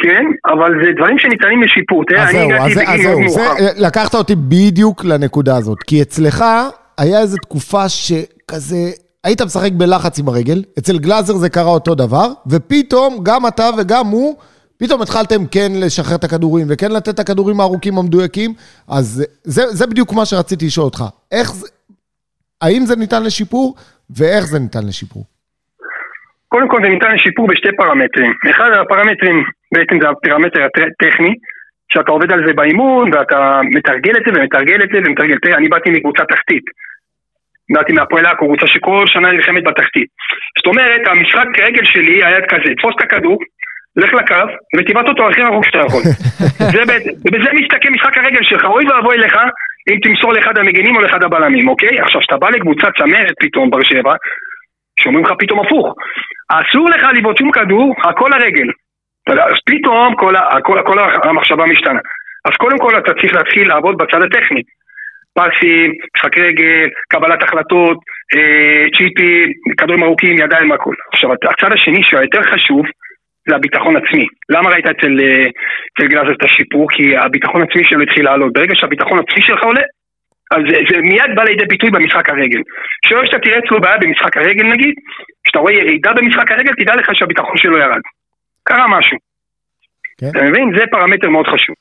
כן, 0.03 0.25
אבל 0.53 0.71
זה 0.83 0.89
דברים 0.97 1.19
שניתנים 1.19 1.63
לשיפוט. 1.63 2.07
אז 2.17 2.31
זהו, 2.31 2.51
אז 2.87 3.01
זהו, 3.33 3.53
לקחת 3.77 4.15
אותי 4.15 4.35
בדיוק 4.35 5.05
לנקודה 5.05 5.57
הזאת. 5.57 5.77
כי 5.87 6.01
אצלך 6.01 6.45
היה 6.97 7.19
איזו 7.19 7.37
תקופה 7.37 7.89
שכזה, 7.89 8.89
היית 9.23 9.41
משחק 9.41 9.71
בלחץ 9.71 10.19
עם 10.19 10.27
הרגל, 10.27 10.63
אצל 10.79 10.99
גלאזר 10.99 11.33
זה 11.33 11.49
קרה 11.49 11.71
אותו 11.71 11.95
דבר, 11.95 12.27
ופתאום 12.47 13.19
גם 13.23 13.47
אתה 13.47 13.69
וגם 13.77 14.07
הוא, 14.07 14.35
פתאום 14.77 15.01
התחלתם 15.01 15.45
כן 15.45 15.71
לשחרר 15.75 16.15
את 16.15 16.23
הכדורים, 16.23 16.67
וכן 16.69 16.91
לתת 16.91 17.09
את 17.09 17.19
הכדורים 17.19 17.59
הארוכים 17.59 17.97
המדויקים, 17.97 18.53
אז 18.87 19.25
זה, 19.43 19.63
זה 19.69 19.87
בדיוק 19.87 20.13
מה 20.13 20.25
שרציתי 20.25 20.65
לשאול 20.65 20.85
אותך. 20.85 21.05
איך 21.31 21.53
האם 22.61 22.81
זה 22.85 22.95
ניתן 22.95 23.23
לשיפור? 23.23 23.75
ואיך 24.17 24.43
זה 24.45 24.59
ניתן 24.59 24.87
לשיפור? 24.87 25.23
קודם 26.47 26.67
כל 26.67 26.77
זה 26.83 26.89
ניתן 26.89 27.15
לשיפור 27.15 27.47
בשתי 27.47 27.69
פרמטרים. 27.77 28.33
אחד 28.51 28.69
הפרמטרים 28.81 29.43
בעצם 29.73 29.95
זה 30.01 30.09
הפרמטר 30.09 30.61
הטכני, 30.65 31.33
שאתה 31.93 32.11
עובד 32.11 32.31
על 32.31 32.41
זה 32.47 32.53
באימון 32.53 33.13
ואתה 33.13 33.61
מתרגל 33.63 34.17
את 34.17 34.23
זה 34.25 34.31
ומתרגל 34.35 34.83
את 34.83 34.89
זה 34.93 34.97
ומתרגל. 35.05 35.37
תראה, 35.41 35.57
אני 35.57 35.67
באתי 35.69 35.89
מקבוצה 35.89 36.23
תחתית. 36.25 36.63
באתי 37.73 37.93
מהפועל 37.93 38.25
עכו, 38.25 38.45
קבוצה 38.45 38.67
שכל 38.67 39.03
שנה 39.07 39.31
נלחמת 39.31 39.63
בתחתית. 39.63 40.09
זאת 40.57 40.65
אומרת, 40.65 41.01
המשחק 41.07 41.47
רגל 41.59 41.85
שלי 41.85 42.25
היה 42.25 42.41
כזה, 42.47 42.69
תפוס 42.77 42.95
את 42.95 43.01
הכדור, 43.01 43.37
לך 43.99 44.13
לקו 44.13 44.35
ותבעט 44.77 45.07
אותו 45.07 45.29
הכי 45.29 45.41
רחוק 45.41 45.65
שאתה 45.65 45.77
יכול. 45.77 46.01
זה, 46.73 46.81
בזה 47.33 47.49
מסתכם 47.53 47.93
משחק 47.93 48.17
הרגל 48.17 48.43
שלך, 48.43 48.65
אוי 48.65 48.85
ואבוי 48.87 49.17
לך 49.17 49.35
אם 49.91 49.97
תמסור 50.03 50.33
לאחד 50.33 50.57
המגנים 50.57 50.95
או 50.95 51.01
לאחד 51.01 51.23
הבלמים, 51.23 51.67
אוקיי? 51.67 51.99
עכשיו, 51.99 52.21
כשאתה 52.21 52.37
בא 52.37 52.49
לקבוצת 52.49 52.91
צמרת 52.97 53.33
פתאום, 53.39 53.69
בר 53.69 53.83
שבע, 53.83 54.13
שאומרים 54.99 55.25
לך 55.25 55.31
פתאום 55.39 55.59
הפוך, 55.59 55.95
אסור 56.49 56.89
לך 56.89 57.03
לבעוט 57.17 57.37
שום 57.37 57.51
כדור, 57.51 57.95
הכל 58.03 58.33
הרגל. 58.33 58.67
אז 59.27 59.57
פתאום 59.65 60.15
כל, 60.15 60.33
כל, 60.63 60.81
כל 60.85 60.99
המחשבה 61.23 61.65
משתנה. 61.65 61.99
אז 62.45 62.53
קודם 62.57 62.77
כל 62.77 62.97
אתה 62.97 63.13
צריך 63.13 63.33
להתחיל 63.33 63.67
לעבוד 63.67 63.97
בצד 63.97 64.21
הטכני. 64.21 64.61
פסים, 65.33 65.91
משחק 66.15 66.37
רגל, 66.37 66.87
קבלת 67.09 67.43
החלטות, 67.43 67.97
אה, 68.35 68.85
צ'יפים, 68.97 69.51
כדורים 69.77 70.03
ארוכים, 70.03 70.37
ידיים, 70.37 70.71
הכל. 70.71 70.93
עכשיו, 71.13 71.33
הצד 71.33 71.71
השני 71.73 72.03
שהיותר 72.03 72.43
חשוב, 72.43 72.85
זה 73.49 73.55
הביטחון 73.55 73.95
עצמי. 73.97 74.25
למה 74.49 74.69
ראית 74.69 74.85
אצל, 74.85 75.13
אה, 75.23 75.47
אצל 75.89 76.07
גלאזר 76.11 76.31
את 76.31 76.43
השיפור? 76.43 76.87
כי 76.93 77.17
הביטחון 77.17 77.61
עצמי 77.61 77.83
שלו 77.85 78.01
התחיל 78.01 78.25
לעלות. 78.25 78.53
ברגע 78.53 78.75
שהביטחון 78.75 79.19
עצמי 79.19 79.41
שלך 79.47 79.63
עולה, 79.63 79.81
אז 80.51 80.61
זה, 80.69 80.77
זה 80.89 80.97
מיד 81.01 81.31
בא 81.35 81.43
לידי 81.43 81.65
ביטוי 81.65 81.89
במשחק 81.89 82.29
הרגל. 82.29 82.61
שלא 83.05 83.25
שאתה 83.25 83.39
תראה 83.39 83.59
אצלו 83.59 83.81
בעיה 83.81 83.97
במשחק 83.97 84.37
הרגל 84.37 84.65
נגיד, 84.73 84.95
כשאתה 85.43 85.59
רואה 85.59 85.73
ירידה 85.73 86.13
במשחק 86.13 86.51
הרגל, 86.51 86.73
תדע 86.73 86.95
לך 86.95 87.07
שהביטחון 87.13 87.57
שלו 87.57 87.77
ירד. 87.77 88.01
קרה 88.63 88.87
משהו. 88.87 89.17
כן. 90.19 90.27
אתה 90.27 90.41
מבין? 90.49 90.71
זה 90.77 90.83
פרמטר 90.91 91.29
מאוד 91.29 91.47
חשוב. 91.47 91.75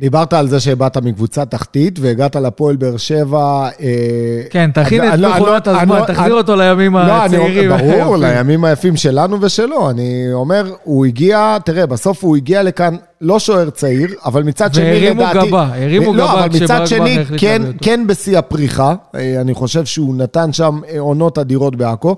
דיברת 0.00 0.32
על 0.32 0.48
זה 0.48 0.60
שבאת 0.60 0.96
מקבוצה 0.96 1.44
תחתית 1.44 1.98
והגעת 2.02 2.36
לפועל 2.36 2.76
באר 2.76 2.96
שבע. 2.96 3.68
אה, 3.80 4.42
כן, 4.50 4.70
תכין 4.74 5.14
את 5.14 5.18
מכונת 5.18 5.66
הזמן, 5.68 6.00
תחזיר 6.06 6.34
אותו 6.34 6.56
לימים 6.56 6.96
הצעירים. 6.96 7.70
ברור, 7.70 8.16
לימים 8.16 8.64
היפים 8.64 8.96
שלנו 8.96 9.40
ושלו. 9.40 9.90
אני 9.90 10.32
אומר, 10.32 10.72
הוא 10.82 11.06
הגיע, 11.06 11.56
תראה, 11.64 11.86
בסוף 11.86 12.24
הוא 12.24 12.36
הגיע 12.36 12.62
לכאן 12.62 12.96
לא 13.20 13.38
שוער 13.38 13.70
צעיר, 13.70 14.08
אבל 14.24 14.42
מצד 14.42 14.74
שני, 14.74 15.00
לדעתי... 15.00 15.18
והרימו 15.18 15.48
גבה, 15.48 15.68
הרימו 15.74 16.12
גבה 16.12 16.22
לא, 16.22 16.32
אבל 16.32 16.48
מצד 16.62 16.86
שני, 16.86 17.18
כן, 17.38 17.62
כן 17.82 18.06
בשיא 18.06 18.38
הפריחה. 18.38 18.94
אה, 19.14 19.40
אני 19.40 19.54
חושב 19.54 19.84
שהוא 19.84 20.14
נתן 20.14 20.52
שם 20.52 20.80
אה, 20.88 21.00
עונות 21.00 21.38
אדירות 21.38 21.76
בעכו, 21.76 22.16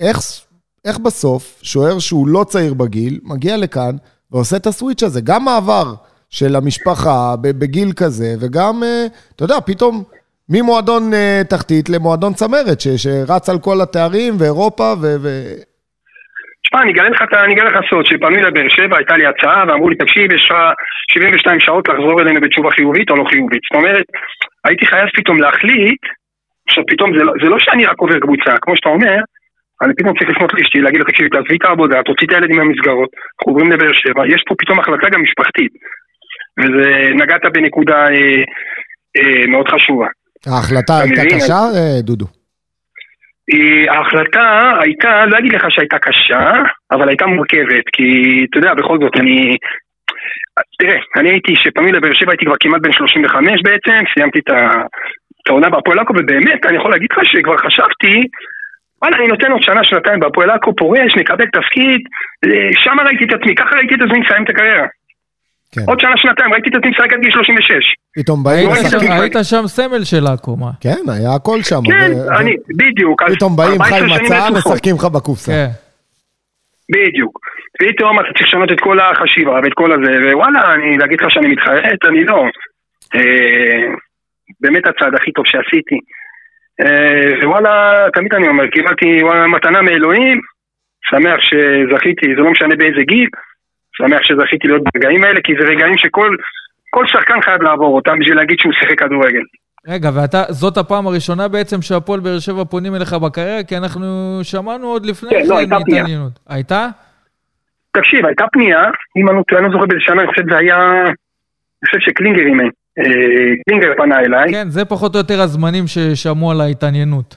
ואיך 0.00 0.98
בסוף, 1.04 1.58
שוער 1.62 1.98
שהוא 1.98 2.28
לא 2.28 2.44
צעיר 2.48 2.74
בגיל, 2.74 3.18
מגיע 3.22 3.56
לכאן, 3.56 3.96
ועושה 4.32 4.56
את 4.56 4.66
הסוויץ' 4.66 5.02
הזה, 5.02 5.20
גם 5.24 5.44
מעבר 5.44 5.86
של 6.30 6.56
המשפחה 6.56 7.34
בגיל 7.60 7.90
כזה, 8.00 8.30
וגם, 8.40 8.74
אה, 8.82 9.06
אתה 9.36 9.44
יודע, 9.44 9.60
פתאום 9.66 9.94
ממועדון 10.48 11.02
אה, 11.14 11.40
תחתית 11.50 11.88
למועדון 11.88 12.32
צמרת, 12.32 12.80
שרץ 12.80 13.48
על 13.48 13.58
כל 13.58 13.80
התארים 13.82 14.34
ואירופה 14.38 14.88
ו... 15.02 15.04
תשמע, 16.62 16.82
אני 16.82 16.92
אגלה 16.92 17.08
לך, 17.08 17.22
אני 17.44 17.54
אגלה 17.54 17.70
לך 17.70 17.78
סוד, 17.90 18.06
שפנו 18.06 18.36
לבאר 18.36 18.68
שבע, 18.68 18.96
הייתה 18.96 19.16
לי 19.16 19.26
הצעה, 19.26 19.64
ואמרו 19.68 19.88
לי, 19.90 19.96
תקשיב, 19.96 20.32
יש 20.32 20.42
לך 20.50 20.56
72 21.12 21.60
שעות 21.60 21.88
לחזור 21.88 22.20
אלינו 22.20 22.40
בתשובה 22.40 22.70
חיובית 22.70 23.10
או 23.10 23.16
לא 23.16 23.24
חיובית. 23.30 23.62
זאת 23.72 23.76
אומרת, 23.82 24.06
הייתי 24.64 24.86
חייב 24.86 25.08
פתאום 25.14 25.40
להחליט, 25.40 26.02
עכשיו 26.68 26.84
פתאום 26.86 27.18
זה 27.18 27.24
לא, 27.24 27.32
זה 27.42 27.48
לא 27.48 27.56
שאני 27.58 27.84
רק 27.84 27.98
עובר 27.98 28.18
קבוצה, 28.20 28.52
כמו 28.62 28.76
שאתה 28.76 28.88
אומר, 28.88 29.18
אני 29.82 29.92
פתאום 29.94 30.18
צריך 30.18 30.30
לפנות 30.30 30.54
לאשתי, 30.54 30.78
להגיד 30.80 31.00
לה, 31.00 31.04
תקשיבי, 31.04 31.28
תעזבי 31.28 31.56
את 31.56 31.64
העבודה, 31.64 32.02
תוציא 32.02 32.26
את 32.26 32.32
הילדים 32.32 32.56
מהמסגרות, 32.56 33.10
אנחנו 33.14 33.52
עוברים 33.52 33.72
לבאר 33.72 33.92
שבע, 33.92 34.22
יש 34.34 34.42
פה 34.48 34.54
פתאום 34.58 34.80
החלטה 34.80 35.08
גם 35.12 35.22
משפחתית. 35.22 35.72
וזה, 36.58 36.90
נגעת 37.14 37.42
בנקודה 37.54 37.98
אה, 37.98 38.42
אה, 39.16 39.46
מאוד 39.48 39.68
חשובה. 39.68 40.06
ההחלטה 40.46 40.92
הייתה 40.98 41.22
מבין, 41.22 41.38
קשה, 41.38 41.60
אז... 41.68 41.76
אה, 41.76 42.02
דודו? 42.02 42.26
ההחלטה 43.88 44.72
הייתה, 44.80 45.26
לא 45.26 45.38
אגיד 45.38 45.52
לך 45.52 45.64
שהייתה 45.68 45.98
קשה, 45.98 46.52
אבל 46.90 47.08
הייתה 47.08 47.26
מורכבת, 47.26 47.84
כי 47.92 48.06
אתה 48.50 48.58
יודע, 48.58 48.74
בכל 48.74 48.98
זאת, 49.02 49.16
אני... 49.16 49.56
תראה, 50.78 50.98
אני 51.16 51.30
הייתי, 51.30 51.54
כשפנו 51.56 51.86
לבאר 51.86 52.14
שבע 52.14 52.32
הייתי 52.32 52.44
כבר 52.44 52.54
כמעט 52.60 52.80
בן 52.82 52.92
35 52.92 53.60
בעצם, 53.64 54.02
סיימתי 54.14 54.38
את 54.38 54.50
העונה 55.48 55.68
בהפועל 55.70 55.98
עכו, 55.98 56.12
ובאמת, 56.12 56.66
אני 56.66 56.76
יכול 56.76 56.90
להגיד 56.90 57.08
לך 57.12 57.18
שכבר 57.24 57.56
חשבתי 57.56 58.14
וואלה, 59.02 59.16
אני 59.16 59.26
נותן 59.26 59.50
עוד 59.52 59.62
שנה, 59.62 59.84
שנתיים 59.84 60.20
בהפועל 60.20 60.50
עכו, 60.50 60.76
פורש, 60.76 61.16
נקבל 61.16 61.46
תפקיד, 61.46 62.00
אה, 62.44 62.68
שם 62.84 62.96
ראיתי 63.06 63.24
את 63.24 63.32
עצמי, 63.40 63.54
ככה 63.54 63.76
ראיתי 63.76 63.94
את 63.94 64.00
עצמי 64.00 64.18
מסיים 64.20 64.44
את 64.44 64.50
הקריירה. 64.50 64.86
כן. 65.72 65.80
עוד 65.88 66.00
שנה, 66.00 66.16
שנתיים, 66.16 66.52
ראיתי 66.52 66.70
את 66.70 66.74
עצמי 66.74 66.90
משחק 66.90 67.12
עד 67.12 67.20
גיל 67.20 67.30
36. 67.30 67.94
פתאום 68.18 68.44
באים... 68.44 68.70
היית 69.20 69.36
שם 69.42 69.66
סמל 69.66 70.04
של 70.04 70.26
עכו, 70.26 70.56
מה? 70.56 70.70
כן, 70.80 71.02
היה 71.12 71.34
הכל 71.34 71.58
שם. 71.62 71.82
כן, 71.86 72.10
אני, 72.40 72.52
בדיוק. 72.76 73.22
פתאום 73.22 73.56
באים 73.56 73.82
חי 73.82 74.00
מצה, 74.14 74.50
משחקים 74.50 74.94
לך 74.96 75.04
בקופסה. 75.04 75.52
כן. 75.52 75.68
בדיוק. 76.92 77.38
פתאום 77.78 78.20
אתה 78.20 78.28
צריך 78.34 78.48
לשנות 78.48 78.72
את 78.72 78.80
כל 78.80 78.98
החשיבה 79.00 79.60
ואת 79.62 79.74
כל 79.74 79.92
הזה, 79.92 80.10
ווואלה, 80.32 80.74
אני, 80.74 80.98
להגיד 80.98 81.20
לך 81.20 81.30
שאני 81.30 81.48
מתחרט, 81.48 82.00
אני 82.08 82.24
לא. 82.24 82.44
אה, 83.14 83.84
באמת 84.60 84.86
הצעד 84.86 85.14
הכי 85.14 85.32
טוב 85.32 85.44
שעשיתי. 85.46 85.98
אה, 86.80 87.48
וואלה, 87.48 88.06
תמיד 88.14 88.34
אני 88.34 88.48
אומר, 88.48 88.66
קיבלתי 88.66 89.22
מתנה 89.56 89.82
מאלוהים, 89.82 90.40
שמח 91.10 91.40
שזכיתי, 91.40 92.26
זה 92.36 92.42
לא 92.42 92.50
משנה 92.50 92.76
באיזה 92.76 93.02
גיל, 93.02 93.28
שמח 93.96 94.22
שזכיתי 94.22 94.68
להיות 94.68 94.82
ברגעים 94.94 95.24
האלה, 95.24 95.40
כי 95.44 95.52
זה 95.60 95.66
רגעים 95.66 95.98
שכל 95.98 96.36
כל 96.90 97.06
שחקן 97.06 97.42
חייב 97.42 97.62
לעבור 97.62 97.96
אותם 97.96 98.18
בשביל 98.18 98.36
להגיד 98.36 98.58
שהוא 98.58 98.72
שיחק 98.72 98.98
כדורגל. 98.98 99.42
רגע, 99.88 100.10
וזאת 100.10 100.76
הפעם 100.76 101.06
הראשונה 101.06 101.48
בעצם 101.48 101.82
שהפועל 101.82 102.20
באר 102.20 102.38
שבע 102.38 102.64
פונים 102.64 102.94
אליך 102.94 103.12
בקריירה? 103.12 103.62
כי 103.62 103.76
אנחנו 103.76 104.38
שמענו 104.42 104.86
עוד 104.86 105.06
לפני 105.06 105.30
כן, 105.30 105.46
לא, 105.48 105.58
הייתה 105.58 105.76
פנייה. 105.84 106.04
הייתה? 106.48 106.88
תקשיב, 107.92 108.26
הייתה 108.26 108.44
פנייה, 108.52 108.82
אם 109.16 109.28
אני 109.28 109.36
לא 109.62 109.70
זוכר 109.72 109.86
באיזה 109.86 110.00
שנה, 110.00 110.22
אני 110.22 110.28
חושב 110.28 110.42
שזה 110.42 110.56
היה, 110.56 110.76
אני 111.02 111.86
חושב 111.86 111.98
שקלינגר 112.00 112.42
אימן. 112.42 112.68
קלינגר 113.64 113.92
פנה 113.96 114.20
אליי. 114.20 114.52
כן, 114.52 114.68
זה 114.68 114.84
פחות 114.84 115.14
או 115.14 115.20
יותר 115.20 115.40
הזמנים 115.40 115.84
ששמעו 115.86 116.50
על 116.50 116.60
ההתעניינות. 116.60 117.36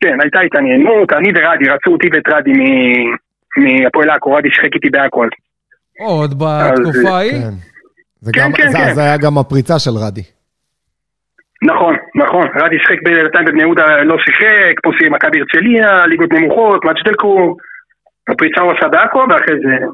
כן, 0.00 0.20
הייתה 0.20 0.40
התעניינות, 0.40 1.12
אני 1.12 1.28
ורדי, 1.34 1.68
רצו 1.68 1.90
אותי 1.90 2.08
ואת 2.12 2.28
רדי 2.28 2.52
מהפועל 3.56 4.10
עכו, 4.10 4.32
רדי 4.32 4.48
שיחק 4.50 4.74
איתי 4.74 4.90
בעכו. 4.90 5.22
עוד 5.98 6.34
בתקופה 6.38 7.16
ההיא? 7.16 7.32
כן. 7.32 8.32
כן, 8.32 8.52
כן, 8.56 8.72
כן. 8.72 8.94
זה 8.94 9.00
היה 9.00 9.16
גם 9.16 9.38
הפריצה 9.38 9.78
של 9.78 9.90
רדי. 9.90 10.22
נכון, 11.62 11.96
נכון, 12.14 12.46
רדי 12.56 12.78
שיחק 12.78 13.02
בינתיים 13.04 13.44
בבני 13.44 13.62
יהודה, 13.62 14.02
לא 14.02 14.16
שיחק, 14.18 14.80
פה 14.82 14.90
שיחק 14.92 15.10
מכבי 15.10 15.38
הרצליה, 15.40 16.06
ליגות 16.06 16.32
נמוכות, 16.32 16.84
מג'דל 16.84 17.14
קור, 17.14 17.56
הפריצה 18.28 18.60
הוא 18.60 18.72
עשה 18.72 18.88
בעכו, 18.88 19.18
ואחרי 19.18 19.56
זה 19.64 19.86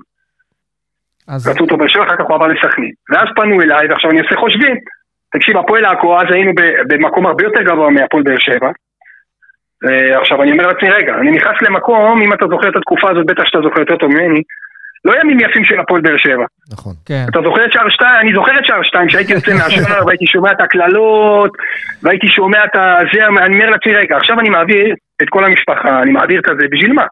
אז... 1.35 1.49
רצו 1.49 1.65
אותו 1.65 1.77
בשבע, 1.77 2.05
אחר 2.05 2.17
כך 2.17 2.25
הוא 2.29 2.35
עבר 2.35 2.47
לסכנין. 2.47 2.91
ואז 3.11 3.29
פנו 3.37 3.63
אליי, 3.63 3.89
ועכשיו 3.89 4.11
אני 4.11 4.21
עושה 4.21 4.37
חושבים. 4.37 4.77
תקשיב, 5.33 5.57
הפועל 5.57 5.85
עכו, 5.85 6.21
אז 6.21 6.27
היינו 6.31 6.53
במקום 6.89 7.27
הרבה 7.27 7.45
יותר 7.45 7.63
גבוה 7.63 7.91
מהפועל 7.91 8.23
באר 8.23 8.39
שבע. 8.39 8.71
עכשיו 10.21 10.43
אני 10.43 10.53
אומר 10.53 10.67
לעצמי, 10.67 10.91
רגע, 10.91 11.15
אני 11.15 11.31
נכנס 11.31 11.63
למקום, 11.63 12.23
אם 12.23 12.33
אתה 12.33 12.47
זוכר 12.51 12.69
את 12.69 12.77
התקופה 12.77 13.11
הזאת, 13.11 13.27
בטח 13.27 13.43
שאתה 13.45 13.59
זוכר 13.63 13.81
יותר 13.81 13.97
טוב 13.97 14.11
ממני, 14.11 14.43
לא 15.05 15.21
ימים 15.21 15.41
יפים 15.41 15.65
של 15.65 15.81
הפועל 15.81 16.01
באר 16.01 16.17
שבע. 16.17 16.45
נכון. 16.73 16.93
כן. 17.07 17.25
אתה 17.31 17.41
זוכר 17.45 17.65
את 17.65 17.73
שער 17.73 17.89
שתיים? 17.89 18.17
אני 18.21 18.33
זוכר 18.35 18.59
את 18.59 18.65
שער 18.65 18.83
שתיים, 18.83 19.09
שהייתי 19.09 19.33
יוצא 19.33 19.53
מהשער 19.55 20.07
והייתי 20.07 20.27
שומע 20.27 20.53
את 20.53 20.61
הקללות, 20.61 21.51
והייתי 22.03 22.29
שומע 22.29 22.65
את 22.65 22.71
זה, 23.13 23.27
אני 23.27 23.55
אומר 23.55 23.71
לעצמי, 23.71 23.95
רגע, 23.95 24.17
עכשיו 24.17 24.41
אני 24.41 24.51
מעביר 24.51 24.95
את 25.23 25.29
כל 25.29 25.45
המשפחה, 25.45 26.03
אני 26.03 26.11
מעביר 26.11 26.41
את 26.41 26.45
זה, 26.61 26.67
בשביל 26.71 26.93
מה? 26.93 27.07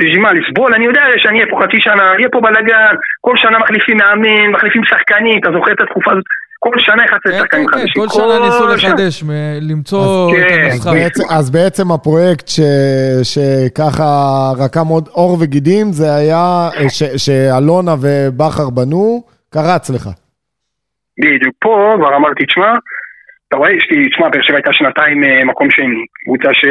בשביל 0.00 0.20
מה, 0.20 0.32
לסבול? 0.32 0.74
אני 0.74 0.84
יודע 0.84 1.02
שאני 1.16 1.38
אהיה 1.38 1.50
פה 1.50 1.60
חצי 1.62 1.80
שנה, 1.80 2.12
יהיה 2.18 2.28
פה 2.32 2.40
בלאגן, 2.40 2.94
כל 3.20 3.36
שנה 3.36 3.58
מחליפים 3.58 3.96
מאמן, 3.96 4.50
מחליפים 4.52 4.82
שחקנים, 4.84 5.40
אתה 5.40 5.48
זוכר 5.52 5.72
את 5.72 5.80
התקופה 5.80 6.10
הזאת? 6.12 6.24
כל 6.58 6.78
שנה 6.78 7.04
אחד 7.04 7.16
כן, 7.24 7.38
שחקנים 7.38 7.66
כן, 7.66 7.78
חדשים. 7.78 8.02
כל 8.02 8.08
שנה 8.08 8.38
ניסו 8.44 8.68
לחדש, 8.68 9.24
למצוא 9.60 10.30
את 10.36 10.86
המשחק. 10.86 11.30
אז 11.30 11.50
בעצם 11.50 11.92
הפרויקט 11.92 12.46
שככה 13.22 14.04
רקם 14.58 14.86
עוד 14.86 15.08
עור 15.12 15.38
וגידים, 15.40 15.92
זה 15.92 16.14
היה 16.14 16.68
שאלונה 17.16 17.94
ובכר 18.02 18.70
בנו, 18.70 19.22
קרץ 19.54 19.90
לך. 19.90 20.08
בדיוק, 21.20 21.54
פה 21.60 21.94
כבר 21.98 22.16
אמרתי, 22.16 22.46
תשמע, 22.46 22.74
אתה 23.48 23.56
רואה, 23.56 23.72
יש 23.72 23.88
לי, 23.90 24.08
תשמע, 24.08 24.28
באר 24.28 24.42
שבע 24.42 24.56
הייתה 24.56 24.72
שנתיים 24.72 25.24
אה, 25.24 25.44
מקום 25.44 25.70
שני, 25.70 26.04
קבוצה 26.24 26.54
ש... 26.54 26.64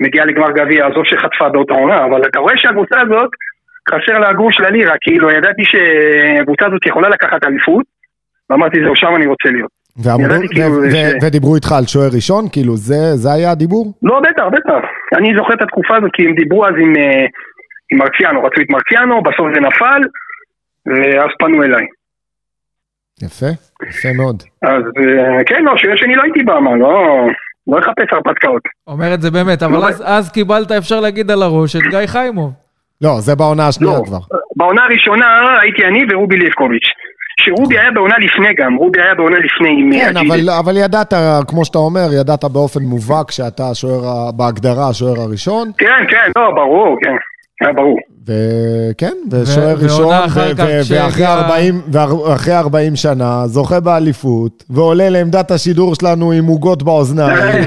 מגיעה 0.00 0.26
לגמר 0.26 0.50
גביע, 0.50 0.86
עזוב 0.86 1.04
שחטפה 1.04 1.48
באותה 1.48 1.74
עונה, 1.74 2.04
אבל 2.04 2.26
אתה 2.26 2.38
רואה 2.38 2.54
שהקבוצה 2.56 3.00
הזאת, 3.00 3.30
חסר 3.90 4.18
לה 4.18 4.28
הגרוש 4.28 4.60
ללירה, 4.60 4.94
כאילו 5.00 5.30
ידעתי 5.30 5.62
שהקבוצה 5.64 6.66
הזאת 6.66 6.86
יכולה 6.86 7.08
לקחת 7.08 7.44
אליפות, 7.44 7.84
ואמרתי 8.50 8.80
זהו, 8.84 8.96
שם 8.96 9.16
אני 9.16 9.26
רוצה 9.26 9.48
להיות. 9.50 9.70
ואמרו, 10.02 10.24
ידעתי 10.24 10.48
כאילו 10.48 10.66
ו- 10.82 10.90
ש- 10.90 10.94
ו- 10.94 11.26
ודיברו 11.26 11.54
איתך 11.54 11.72
על 11.72 11.84
שוער 11.86 12.08
ראשון? 12.14 12.44
כאילו, 12.52 12.76
זה, 12.76 13.00
זה 13.14 13.32
היה 13.32 13.50
הדיבור? 13.50 13.94
לא, 14.02 14.20
בטח, 14.20 14.44
בטח. 14.52 14.80
אני 15.18 15.32
זוכר 15.36 15.54
את 15.54 15.62
התקופה 15.62 15.96
הזאת, 15.96 16.10
כי 16.12 16.22
הם 16.26 16.34
דיברו 16.34 16.66
אז 16.66 16.74
עם, 16.82 16.96
אה, 16.96 17.26
עם 17.92 17.98
מרציאנו, 17.98 18.44
רצו 18.44 18.60
את 18.62 18.70
מרציאנו, 18.70 19.22
בסוף 19.22 19.46
זה 19.54 19.60
נפל, 19.60 20.02
ואז 20.86 21.30
פנו 21.38 21.62
אליי. 21.62 21.86
יפה, 23.22 23.46
יפה 23.88 24.08
מאוד. 24.16 24.42
אז 24.62 24.82
אה, 24.98 25.44
כן, 25.46 25.64
לא, 25.64 25.72
שוער 25.76 25.96
שני 25.96 26.14
לא 26.14 26.22
הייתי 26.22 26.42
בה, 26.42 26.60
מה, 26.60 26.76
לא... 26.76 27.26
לא 27.66 27.78
לחפש 27.80 28.12
הרפתקאות. 28.12 28.62
אומר 28.86 29.14
את 29.14 29.22
זה 29.22 29.30
באמת, 29.30 29.62
אבל 29.62 29.72
לא, 29.72 29.88
אז- 29.88 30.02
אז 30.06 30.32
קיבלת, 30.32 30.72
אפשר 30.72 31.00
להגיד 31.00 31.30
על 31.30 31.42
הראש, 31.42 31.76
את 31.76 31.82
גיא 31.90 32.06
חיימוב. 32.06 32.52
לא, 33.00 33.20
זה 33.20 33.34
בעונה 33.36 33.68
השנייה 33.68 33.98
לא, 33.98 34.04
כבר. 34.04 34.18
בעונה 34.56 34.82
הראשונה 34.84 35.26
הייתי 35.62 35.84
אני 35.84 36.14
ורובי 36.14 36.36
ליפקוביץ'. 36.36 36.88
שרובי 37.40 37.78
היה 37.78 37.90
בעונה 37.90 38.14
לפני 38.18 38.48
גם, 38.58 38.74
רובי 38.74 39.00
היה 39.02 39.14
בעונה 39.14 39.36
לפני 39.38 39.68
עם 39.68 39.90
כן. 39.92 40.16
אבל, 40.16 40.50
אבל 40.50 40.76
ידעת, 40.76 41.14
כמו 41.48 41.64
שאתה 41.64 41.78
אומר, 41.78 42.08
ידעת 42.20 42.44
באופן 42.44 42.80
מובהק 42.82 43.30
שאתה 43.30 43.70
השוער, 43.70 44.06
ה- 44.08 44.32
בהגדרה 44.32 44.88
השוער 44.88 45.20
הראשון, 45.20 45.70
כן, 45.78 46.04
כן, 46.08 46.30
לא, 46.36 46.50
ברור, 46.50 46.96
כן. 47.02 47.14
היה 47.60 47.72
ברור. 47.72 47.98
וכן, 48.26 49.14
ושוער 49.30 49.76
ראשון, 49.78 50.14
ואחרי 50.88 51.26
40, 51.26 51.80
ואחרי 51.92 52.56
40 52.56 52.96
שנה, 52.96 53.42
זוכה 53.46 53.80
באליפות, 53.80 54.64
ועולה 54.70 55.10
לעמדת 55.10 55.50
השידור 55.50 55.94
שלנו 55.94 56.32
עם 56.32 56.46
עוגות 56.46 56.82
באוזניים. 56.82 57.64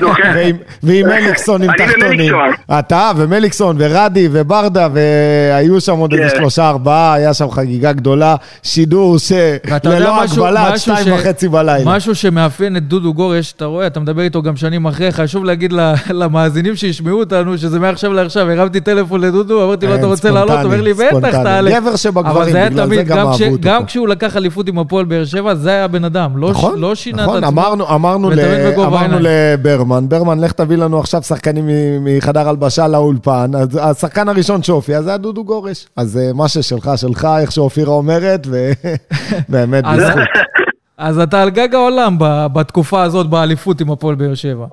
ועם, 0.84 1.06
מליקסון 1.08 1.62
עם 1.62 1.72
תחתונים. 1.78 2.34
אתה 2.80 3.12
ומליקסון 3.18 3.76
ורדי 3.80 4.30
וברדה, 4.32 4.88
והיו 4.94 5.82
שם 5.82 5.98
עוד 5.98 6.14
איזה 6.14 6.30
כן. 6.30 6.38
שלושה 6.38 6.70
ארבעה, 6.70 7.14
היה 7.14 7.34
שם 7.34 7.52
חגיגה 7.52 7.92
גדולה, 7.92 8.36
שידור 8.64 9.18
שללא 9.20 10.24
הגבלה 10.24 10.68
עד 10.68 10.78
שתיים 10.78 11.14
וחצי 11.14 11.48
בלילה. 11.48 11.96
משהו 11.96 12.16
שמאפיין 12.16 12.78
את 12.78 12.88
דודו 12.88 13.14
גורש, 13.14 13.54
אתה 13.58 13.66
רואה, 13.66 13.88
אתה 13.88 14.00
מדבר 14.00 14.22
איתו 14.22 14.42
גם 14.42 14.56
שנים 14.56 14.86
אחרי, 14.86 15.12
חשוב 15.12 15.46
להגיד 15.46 15.74
למאזינים 16.10 16.76
שישמעו 16.76 17.20
אותנו, 17.20 17.58
שזה 17.58 17.80
מעכשיו 17.80 18.14
לעכשיו, 18.14 18.50
הרמתי 18.50 18.80
טלפון 18.80 19.22
לדודו, 19.22 19.66
אמרתי 19.66 19.88
לו, 19.88 19.96
אתה 19.96 20.06
רוצה 20.06 20.32
לעלות? 20.32 20.47
הוא 20.54 20.64
אומר 20.64 20.82
לי, 20.82 20.94
בטח. 20.94 21.32
תעלה. 21.32 21.80
גבר 21.80 21.96
שבגברים, 21.96 22.38
אבל 22.38 22.46
בגלל 22.46 22.74
זה 22.74 22.84
תמיד, 22.84 23.08
גם 23.08 23.18
גם 23.18 23.28
אהבו 23.28 23.44
אותו 23.44 23.58
גם 23.62 23.82
פה. 23.82 23.88
כשהוא 23.88 24.08
לקח 24.08 24.38
אליפות 24.38 24.68
עם 24.68 24.80
הפועל 24.80 25.06
באר 25.06 25.26
שבע, 25.26 25.56
זה 25.56 25.70
היה 25.70 25.86
הבן 25.86 26.06
אדם, 26.06 26.38
לא 26.38 26.50
נכון, 26.50 26.80
לא 26.80 26.96
שינה 26.96 27.24
נכון, 27.24 27.38
את 27.38 27.44
עצמו. 27.44 27.62
אמרנו. 27.96 28.30
לברמן, 29.22 30.10
ברמן, 30.10 30.40
לך 30.40 30.52
תביא 30.52 30.78
לנו 30.78 31.00
עכשיו 31.00 31.24
שחקנים 31.24 31.66
מחדר 32.02 32.50
הלבשה 32.50 32.88
לאולפן, 32.88 33.52
השחקן 33.82 34.30
הראשון 34.30 34.64
שהופיע 34.64 35.02
זה 35.02 35.10
היה 35.10 35.18
דודו 35.18 35.44
גורש. 35.44 35.88
אז 35.96 36.18
אה, 36.18 36.34
מה 36.34 36.48
ששלך, 36.48 36.92
שלך, 36.96 37.28
איך 37.40 37.52
שאופירה 37.52 37.94
אומרת, 37.94 38.48
ובאמת 39.50 39.84
בזכות. 39.94 40.22
אז 40.98 41.20
אתה 41.20 41.42
על 41.42 41.50
גג 41.50 41.76
העולם 41.76 42.16
בתקופה 42.54 43.04
הזאת 43.04 43.30
באליפות 43.30 43.82
עם 43.82 43.92
הפועל 43.92 44.16
באר 44.16 44.36
שבע. 44.36 44.66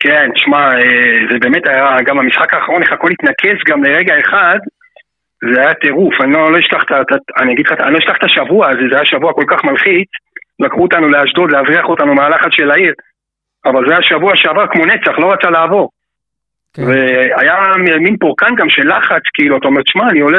כן, 0.00 0.30
תשמע, 0.34 0.58
אה, 0.58 1.26
זה 1.30 1.38
באמת 1.38 1.68
היה, 1.68 1.96
גם 2.04 2.18
המשחק 2.18 2.54
האחרון, 2.54 2.82
איך 2.82 2.92
הכל 2.92 3.08
התנקז 3.12 3.58
גם 3.66 3.84
לרגע 3.84 4.14
אחד, 4.20 4.58
זה 5.54 5.60
היה 5.60 5.74
טירוף, 5.74 6.14
אני 6.20 6.32
לא, 6.32 6.52
לא 6.52 6.58
אשכח 6.58 6.82
את 6.82 6.90
ה... 6.92 7.42
אני 7.42 7.52
אגיד 7.52 7.66
לך, 7.66 7.72
אני 7.80 7.92
לא 7.92 7.98
אשכח 7.98 8.16
את 8.18 8.24
השבוע 8.24 8.68
הזה, 8.70 8.80
זה 8.90 8.96
היה 8.96 9.04
שבוע 9.04 9.32
כל 9.32 9.44
כך 9.48 9.64
מלחיץ, 9.64 10.08
לקחו 10.60 10.82
אותנו 10.82 11.08
לאשדוד, 11.08 11.52
להבריח 11.52 11.84
אותנו 11.84 12.14
מהלחץ 12.14 12.48
של 12.50 12.70
העיר, 12.70 12.94
אבל 13.66 13.88
זה 13.88 13.92
היה 13.92 14.02
שבוע 14.02 14.32
שעבר 14.36 14.66
כמו 14.66 14.86
נצח, 14.86 15.18
לא 15.18 15.32
רצה 15.32 15.50
לעבור. 15.50 15.90
כן. 16.74 16.82
והיה 16.82 17.56
מין 18.00 18.16
פורקן 18.16 18.54
גם 18.54 18.68
של 18.68 18.96
לחץ, 18.96 19.22
כאילו, 19.34 19.56
אתה 19.56 19.68
אומר, 19.68 19.82
תשמע, 19.82 20.10
אני 20.10 20.20
עולה... 20.20 20.38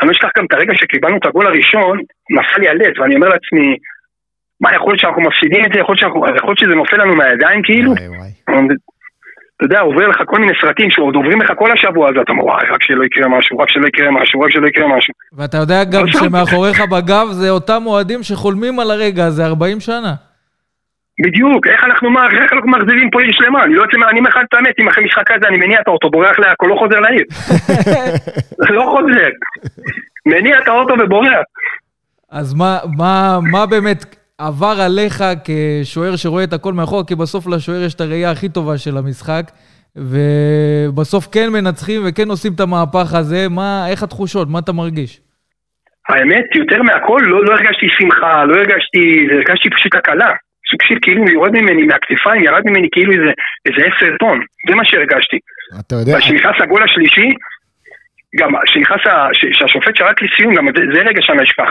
אני 0.00 0.08
לא 0.08 0.12
אשכח 0.12 0.28
גם 0.38 0.44
את 0.44 0.52
הרגע 0.52 0.72
שקיבלנו 0.74 1.16
את 1.16 1.26
הגול 1.26 1.46
הראשון, 1.46 1.98
נפל 2.30 2.60
לי 2.60 2.68
הלב, 2.68 2.92
ואני 3.00 3.14
אומר 3.14 3.28
לעצמי, 3.28 3.76
מה, 4.60 4.74
יכול 4.74 4.88
להיות 4.92 5.00
שאנחנו 5.00 5.22
מפסידים 5.22 5.64
את 5.64 5.70
זה? 5.72 5.80
יכול 5.80 5.94
להיות, 6.44 6.58
שזה 6.58 6.74
נופל 6.74 6.96
לנו 6.96 7.16
מהידיים, 7.16 7.62
כאילו? 7.62 7.90
וואי. 7.92 8.30
אתה 9.56 9.64
יודע, 9.66 9.80
עובר 9.80 10.06
לך 10.08 10.16
כל 10.26 10.40
מיני 10.40 10.52
סרטים 10.60 10.90
שעוד 10.90 11.14
עוברים 11.14 11.40
לך 11.42 11.52
כל 11.58 11.72
השבוע 11.72 12.08
הזה, 12.10 12.20
אתה 12.20 12.32
אומר, 12.32 12.44
וואי, 12.44 12.66
רק 12.70 12.82
שלא 12.82 13.04
יקרה 13.04 13.28
משהו, 13.28 13.58
רק 13.58 13.68
שלא 13.70 13.86
יקרה 13.86 14.10
משהו, 14.10 14.40
רק 14.40 14.50
שלא 14.50 14.66
יקרה 14.66 14.96
משהו. 14.96 15.14
ואתה 15.36 15.56
יודע 15.56 15.84
גם. 15.84 16.06
שמאחוריך 16.08 16.80
בגב 16.80 17.26
זה 17.30 17.50
אותם 17.50 17.82
אוהדים 17.86 18.22
שחולמים 18.22 18.80
על 18.80 18.90
הרגע 18.90 19.24
הזה 19.24 19.46
40 19.46 19.80
שנה. 19.80 20.14
בדיוק, 21.26 21.66
איך 21.66 21.84
אנחנו, 21.84 22.08
איך 22.42 22.52
אנחנו 22.52 22.70
מחזירים 22.70 23.10
פה 23.10 23.20
עיר 23.22 23.32
שלמה? 23.32 23.64
אני 23.64 23.74
לא 23.74 23.82
יוצא, 23.82 23.96
מה- 23.96 24.10
אני 24.10 24.18
אומר 24.18 24.30
לך 24.30 24.36
את 24.48 24.54
האמת, 24.54 24.74
אם 24.80 24.88
אחרי 24.88 25.04
משחק 25.04 25.22
כזה 25.26 25.48
אני 25.48 25.56
מניע 25.56 25.80
את 25.80 25.88
האוטו, 25.88 26.10
בורח 26.10 26.38
לעכו, 26.38 26.66
לא 26.66 26.76
חוזר 26.78 27.00
לעיר. 27.00 27.24
לא 28.76 28.82
חוזר. 28.82 29.28
מניע 30.26 30.58
את 30.58 30.68
האוטו 30.68 30.94
ובורח. 31.04 31.44
אז 32.30 32.54
מה, 32.54 32.78
מה, 32.98 33.38
מה 33.52 33.66
באמת 33.66 34.04
עבר 34.46 34.74
עליך 34.86 35.24
כשוער 35.44 36.16
שרואה 36.16 36.44
את 36.44 36.52
הכל 36.52 36.72
מאחור? 36.72 37.06
כי 37.06 37.14
בסוף 37.14 37.46
לשוער 37.46 37.82
יש 37.82 37.94
את 37.94 38.00
הראייה 38.00 38.30
הכי 38.30 38.48
טובה 38.48 38.78
של 38.78 38.96
המשחק, 38.96 39.42
ובסוף 39.96 41.28
כן 41.32 41.48
מנצחים 41.52 42.02
וכן 42.08 42.28
עושים 42.28 42.52
את 42.54 42.60
המהפך 42.60 43.14
הזה. 43.14 43.48
מה, 43.50 43.86
איך 43.90 44.02
התחושות? 44.02 44.48
מה 44.50 44.58
אתה 44.58 44.72
מרגיש? 44.72 45.20
האמת, 46.08 46.44
יותר 46.54 46.82
מהכל, 46.82 47.20
לא, 47.24 47.44
לא 47.44 47.52
הרגשתי 47.52 47.86
שמחה, 47.98 48.44
לא 48.44 48.54
הרגשתי, 48.56 49.02
זה 49.28 49.34
הרגשתי 49.34 49.70
פשוט 49.70 49.94
הקלה. 49.94 50.30
סוג 50.70 50.80
של 50.88 50.94
כאילו 51.02 51.24
יורד 51.30 51.50
ממני 51.52 51.82
מהכתפיים, 51.82 52.44
ירד 52.44 52.62
ממני 52.66 52.88
כאילו 52.92 53.12
איזה, 53.12 53.30
איזה 53.66 53.80
עשר 53.88 54.16
טון. 54.18 54.40
זה 54.68 54.74
מה 54.74 54.84
שהרגשתי. 54.84 55.38
אתה 55.80 55.94
יודע, 55.94 56.18
כשנכנס 56.18 56.56
הגול 56.62 56.82
השלישי, 56.82 57.28
גם 58.38 58.50
כשנכנס, 58.66 59.00
ה- 59.06 59.28
ש- 59.32 59.52
שהשופט 59.58 59.96
שרק 59.96 60.22
לסיום, 60.22 60.54
גם 60.54 60.66
זה, 60.76 60.82
זה 60.94 61.00
רגע 61.08 61.20
שאני 61.22 61.42
אשכח. 61.42 61.70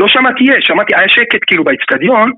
לא 0.00 0.06
שמעתי 0.08 0.44
יש, 0.44 0.62
שמעתי, 0.68 0.92
היה 0.96 1.08
שקט 1.08 1.42
כאילו 1.46 1.64
באצטדיון, 1.64 2.28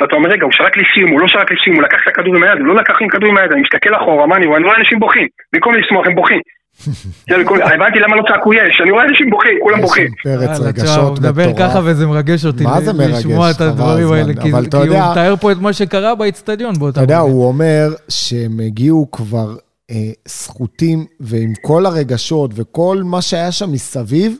ואתה 0.00 0.16
אומר, 0.16 0.28
רגע, 0.34 0.44
הוא 0.44 0.52
שרק 0.52 0.76
לסיום, 0.76 1.10
הוא 1.10 1.20
לא 1.20 1.28
שרק 1.28 1.48
לסיום, 1.52 1.76
הוא 1.76 1.82
לקח 1.82 1.98
את 2.02 2.08
הכדור 2.08 2.36
עם 2.36 2.42
היד, 2.42 2.58
הוא 2.58 2.66
לא 2.66 2.74
לקח 2.74 2.94
עם 3.00 3.08
כדור 3.08 3.28
עם 3.28 3.36
היד, 3.38 3.52
אני 3.52 3.62
מסתכל 3.66 3.94
אחורה, 3.96 4.26
מה 4.26 4.36
אני 4.36 4.46
רואה? 4.46 4.58
אני 4.58 4.66
רואה 4.66 4.76
אנשים 4.76 4.98
בוכים, 5.00 5.26
במקום 5.52 5.74
לשמוח 5.74 6.06
הם 6.06 6.14
בוכים. 6.14 6.40
הבנתי 7.74 7.98
למה 7.98 8.16
לא 8.16 8.22
צעקו 8.28 8.54
יש, 8.54 8.80
אני 8.82 8.90
רואה 8.90 9.04
אנשים 9.04 9.30
בוכים, 9.30 9.58
כולם 9.62 9.80
בוכים. 9.80 10.08
פרץ 10.24 10.60
רגשות 10.60 11.18
הוא 11.18 11.28
מדבר 11.28 11.48
מטורף. 11.48 11.70
ככה 11.70 11.80
וזה 11.84 12.06
מרגש 12.06 12.44
אותי. 12.46 12.64
מה 12.64 12.80
זה 12.80 12.92
מרגש? 12.92 13.18
לשמוע 13.18 13.50
את 13.50 13.60
הדברים. 13.60 14.12
האלה, 14.12 14.32
כי 14.42 14.50
אבל 14.52 14.66
כי 14.70 14.76
הוא 14.76 15.10
מתאר 15.10 15.36
פה 15.36 15.52
את 15.52 15.56
מה 15.56 15.72
שקרה 15.72 16.14
באצטדיון 16.14 16.74
באותה 16.78 17.02
אתה 17.02 17.04
יודע. 17.04 17.18
הוא 17.18 17.48
אומר 17.48 17.88
שהם 18.08 18.60
הגיעו 18.66 19.10
כבר 19.12 19.56
אה, 19.90 19.96
סחוטים, 20.28 21.04
ועם 21.20 21.52
כל 21.62 21.86
הרגשות 21.86 22.50
וכל 22.54 22.96
מה 23.04 23.22
שהיה 23.22 23.52
שם 23.52 23.72
מסביב, 23.72 24.36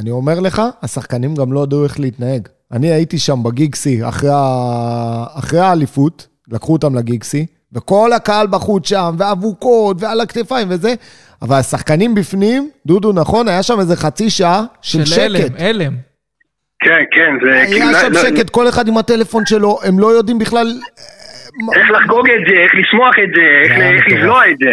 אני 0.00 0.10
אומר 0.10 0.40
לך, 0.40 0.62
השחקנים 0.82 1.34
גם 1.34 1.52
לא 1.52 1.62
ידעו 1.62 1.84
איך 1.84 2.00
להתנהג. 2.00 2.48
אני 2.72 2.90
הייתי 2.92 3.18
שם 3.18 3.42
בגיגסי 3.42 4.08
אחרי, 4.08 4.30
ה... 4.32 5.24
אחרי 5.38 5.60
האליפות, 5.60 6.26
לקחו 6.52 6.72
אותם 6.72 6.94
לגיגסי, 6.94 7.46
וכל 7.72 8.12
הקהל 8.12 8.46
בחוץ 8.46 8.88
שם, 8.88 9.14
ואבוקות, 9.18 9.96
ועל 10.02 10.20
הכתפיים 10.20 10.68
וזה, 10.70 10.94
אבל 11.42 11.56
השחקנים 11.56 12.14
בפנים, 12.14 12.70
דודו, 12.86 13.12
נכון, 13.12 13.48
היה 13.48 13.62
שם 13.62 13.80
איזה 13.80 13.96
חצי 13.96 14.30
שעה 14.30 14.64
של, 14.82 15.04
של 15.04 15.20
הלם, 15.20 15.40
שקט. 15.40 15.60
הלם. 15.60 15.92
כן, 16.84 16.90
כן, 17.12 17.32
זה. 17.46 17.60
היה 17.62 17.92
לא- 17.92 18.00
שם 18.00 18.12
לא- 18.12 18.20
שקט, 18.22 18.50
כל 18.50 18.68
אחד 18.68 18.88
עם 18.88 18.98
הטלפון 18.98 19.46
שלו, 19.46 19.78
הם 19.84 19.98
לא 19.98 20.06
יודעים 20.06 20.38
בכלל... 20.38 20.66
אה, 20.66 20.72
מה- 21.66 21.72
איך 21.76 21.90
לחגוג 21.90 22.26
את 22.30 22.44
זה, 22.48 22.54
איך 22.64 22.72
לשמוח 22.80 23.14
את 23.24 23.30
זה, 23.36 23.42
איך. 23.84 24.04
לבלוע 24.12 24.50
את 24.50 24.56
זה. 24.64 24.70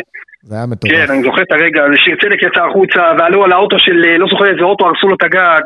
זה 0.50 0.56
היה 0.56 0.66
מטורף. 0.66 0.94
כן, 0.94 1.06
אני 1.14 1.24
זוכר 1.24 1.42
את 1.42 1.52
הרגע 1.52 1.80
הזה, 1.86 1.96
שיר 2.06 2.16
צדק 2.22 2.40
יצא 2.48 2.62
החוצה, 2.70 3.02
ועלו 3.20 3.44
על 3.46 3.52
האוטו 3.52 3.76
של, 3.80 3.98
אה, 4.08 4.18
לא 4.18 4.28
זוכר 4.32 4.46
איזה 4.52 4.62
אוטו, 4.62 4.86
הרסו 4.88 5.08
לו 5.08 5.16
את 5.16 5.24
הגג. 5.24 5.62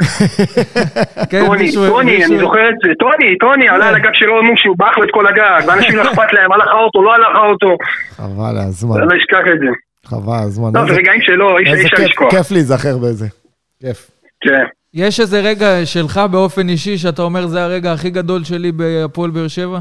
כן, 1.32 1.46
טוני, 1.46 1.62
מישהו- 1.64 1.88
טוני, 1.88 2.12
מישהו- 2.18 2.32
אני 2.32 2.40
זוכר 2.40 2.70
את 2.70 2.76
זה, 2.84 2.90
טוני, 3.00 3.38
טוני, 3.38 3.70
עלה 3.70 3.90
על 3.90 3.96
הגג 3.96 4.14
שלו, 4.14 4.42
נו, 4.42 4.54
שהוא 4.58 4.76
באח 4.78 4.98
לו 4.98 5.04
את 5.04 5.10
כל 5.12 5.28
הגג, 5.28 5.62
ואנשים 5.68 5.96
לא 5.96 6.02
אכפת 6.04 6.34
להם, 6.34 6.52
הלך 6.52 6.68
האוטו, 6.68 7.04
לא 7.04 7.14
הלך 7.16 7.34
האוטו, 7.38 7.72
חבל 8.18 8.56
הזמן, 8.68 8.98
לא 9.00 9.18
אשכח 9.20 9.46
את 9.54 9.60
זה. 9.60 9.72
חבל 10.10 10.40
הזמן. 10.46 10.70
לא, 10.74 10.82
איזה- 10.82 10.94
זה 10.94 11.00
רגעים 11.00 11.22
שלא, 11.22 11.58
אי 11.60 11.72
איזה 11.72 11.84
אפשר 11.88 12.04
לשכוח. 12.06 12.30
כיף 12.32 12.52
להיזכר 12.52 12.98
בזה. 12.98 13.28
כיף. 13.82 14.12
כן. 14.42 14.64
יש 14.94 15.20
איזה 15.20 15.40
רגע 15.40 15.68
שלך 15.86 16.22
באופן 16.32 16.70
אישי 16.70 16.98
שאתה 16.98 17.22
אומר 17.22 17.48
זה 17.48 17.64
הרגע 17.64 17.94
הכי 17.94 18.10
גדול 18.10 18.44
שלי 18.44 18.72
בהפועל 18.72 19.30
באר 19.32 19.48
שבע? 19.48 19.80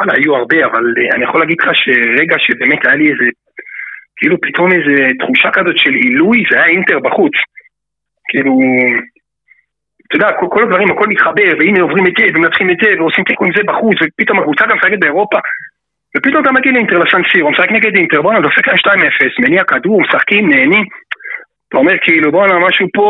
וואלה, 0.00 0.12
היו 0.16 0.36
הרבה, 0.36 0.56
אבל 0.66 0.84
אה, 0.98 1.16
אני 1.16 1.24
יכול 1.24 1.40
להגיד 1.40 1.56
לך 1.60 1.68
שרגע 1.72 2.36
שבאמת 2.38 2.86
היה 2.86 2.94
לי 2.94 3.06
איזה, 3.12 3.26
כאילו 4.16 4.36
פתאום 4.40 4.68
איזה 4.72 4.94
תחושה 5.20 5.50
כזאת 5.56 5.78
של 5.78 5.94
עילוי, 5.94 6.38
זה 6.50 6.56
היה 6.56 6.66
אינטר 6.66 6.98
בחוץ. 6.98 7.32
כאילו, 8.28 8.52
אתה 10.06 10.16
יודע, 10.16 10.28
כל, 10.40 10.46
כל 10.50 10.62
הדברים, 10.62 10.90
הכל 10.90 11.06
מתחבר, 11.06 11.50
והנה 11.58 11.80
עוברים 11.82 12.06
את 12.06 12.12
זה, 12.18 12.24
ומנצחים 12.34 12.70
את 12.70 12.76
זה, 12.82 12.90
ועושים 12.98 13.24
תיקו 13.24 13.44
עם 13.44 13.52
זה 13.56 13.62
בחוץ, 13.68 13.96
ופתאום 14.02 14.38
הקבוצה 14.38 14.64
גם 14.66 14.76
משחקת 14.76 15.00
באירופה. 15.00 15.38
ופתאום 16.16 16.42
אתה 16.42 16.52
מגיע 16.52 16.72
לאינטר 16.72 16.98
לסן 16.98 17.22
סירו, 17.32 17.50
משחק 17.50 17.70
נגד 17.70 17.96
אינטר, 17.96 18.22
בואנה, 18.22 18.40
דופק 18.40 18.68
להם 18.68 18.76
2-0, 18.76 19.44
מניע 19.44 19.64
כדור, 19.64 20.02
משחקים, 20.02 20.48
נהנים. 20.50 20.84
אתה 21.68 21.78
אומר 21.78 21.92
כאילו, 22.02 22.32
בואנה, 22.32 22.58
משהו 22.58 22.86
פה... 22.94 23.06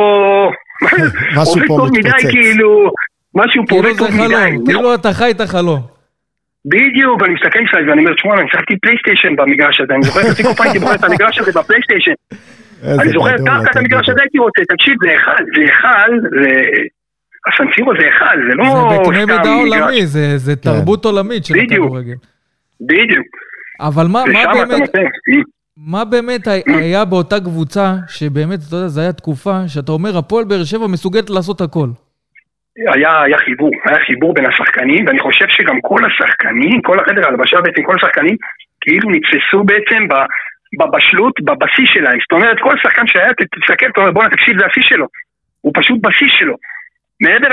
משהו 1.38 1.54
עובד 1.54 1.66
פה 1.68 1.76
טוב 1.76 1.88
מדי, 1.88 2.08
מתפוצץ. 2.08 2.30
כאילו, 2.30 2.90
משהו 3.34 3.62
פה 3.68 3.74
כאילו 3.74 3.88
עובד 3.88 3.98
טוב 3.98 4.08
מדי. 4.08 4.34
חלום, 4.34 4.66
כאילו 4.66 4.94
אתה 4.94 5.12
חי 5.12 5.30
את 5.30 5.40
החלום. 5.40 5.99
בדיוק, 6.66 7.22
ואני 7.22 7.34
מסתכל 7.34 7.58
מסביב 7.60 7.88
ואני 7.88 8.00
אומר, 8.00 8.14
תשמע, 8.14 8.34
אני 8.34 8.44
משחקתי 8.44 8.74
פלייסטיישן 8.82 9.36
במגרש 9.36 9.80
הזה, 9.80 9.94
אני 9.94 10.02
זוכר 10.02 10.20
את 10.20 10.26
הסיפור 10.26 10.54
פעם 10.54 10.66
הייתי 10.66 10.78
בוחר 10.78 10.94
את 10.94 11.04
המגרש 11.04 11.38
הזה 11.38 11.52
בפלייסטיישן. 11.60 12.12
אני 12.82 13.08
זוכר 13.08 13.36
דווקא 13.36 13.70
את 13.70 13.76
המגרש. 13.76 14.08
הזה 14.08 14.20
הייתי 14.20 14.38
רוצה, 14.38 14.62
תקשיב, 14.68 14.94
זה 15.02 15.08
היכל, 15.10 15.42
זה 15.54 15.60
היכל, 15.62 16.28
זה... 16.42 16.50
הסנסירו 17.48 17.92
זה 18.00 18.08
אחד, 18.16 18.36
זה 18.48 18.54
לא 18.54 18.64
זה 18.64 18.98
בקנה 18.98 19.26
מידה. 19.26 19.52
עולמי, 19.54 20.06
זה 20.06 20.54
כן. 20.56 20.60
תרבות 20.62 21.04
עולמית 21.04 21.44
של. 21.44 21.54
הכדורגל. 21.58 22.14
בדיוק. 22.80 23.26
אבל 23.80 24.06
מה 24.06 24.22
באמת... 24.52 24.80
נותן. 24.80 25.02
מה 25.86 26.04
באמת 26.04 26.48
הי- 26.48 26.62
היה 26.66 27.04
באותה 27.04 27.40
קבוצה, 27.40 27.94
שבאמת, 28.08 28.58
אתה 28.68 28.76
יודע, 28.76 28.88
זו 28.88 29.00
הייתה 29.00 29.16
תקופה 29.16 29.68
שאתה 29.68 29.92
אומר, 29.92 30.18
הפועל 30.18 30.44
באר 30.44 30.64
שבע 30.64 30.86
מסוגלת 30.86 31.30
לעשות 31.30 31.60
הכל. 31.60 31.88
היה, 32.76 33.22
היה 33.22 33.38
חיבור, 33.38 33.70
היה 33.84 34.04
חיבור 34.06 34.34
בין 34.34 34.46
השחקנים, 34.46 35.06
ואני 35.06 35.20
חושב 35.20 35.46
שגם 35.48 35.80
כל 35.80 36.00
השחקנים, 36.04 36.82
כל 36.82 37.00
החדר 37.00 37.28
הלבשה 37.28 37.60
בעצם, 37.60 37.82
כל 37.82 37.96
השחקנים, 37.96 38.36
כאילו 38.80 39.10
נתפסו 39.10 39.64
בעצם 39.64 40.08
ב, 40.08 40.14
בבשלות, 40.78 41.40
בבסיס 41.40 41.88
שלהם. 41.94 42.18
זאת 42.20 42.32
אומרת, 42.32 42.56
כל 42.60 42.78
שחקן 42.82 43.06
שהיה, 43.06 43.28
תסתכל, 43.28 43.86
אתה 43.86 44.00
אומר, 44.00 44.12
בואנה, 44.12 44.30
תקשיב, 44.30 44.58
זה 44.58 44.66
השיא 44.66 44.82
שלו. 44.82 45.06
הוא 45.60 45.72
פשוט 45.74 45.98
בשיא 46.02 46.28
שלו. 46.38 46.54
מעבר 47.20 47.48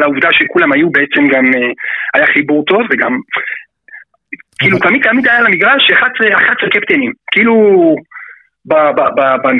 לעובדה 0.00 0.28
שכולם 0.32 0.72
היו 0.72 0.90
בעצם 0.90 1.28
גם, 1.28 1.44
אה, 1.44 1.70
היה 2.14 2.26
חיבור 2.26 2.64
טוב, 2.64 2.82
וגם, 2.90 3.18
כאילו, 4.58 4.78
תמיד 4.78 5.02
תמיד 5.02 5.28
היה 5.28 5.40
למגרש 5.40 5.90
11 5.90 6.28
11 6.34 6.70
קפטנים. 6.70 7.12
כאילו, 7.32 7.54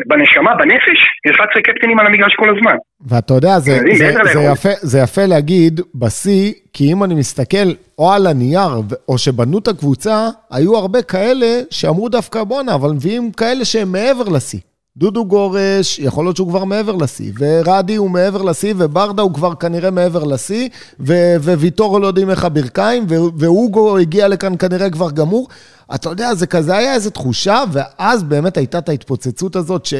בנשמה, 0.07 0.55
בנפש, 0.55 1.01
11 1.35 1.63
קפטנים 1.63 1.99
על 1.99 2.07
המגרש 2.07 2.35
כל 2.37 2.57
הזמן. 2.57 2.77
ואתה 3.09 3.35
יודע, 3.35 3.59
זה, 3.59 3.73
זה, 3.73 3.95
זה, 3.99 4.23
ליכולת. 4.23 4.53
יפה, 4.53 4.69
זה 4.81 4.99
יפה 4.99 5.27
להגיד 5.27 5.81
בשיא, 5.95 6.53
כי 6.73 6.93
אם 6.93 7.05
אני 7.05 7.15
מסתכל 7.15 7.69
או 7.99 8.13
על 8.13 8.27
הנייר, 8.27 8.83
או 9.09 9.19
שבנו 9.19 9.59
את 9.59 9.69
הקבוצה, 9.69 10.29
היו 10.51 10.77
הרבה 10.77 11.03
כאלה 11.03 11.47
שאמרו 11.71 12.09
דווקא 12.09 12.45
בואנה, 12.45 12.75
אבל 12.75 12.91
מביאים 12.91 13.33
כאלה 13.33 13.65
שהם 13.65 13.93
מעבר 13.93 14.29
לשיא. 14.29 14.61
דודו 14.97 15.25
גורש, 15.25 15.99
יכול 15.99 16.25
להיות 16.25 16.37
שהוא 16.37 16.49
כבר 16.49 16.65
מעבר 16.65 16.97
לשיא, 16.97 17.33
ורדי 17.39 17.97
הוא 17.97 18.11
מעבר 18.11 18.43
לשיא, 18.43 18.75
וברדה 18.77 19.23
הוא 19.23 19.35
כבר 19.35 19.55
כנראה 19.55 19.91
מעבר 19.91 20.25
לשיא, 20.25 20.69
ו- 21.01 21.37
וויטורו 21.41 21.99
לא 21.99 22.07
יודעים 22.07 22.31
איך 22.31 22.45
הברכיים, 22.45 23.07
ו- 23.09 23.39
ואוגו 23.39 23.99
הגיע 23.99 24.29
לכאן 24.29 24.57
כנראה 24.59 24.91
כבר 24.91 25.11
גמור. 25.11 25.49
אתה 25.95 26.09
יודע, 26.09 26.35
זה 26.35 26.47
כזה 26.47 26.77
היה 26.77 26.95
איזו 26.95 27.11
תחושה, 27.11 27.65
ואז 27.73 28.23
באמת 28.23 28.57
הייתה 28.57 28.79
את 28.79 28.89
ההתפוצצות 28.89 29.57
הזאת, 29.57 29.87
ש... 29.87 29.95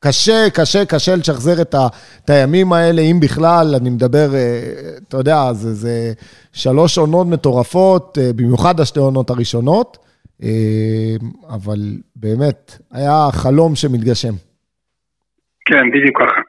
קשה, 0.00 0.50
קשה, 0.52 0.84
קשה 0.84 1.16
לשחזר 1.16 1.60
את, 1.60 1.74
ה, 1.74 1.86
את 2.24 2.30
הימים 2.30 2.72
האלה, 2.72 3.02
אם 3.02 3.20
בכלל, 3.20 3.74
אני 3.74 3.90
מדבר, 3.90 4.34
אה, 4.34 4.40
אתה 5.08 5.16
יודע, 5.16 5.52
זה, 5.52 5.74
זה 5.74 6.12
שלוש 6.52 6.98
עונות 6.98 7.26
מטורפות, 7.26 8.18
אה, 8.20 8.32
במיוחד 8.32 8.80
השתי 8.80 8.98
עונות 8.98 9.30
הראשונות, 9.30 9.98
אבל 11.54 11.80
באמת, 12.16 12.72
היה 12.92 13.18
חלום 13.42 13.74
שמתגשם. 13.74 14.34
כן, 15.64 15.90
בדיוק 15.90 16.22
ככה. 16.22 16.40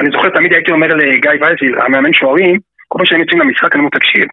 אני 0.00 0.08
זוכר, 0.12 0.28
תמיד 0.28 0.52
הייתי 0.52 0.70
אומר 0.72 0.86
לגיא 0.86 1.30
וייזיל, 1.40 1.80
המאמן 1.80 2.12
שוערים, 2.12 2.56
כל 2.88 2.98
פעם 2.98 3.06
שהם 3.06 3.20
יוצאים 3.20 3.40
למשחק, 3.40 3.72
אני 3.72 3.80
אומר, 3.80 3.90
תקשיב, 3.90 4.24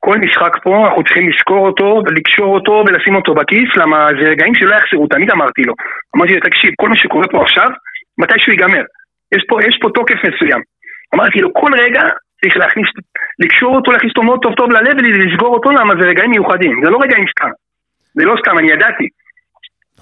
כל 0.00 0.18
משחק 0.18 0.54
פה, 0.62 0.86
אנחנו 0.86 1.04
צריכים 1.04 1.28
לזכור 1.30 1.66
אותו 1.66 2.02
ולקשור 2.06 2.54
אותו 2.54 2.84
ולשים 2.86 3.14
אותו 3.14 3.34
בכיס, 3.34 3.70
למה 3.76 4.08
זה 4.20 4.28
רגעים 4.28 4.54
שלא 4.54 4.74
יחזרו, 4.74 5.06
תמיד 5.06 5.30
אמרתי 5.30 5.62
לו. 5.62 5.74
אמרתי 6.16 6.34
לו, 6.34 6.40
תקשיב, 6.40 6.70
כל 6.80 6.88
מה 6.88 6.96
שקורה 6.96 7.26
פה 7.32 7.42
עכשיו, 7.42 7.70
מתישהו 8.18 8.52
ייגמר. 8.52 8.84
יש 9.34 9.42
פה, 9.48 9.54
יש 9.68 9.78
פה 9.82 9.88
תוקף 9.94 10.18
מסוים. 10.26 10.60
אמרתי 11.14 11.38
לו, 11.40 11.48
כל 11.52 11.72
רגע 11.84 12.02
צריך 12.40 12.56
להכניס, 12.56 12.86
לקשור 13.38 13.76
אותו, 13.76 13.92
להכניס 13.92 14.10
אותו 14.10 14.22
מאוד 14.22 14.40
טוב 14.42 14.54
טוב 14.54 14.70
ללב 14.70 14.94
ולסגור 14.98 15.54
אותו, 15.54 15.70
למה 15.70 15.94
זה 16.00 16.08
רגעים 16.08 16.30
מיוחדים. 16.30 16.80
זה 16.84 16.90
לא 16.90 16.98
רגעים 17.04 17.24
סתם. 17.34 17.50
זה 18.14 18.24
לא 18.24 18.34
סתם, 18.40 18.58
אני 18.58 18.72
ידעתי. 18.72 19.04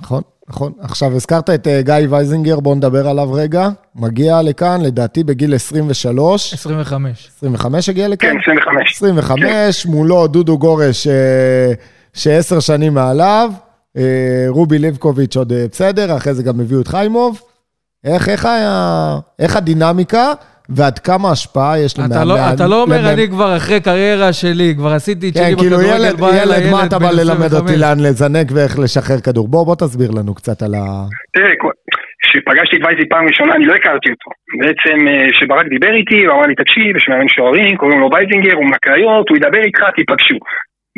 נכון, 0.01 0.23
נכון. 0.49 0.73
עכשיו, 0.81 1.13
הזכרת 1.13 1.51
את 1.51 1.67
אה, 1.67 1.83
גיא 1.83 1.95
וייזינגר, 2.11 2.61
בואו 2.61 2.75
נדבר 2.75 3.09
עליו 3.09 3.33
רגע. 3.33 3.69
מגיע 3.95 4.43
לכאן, 4.43 4.81
לדעתי 4.81 5.25
בגיל 5.25 5.55
23, 5.55 6.55
25. 6.55 7.29
25 7.37 7.89
הגיע 7.89 8.09
לכאן? 8.09 8.29
כן, 8.29 8.39
25. 8.43 8.93
25, 8.97 9.87
מולו 9.87 10.27
דודו 10.27 10.59
גורש, 10.59 11.07
אה, 11.07 11.73
שעשר 12.13 12.61
שנים 12.61 12.95
מעליו, 12.95 13.51
אה, 13.97 14.45
רובי 14.49 14.79
ליבקוביץ' 14.79 15.37
עוד 15.37 15.53
בסדר, 15.71 16.17
אחרי 16.17 16.35
זה 16.35 16.43
גם 16.43 16.61
הביאו 16.61 16.81
את 16.81 16.89
חיימוב. 16.89 17.41
איך, 18.05 18.29
איך, 18.29 18.45
היה, 18.45 19.19
איך 19.39 19.57
הדינמיקה 19.57 20.33
ועד 20.77 20.99
כמה 20.99 21.31
השפעה 21.31 21.79
יש 21.85 21.93
אתה 21.95 22.03
למאמן? 22.03 22.29
לא, 22.29 22.35
אתה 22.55 22.67
לא 22.67 22.83
אומר, 22.83 22.97
למאמן- 22.99 23.13
אני 23.13 23.29
כבר 23.29 23.57
אחרי 23.57 23.81
קריירה 23.81 24.33
שלי, 24.33 24.75
כבר 24.79 24.93
עשיתי 24.99 25.29
את 25.29 25.35
כן, 25.35 25.41
שלי 25.45 25.57
כאילו 25.57 25.77
בכדורגל, 25.77 26.05
ילד, 26.05 26.21
בא 26.21 26.29
אליי 26.43 26.61
ילד, 26.63 26.73
מה 26.73 26.87
אתה 26.87 26.99
בא 26.99 27.11
ללמד 27.11 27.47
25. 27.47 27.61
אותי 27.61 27.77
לאן 27.83 27.99
לזנק 28.07 28.47
ואיך 28.55 28.79
לשחרר 28.79 29.21
כדור? 29.27 29.49
בוא, 29.49 29.67
בוא 29.67 29.77
תסביר 29.83 30.11
לנו 30.19 30.35
קצת 30.35 30.63
על 30.63 30.75
ה... 30.75 30.83
תראה, 31.35 31.53
כשפגשתי 32.23 32.77
את 32.77 32.83
וייזי 32.85 33.09
פעם 33.13 33.25
ראשונה, 33.31 33.53
אני 33.57 33.65
לא 33.71 33.75
הכרתי 33.75 34.09
אותו. 34.15 34.29
בעצם, 34.61 34.97
אה, 35.09 35.27
כשברק 35.33 35.67
דיבר 35.75 35.93
איתי, 36.01 36.19
הוא 36.25 36.35
אמר 36.35 36.47
לי, 36.51 36.55
תקשיב, 36.63 36.97
יש 36.97 37.05
מאמן 37.09 37.29
שוערים, 37.37 37.77
קוראים 37.77 38.01
לו 38.01 38.09
וייזינגר, 38.13 38.55
הוא 38.61 38.69
מהקריות, 38.71 39.29
הוא 39.29 39.37
ידבר 39.37 39.63
איתך, 39.69 39.83
תיפגשו. 39.97 40.39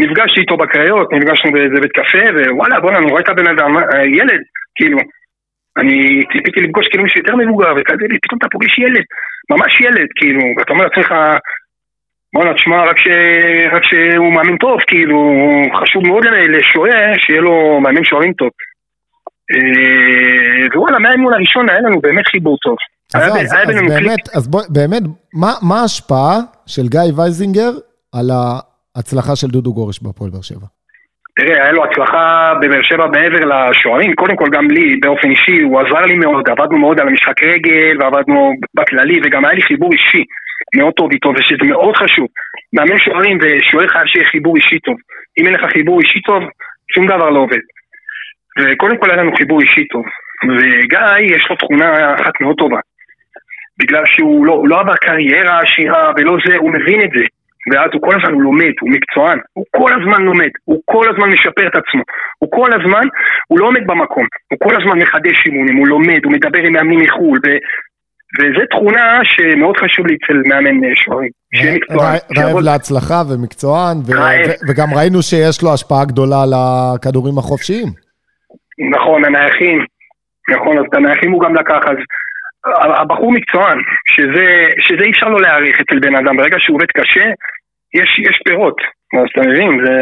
נפגשתי 0.03 0.41
איתו 0.41 0.57
בקריות, 0.63 1.07
נפגשנו 1.17 1.49
באיזה 1.53 1.79
בית 1.83 1.93
קפה, 1.99 2.23
ווואלה, 2.55 2.81
בואנה, 2.81 2.99
אני 2.99 3.11
רואה 3.11 3.23
את 3.25 3.29
הבן 3.29 3.49
אדם, 3.55 3.71
אה, 3.77 3.83
ילד, 4.19 4.43
כאילו. 4.79 4.99
אני 5.81 6.25
ציפיתי 6.33 6.61
לפגוש 6.61 6.89
כאילו 6.89 7.05
מישהו 7.05 7.21
יותר 7.21 7.37
מבוגר, 7.37 7.73
וכזה, 7.77 8.05
ופתאום 8.05 8.39
אתה 8.39 8.49
פוגש 8.53 8.79
ילד, 8.79 9.05
ממש 9.51 9.73
ילד, 9.81 10.09
כאילו, 10.19 10.43
ואתה 10.57 10.73
אומר 10.73 10.85
לעצמך, 10.85 11.11
בואנה, 12.35 12.55
תשמע, 12.55 12.83
רק, 12.91 12.99
ש... 12.99 13.09
רק 13.75 13.83
שהוא 13.85 14.33
מאמן 14.35 14.57
טוב, 14.57 14.79
כאילו, 14.87 15.19
חשוב 15.81 16.07
מאוד 16.07 16.25
לשוער, 16.55 17.13
שיהיה 17.19 17.41
לו 17.41 17.81
מאמן 17.81 18.05
שוערים 18.05 18.33
טוב. 18.33 18.51
אה, 19.53 20.67
ווואלה, 20.75 20.99
מהאימון 20.99 21.33
הראשון 21.35 21.69
היה 21.69 21.81
לנו 21.81 22.01
באמת 22.01 22.27
חיבור 22.27 22.57
טוב. 22.59 22.77
אז, 23.15 23.35
היה 23.35 23.43
אז, 23.43 23.53
היה 23.53 23.63
אז 23.63 23.69
קליק. 23.69 23.89
באמת, 23.89 24.29
אז 24.37 24.49
בוא, 24.49 24.61
באמת, 24.69 25.03
מה, 25.35 25.53
מה 25.69 25.81
ההשפעה 25.81 26.39
של 26.67 26.89
גיא 26.89 27.01
וייזינגר 27.17 27.71
על 28.13 28.31
ההצלחה 28.31 29.37
של 29.37 29.47
דודו 29.47 29.73
גורש 29.73 30.03
בהפועל 30.03 30.31
באר 30.31 30.43
שבע? 30.43 30.67
תראה, 31.37 31.63
היה 31.63 31.73
לו 31.73 31.85
הצלחה 31.85 32.53
בבאר 32.61 32.83
שבע 32.83 33.07
מעבר 33.07 33.45
לשוערים, 33.45 34.15
קודם 34.15 34.37
כל 34.37 34.49
גם 34.53 34.71
לי 34.71 34.97
באופן 34.97 35.31
אישי, 35.31 35.63
הוא 35.63 35.81
עזר 35.81 36.05
לי 36.07 36.15
מאוד, 36.15 36.49
עבדנו 36.49 36.79
מאוד 36.79 37.01
על 37.01 37.09
המשחק 37.09 37.43
רגל, 37.43 37.97
ועבדנו 38.01 38.53
בכללי, 38.75 39.21
וגם 39.25 39.45
היה 39.45 39.55
לי 39.55 39.63
חיבור 39.63 39.93
אישי 39.93 40.25
מאוד 40.77 40.93
טוב 40.93 41.11
איתו, 41.13 41.29
ושזה 41.29 41.67
מאוד 41.69 41.97
חשוב. 41.97 42.27
מאמן 42.73 42.99
שוערים 42.99 43.39
ושוער 43.43 43.89
חייב 43.89 44.07
שיהיה 44.07 44.27
חיבור 44.27 44.57
אישי 44.57 44.79
טוב. 44.79 44.97
אם 45.39 45.47
אין 45.47 45.55
לך 45.55 45.73
חיבור 45.73 46.01
אישי 46.01 46.21
טוב, 46.21 46.43
שום 46.95 47.07
דבר 47.07 47.31
לא 47.31 47.39
עובד. 47.39 47.65
וקודם 48.59 48.97
כל 48.97 49.11
היה 49.11 49.23
לנו 49.23 49.37
חיבור 49.37 49.61
אישי 49.61 49.85
טוב. 49.89 50.05
וגיא, 50.49 51.37
יש 51.37 51.47
לו 51.51 51.57
תכונה 51.57 52.15
אחת 52.15 52.41
מאוד 52.41 52.57
טובה. 52.57 52.81
בגלל 53.79 54.03
שהוא 54.07 54.47
לא, 54.47 54.63
לא 54.67 54.81
עבר 54.81 54.97
קריירה 54.97 55.61
עשירה 55.61 56.13
ולא 56.17 56.37
זה, 56.47 56.57
הוא 56.57 56.71
מבין 56.73 57.01
את 57.05 57.11
זה. 57.17 57.25
ואז 57.71 57.91
הוא 57.93 58.03
כל 58.07 58.15
הזמן 58.17 58.33
הוא 58.35 58.43
לומד, 58.43 58.75
הוא 58.81 58.91
מקצוען, 58.91 59.39
הוא 59.53 59.65
כל 59.81 59.91
הזמן 59.97 60.23
לומד, 60.23 60.53
הוא 60.65 60.81
כל 60.85 61.05
הזמן 61.11 61.29
משפר 61.35 61.67
את 61.67 61.77
עצמו, 61.81 62.03
הוא 62.39 62.51
כל 62.59 62.71
הזמן, 62.77 63.07
הוא 63.49 63.59
לא 63.61 63.67
עומד 63.67 63.87
במקום, 63.87 64.27
הוא 64.51 64.59
כל 64.65 64.75
הזמן 64.79 64.99
מחדש 64.99 65.37
אימונים, 65.47 65.77
הוא 65.77 65.89
לומד, 65.89 66.21
הוא 66.25 66.33
מדבר 66.33 66.63
עם 66.67 66.73
מאמנים 66.73 67.01
מחו"ל, 67.01 67.39
ו... 67.45 67.49
וזו 68.39 68.67
תכונה 68.71 69.21
שמאוד 69.25 69.77
חשוב 69.77 70.07
לי 70.07 70.17
אצל 70.17 70.37
מאמן 70.49 70.85
אה, 70.85 70.91
שוערים, 70.95 71.31
שיהיה 71.55 71.75
מקצוען. 71.77 72.19
רעב 72.39 72.59
להצלחה 72.65 73.23
ומקצוען, 73.29 73.97
ו-. 73.97 74.13
ו- 74.49 74.59
וגם 74.69 74.89
ראינו 74.97 75.23
שיש 75.23 75.63
לו 75.63 75.75
השפעה 75.75 76.05
גדולה 76.05 76.43
על 76.43 76.53
הכדורים 76.57 77.39
החופשיים. 77.39 77.89
נכון, 78.95 79.25
הנייחים, 79.25 79.79
נכון, 80.55 80.79
אז 80.79 80.85
את 80.89 80.95
הנייחים 80.95 81.31
הוא 81.33 81.43
גם 81.43 81.55
לקח, 81.55 81.81
אז 81.91 81.97
הבחור 83.01 83.33
מקצוען, 83.33 83.79
שזה, 84.13 84.47
שזה 84.81 85.05
אי 85.05 85.11
אפשר 85.11 85.29
לא 85.29 85.41
להעריך 85.41 85.77
אצל 85.81 85.99
בן 85.99 86.17
אדם, 86.17 86.37
ברגע 86.37 86.57
שהוא 86.59 86.77
עובד 86.77 86.91
קשה, 86.97 87.27
יש, 87.95 88.11
יש 88.29 88.37
פירות, 88.45 88.77
אז 89.21 89.27
אתה 89.33 89.41
מבין, 89.49 89.85
זה, 89.85 89.93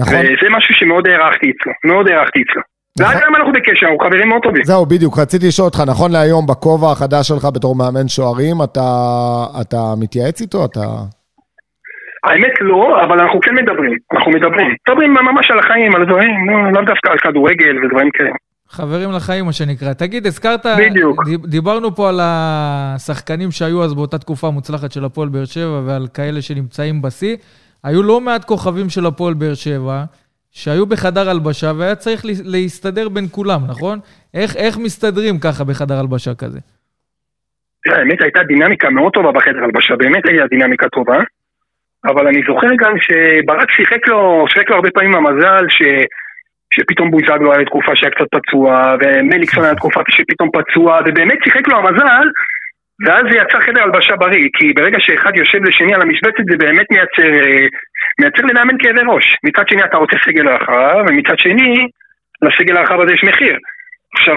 נכון? 0.00 0.16
וזה 0.16 0.48
משהו 0.50 0.74
שמאוד 0.74 1.08
הערכתי 1.08 1.50
אצלו, 1.50 1.72
מאוד 1.84 2.10
הערכתי 2.10 2.42
אצלו. 2.42 2.62
נכון. 3.00 3.16
היום 3.16 3.36
אנחנו 3.36 3.52
בקשר, 3.52 3.86
אנחנו 3.86 3.98
חברים 3.98 4.28
מאוד 4.28 4.42
טובים. 4.42 4.64
זהו, 4.64 4.86
בדיוק, 4.86 5.18
רציתי 5.18 5.46
לשאול 5.48 5.66
אותך, 5.66 5.80
נכון 5.86 6.12
להיום, 6.12 6.46
בכובע 6.46 6.92
החדש 6.92 7.28
שלך 7.28 7.44
בתור 7.54 7.74
מאמן 7.76 8.08
שוערים, 8.08 8.56
אתה, 8.64 8.88
אתה 9.60 9.78
מתייעץ 10.02 10.40
איתו? 10.40 10.64
אתה... 10.64 10.80
האמת 12.24 12.54
לא, 12.60 13.02
אבל 13.04 13.20
אנחנו 13.20 13.40
כן 13.40 13.54
מדברים, 13.54 13.98
אנחנו 14.12 14.30
מדברים. 14.30 14.74
מדברים 14.88 15.10
ממש 15.14 15.50
על 15.50 15.58
החיים, 15.58 15.94
על 15.94 16.04
דברים, 16.04 16.50
לא, 16.50 16.72
לאו 16.72 16.82
דווקא 16.82 17.10
על 17.10 17.18
כדורגל 17.18 17.84
ודברים 17.84 18.10
כאלה. 18.10 18.30
חברים 18.74 19.12
לחיים, 19.12 19.44
מה 19.44 19.52
שנקרא. 19.52 19.92
תגיד, 19.92 20.26
הזכרת... 20.26 20.66
בדיוק. 20.66 21.24
דיב- 21.24 21.46
דיברנו 21.46 21.94
פה 21.94 22.08
על 22.08 22.20
השחקנים 22.22 23.50
שהיו 23.50 23.84
אז 23.84 23.94
באותה 23.94 24.18
תקופה 24.18 24.46
המוצלחת 24.46 24.92
של 24.92 25.04
הפועל 25.04 25.28
באר 25.28 25.44
שבע 25.44 25.80
ועל 25.86 26.06
כאלה 26.14 26.42
שנמצאים 26.42 27.02
בשיא. 27.02 27.36
היו 27.84 28.02
לא 28.02 28.20
מעט 28.20 28.44
כוכבים 28.44 28.88
של 28.88 29.06
הפועל 29.06 29.34
באר 29.34 29.54
שבע 29.54 30.04
שהיו 30.50 30.86
בחדר 30.86 31.30
הלבשה 31.30 31.72
והיה 31.76 31.94
צריך 31.94 32.24
לה- 32.24 32.32
להסתדר 32.44 33.08
בין 33.08 33.26
כולם, 33.30 33.60
נכון? 33.68 33.98
איך, 34.34 34.56
איך 34.56 34.78
מסתדרים 34.78 35.38
ככה 35.38 35.64
בחדר 35.64 35.98
הלבשה 36.00 36.34
כזה? 36.34 36.58
תראה, 37.84 37.98
האמת 37.98 38.22
הייתה 38.22 38.42
דינמיקה 38.42 38.90
מאוד 38.90 39.12
טובה 39.12 39.32
בחדר 39.32 39.64
הלבשה, 39.64 39.96
באמת 39.96 40.22
הייתה 40.28 40.44
דינמיקה 40.50 40.88
טובה. 40.88 41.18
אבל 42.04 42.26
אני 42.26 42.40
זוכר 42.48 42.66
גם 42.78 42.94
שברק 42.98 43.70
שיחק 43.70 44.08
לו, 44.08 44.44
שיחק 44.48 44.70
לו 44.70 44.76
הרבה 44.76 44.88
פעמים 44.94 45.14
המזל 45.14 45.64
ש... 45.68 45.82
שפתאום 46.74 47.10
בוזגלו 47.10 47.52
היה 47.52 47.64
תקופה 47.64 47.96
שהיה 47.96 48.10
קצת 48.10 48.26
פצוע, 48.30 48.94
ומליקסון 49.00 49.64
היה 49.64 49.74
תקופה 49.74 50.00
שפתאום 50.08 50.48
פצוע, 50.52 51.00
ובאמת 51.06 51.38
שיחק 51.44 51.68
לו 51.68 51.78
המזל 51.78 52.26
ואז 53.04 53.24
זה 53.30 53.36
יצר 53.38 53.60
חדר 53.60 53.82
הלבשה 53.82 54.16
בריא, 54.16 54.48
כי 54.56 54.72
ברגע 54.72 54.98
שאחד 55.00 55.36
יושב 55.36 55.64
לשני 55.64 55.94
על 55.94 56.02
המשבצת 56.02 56.44
זה 56.50 56.56
באמת 56.56 56.86
מייצר, 56.90 57.46
אה, 57.46 57.66
מייצר 58.20 58.42
למאמן 58.42 58.78
כאבי 58.78 59.00
ראש. 59.06 59.36
מצד 59.44 59.68
שני 59.68 59.84
אתה 59.84 59.96
רוצה 59.96 60.16
סגל 60.24 60.48
רחב, 60.48 61.04
ומצד 61.08 61.38
שני, 61.38 61.88
לסגל 62.42 62.76
הרחב 62.76 63.00
הזה 63.00 63.14
יש 63.14 63.24
מחיר. 63.24 63.56
עכשיו, 64.14 64.36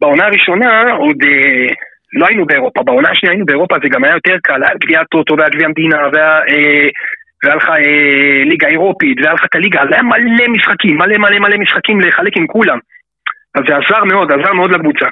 בעונה 0.00 0.24
הראשונה 0.24 0.92
עוד 0.92 1.16
אה, 1.24 1.74
לא 2.12 2.26
היינו 2.26 2.46
באירופה, 2.46 2.82
בעונה 2.82 3.10
השנייה 3.10 3.32
היינו 3.32 3.46
באירופה, 3.46 3.76
זה 3.82 3.88
גם 3.88 4.04
היה 4.04 4.14
יותר 4.14 4.36
קל, 4.42 4.62
היה 4.64 4.74
גביע 4.82 5.00
הטוטו 5.00 5.36
והיה 5.36 5.50
גביע 5.50 5.66
המדינה, 5.66 5.98
והיה, 6.12 6.38
אה, 6.48 6.88
והיה 7.44 7.56
לך 7.56 7.68
אה, 7.68 8.44
ליגה 8.44 8.68
אירופית, 8.68 9.18
והיה 9.20 9.34
לך 9.34 9.44
את 9.44 9.54
הליגה, 9.54 9.82
אז 9.82 9.88
היה 9.92 10.02
מלא 10.02 10.48
משחקים, 10.48 10.96
מלא 10.96 11.18
מלא 11.18 11.38
מלא 11.38 11.56
משחקים 11.56 12.00
לחלק 12.00 12.36
עם 12.36 12.46
כולם. 12.46 12.78
אז 13.54 13.62
זה 13.68 13.76
עזר 13.76 14.04
מאוד, 14.04 14.32
עזר 14.32 14.52
מאוד 14.52 14.70
לקבוצה. 14.70 15.06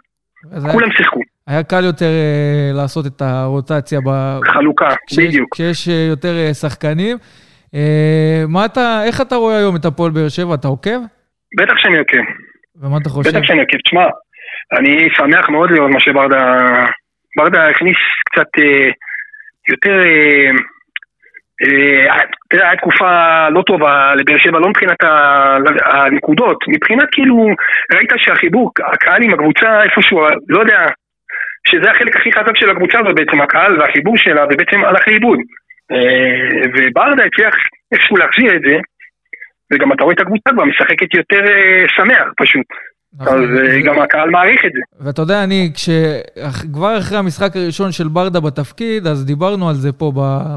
כולם 0.73 0.91
שיחקו. 0.93 1.21
היה 1.47 1.63
קל 1.63 1.85
יותר 1.85 2.05
אה, 2.05 2.71
לעשות 2.75 3.07
את 3.07 3.23
הרוטציה. 3.23 3.99
חלוקה, 4.45 4.89
כשיש, 5.07 5.27
בדיוק. 5.27 5.55
כשיש 5.55 5.89
אה, 5.89 6.07
יותר 6.11 6.35
אה, 6.37 6.55
שחקנים. 6.55 7.17
אה, 7.75 8.45
מה 8.49 8.65
אתה, 8.65 9.03
איך 9.07 9.21
אתה 9.21 9.35
רואה 9.35 9.57
היום 9.57 9.77
את 9.77 9.85
הפועל 9.85 10.11
באר 10.11 10.29
שבע? 10.29 10.55
אתה 10.55 10.69
עוקב? 10.69 11.01
בטח 11.59 11.75
שאני 11.77 11.99
עוקב. 11.99 12.25
ומה 12.83 12.99
אתה 12.99 13.09
חושב? 13.09 13.31
בטח 13.31 13.43
שאני 13.43 13.61
עוקב. 13.61 13.77
תשמע, 13.85 14.07
אני 14.79 15.09
שמח 15.17 15.49
מאוד 15.49 15.71
לראות 15.71 15.91
מה 15.91 16.01
שברדה... 16.01 16.65
ברדה 17.37 17.69
הכניס 17.69 17.97
קצת 18.31 18.49
אה, 18.59 18.91
יותר... 19.69 20.01
אה, 20.01 20.51
תראה, 22.49 22.69
הייתה 22.69 22.81
תקופה 22.81 23.49
לא 23.49 23.63
טובה 23.63 24.15
לבאר 24.15 24.39
שבע, 24.39 24.59
לא 24.59 24.69
מבחינת 24.69 24.97
הנקודות, 25.85 26.59
מבחינת 26.69 27.09
כאילו, 27.13 27.47
ראית 27.95 28.11
שהחיבוק, 28.17 28.81
הקהל 28.81 29.23
עם 29.23 29.35
הקבוצה 29.35 29.83
איפשהו, 29.83 30.21
לא 30.49 30.61
יודע, 30.61 30.87
שזה 31.69 31.91
החלק 31.91 32.17
הכי 32.17 32.33
חזק 32.33 32.57
של 32.57 32.71
הקבוצה 32.71 32.99
הזו 32.99 33.15
בעצם, 33.15 33.41
הקהל 33.41 33.81
והחיבור 33.81 34.17
שלה, 34.17 34.45
ובעצם 34.45 34.85
הלך 34.85 35.09
לאיבוד. 35.09 35.39
אה, 35.93 36.59
וברדה 36.75 37.25
הצליח 37.25 37.55
איכשהו 37.93 38.17
להחזיר 38.17 38.57
את 38.57 38.63
זה, 38.69 38.77
וגם 39.73 39.93
אתה 39.93 40.05
רואה 40.05 40.15
את 40.15 40.21
הקבוצה 40.21 40.51
כבר 40.51 40.65
משחקת 40.65 41.15
יותר 41.15 41.45
אה, 41.51 41.89
שמח 41.97 42.33
פשוט. 42.37 42.67
אז 43.19 43.29
גם 43.87 44.03
הקהל 44.03 44.31
מעריך 44.31 44.61
את 44.67 44.71
זה. 44.73 45.05
ואתה 45.07 45.23
יודע, 45.23 45.45
אני, 45.45 45.73
כבר 46.73 46.99
אחרי 46.99 47.19
המשחק 47.19 47.57
הראשון 47.57 47.93
של 47.93 48.09
ברדה 48.09 48.41
בתפקיד, 48.41 49.07
אז 49.07 49.25
דיברנו 49.25 49.69
על 49.69 49.75
זה 49.75 49.93
פה 49.93 50.13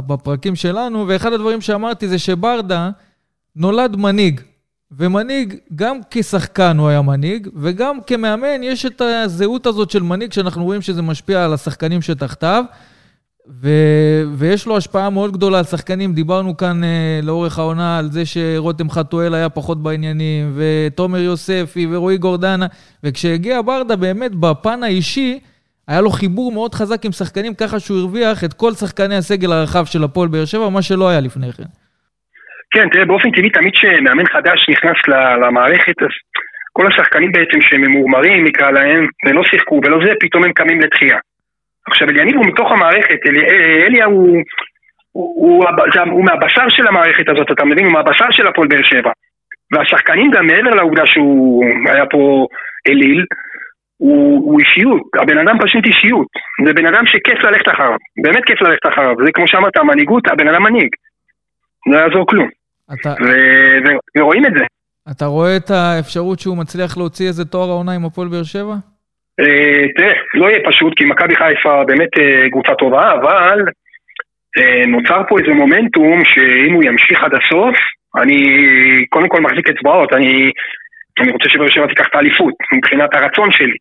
בפרקים 0.07 0.55
שלנו, 0.55 1.05
ואחד 1.07 1.33
הדברים 1.33 1.61
שאמרתי 1.61 2.07
זה 2.07 2.19
שברדה 2.19 2.89
נולד 3.55 3.95
מנהיג. 3.95 4.41
ומנהיג, 4.97 5.55
גם 5.75 5.97
כשחקן 6.11 6.77
הוא 6.77 6.87
היה 6.87 7.01
מנהיג, 7.01 7.47
וגם 7.55 8.01
כמאמן 8.07 8.63
יש 8.63 8.85
את 8.85 9.01
הזהות 9.01 9.65
הזאת 9.65 9.91
של 9.91 10.03
מנהיג, 10.03 10.31
שאנחנו 10.31 10.63
רואים 10.63 10.81
שזה 10.81 11.01
משפיע 11.01 11.45
על 11.45 11.53
השחקנים 11.53 12.01
שתחתיו. 12.01 12.63
ו... 13.47 13.69
ויש 14.37 14.67
לו 14.67 14.77
השפעה 14.77 15.09
מאוד 15.09 15.31
גדולה 15.31 15.57
על 15.57 15.63
שחקנים. 15.63 16.13
דיברנו 16.13 16.57
כאן 16.57 16.83
אה, 16.83 17.19
לאורך 17.23 17.59
העונה 17.59 17.99
על 17.99 18.05
זה 18.05 18.25
שרותם 18.25 18.89
חתואל 18.89 19.33
היה 19.33 19.49
פחות 19.49 19.83
בעניינים, 19.83 20.53
ותומר 20.57 21.19
יוספי 21.19 21.87
ורועי 21.91 22.17
גורדנה, 22.17 22.65
וכשהגיע 23.03 23.61
ברדה 23.61 23.95
באמת 23.95 24.31
בפן 24.35 24.83
האישי, 24.83 25.39
היה 25.87 26.01
לו 26.01 26.09
חיבור 26.09 26.51
מאוד 26.51 26.73
חזק 26.73 27.05
עם 27.05 27.11
שחקנים, 27.11 27.53
ככה 27.53 27.79
שהוא 27.79 27.99
הרוויח 27.99 28.43
את 28.43 28.53
כל 28.53 28.71
שחקני 28.71 29.15
הסגל 29.15 29.51
הרחב 29.51 29.85
של 29.85 30.03
הפועל 30.03 30.27
באר 30.29 30.45
שבע, 30.45 30.69
מה 30.69 30.81
שלא 30.81 31.09
היה 31.09 31.19
לפני 31.19 31.51
כן. 31.57 31.69
כן, 32.71 32.89
תראה, 32.89 33.05
באופן 33.05 33.31
טבעי 33.31 33.49
תמיד 33.49 33.73
כשמאמן 33.73 34.25
חדש 34.25 34.59
נכנס 34.69 34.97
למערכת, 35.47 35.97
אז 36.01 36.13
כל 36.73 36.87
השחקנים 36.87 37.31
בעצם 37.31 37.61
שהם 37.61 37.81
ממורמרים, 37.81 38.43
נקרא 38.47 38.71
להם, 38.71 39.07
ולא 39.25 39.41
שיחקו 39.43 39.81
ולא 39.83 39.97
זה, 40.05 40.11
פתאום 40.19 40.43
הם 40.43 40.53
קמים 40.53 40.81
לתחייה. 40.81 41.17
עכשיו 41.87 42.09
אליניב 42.09 42.35
הוא 42.35 42.45
מתוך 42.45 42.71
המערכת, 42.71 43.19
אלי, 43.27 43.41
אליה 43.87 44.05
הוא, 44.05 44.37
הוא, 45.11 45.33
הוא, 45.35 45.65
הוא, 45.65 46.11
הוא 46.11 46.25
מהבשר 46.25 46.69
של 46.69 46.87
המערכת 46.87 47.29
הזאת, 47.29 47.51
אתה 47.51 47.65
מבין? 47.65 47.85
הוא 47.85 47.93
מהבשר 47.93 48.31
של 48.31 48.47
הפועל 48.47 48.67
באר 48.67 48.83
שבע. 48.83 49.11
והשחקנים 49.71 50.31
גם 50.31 50.47
מעבר 50.47 50.69
לעובדה 50.69 51.03
שהוא 51.05 51.63
היה 51.93 52.05
פה 52.05 52.47
אליל, 52.87 53.25
הוא, 53.97 54.45
הוא 54.45 54.59
אישיות, 54.59 55.01
הבן 55.21 55.37
אדם 55.37 55.57
פשוט 55.63 55.85
אישיות, 55.85 56.27
זה 56.65 56.73
בן 56.73 56.85
אדם 56.85 57.05
שכיף 57.05 57.43
ללכת 57.43 57.67
אחריו, 57.73 57.97
באמת 58.23 58.43
כיף 58.45 58.61
ללכת 58.61 58.85
אחריו, 58.93 59.15
זה 59.25 59.31
כמו 59.31 59.47
שאמרת, 59.47 59.77
המנהיגות, 59.77 60.23
הבן 60.27 60.47
אדם 60.47 60.63
מנהיג, 60.63 60.89
לא 61.91 61.97
יעזור 61.97 62.27
כלום, 62.27 62.49
אתה... 62.93 63.09
ו, 63.09 63.27
ו, 63.83 63.87
ורואים 64.17 64.45
את 64.45 64.51
זה. 64.57 64.65
אתה 65.11 65.25
רואה 65.25 65.57
את 65.57 65.69
האפשרות 65.71 66.39
שהוא 66.39 66.57
מצליח 66.57 66.97
להוציא 66.97 67.27
איזה 67.27 67.45
תואר 67.45 67.69
העונה 67.69 67.91
עם 67.91 68.05
הפועל 68.05 68.27
באר 68.27 68.43
שבע? 68.43 68.75
אה, 69.39 69.87
תראה, 69.95 70.13
לא 70.33 70.49
יהיה 70.49 70.59
פשוט, 70.65 70.93
כי 70.97 71.05
מכבי 71.05 71.35
חיפה 71.35 71.83
באמת 71.83 72.19
אה, 72.19 72.49
קבוצה 72.51 72.75
טובה, 72.75 73.11
אבל 73.11 73.59
אה, 74.57 74.85
נוצר 74.87 75.21
פה 75.29 75.39
איזה 75.39 75.53
מומנטום 75.53 76.21
שאם 76.25 76.73
הוא 76.73 76.83
ימשיך 76.83 77.23
עד 77.23 77.31
הסוף, 77.33 77.77
אני 78.21 78.39
קודם 79.09 79.29
כל 79.29 79.41
מחזיק 79.41 79.69
אצבעות, 79.69 80.13
אני, 80.13 80.51
אני 81.19 81.31
רוצה 81.31 81.49
שבאר 81.49 81.69
שבע 81.69 81.87
תיקח 81.87 82.07
את 82.07 82.15
האליפות, 82.15 82.53
מבחינת 82.73 83.15
הרצון 83.15 83.51
שלי. 83.51 83.77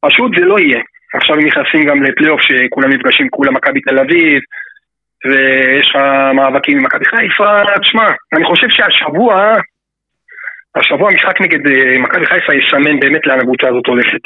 פשוט 0.00 0.32
זה 0.38 0.44
לא 0.44 0.58
יהיה. 0.58 0.80
עכשיו 1.14 1.36
הם 1.36 1.46
נכנסים 1.46 1.84
גם 1.84 2.02
לפלייאוף 2.02 2.40
שכולם 2.40 2.90
נפגשים, 2.90 3.28
כולם 3.30 3.54
מכבי 3.54 3.80
תל 3.80 3.98
אביב, 3.98 4.40
ויש 5.24 5.90
לך 5.90 5.96
מאבקים 6.34 6.78
עם 6.78 6.84
מכבי 6.84 7.04
חיפה, 7.04 7.62
תשמע, 7.82 8.06
אני 8.36 8.44
חושב 8.44 8.66
שהשבוע, 8.70 9.54
השבוע 10.76 11.10
המשחק 11.10 11.40
נגד 11.40 11.58
מכבי 11.98 12.26
חיפה 12.26 12.54
יסמן 12.54 13.00
באמת 13.00 13.26
לאן 13.26 13.40
הקבוצה 13.40 13.68
הזאת 13.68 13.86
הולכת. 13.86 14.20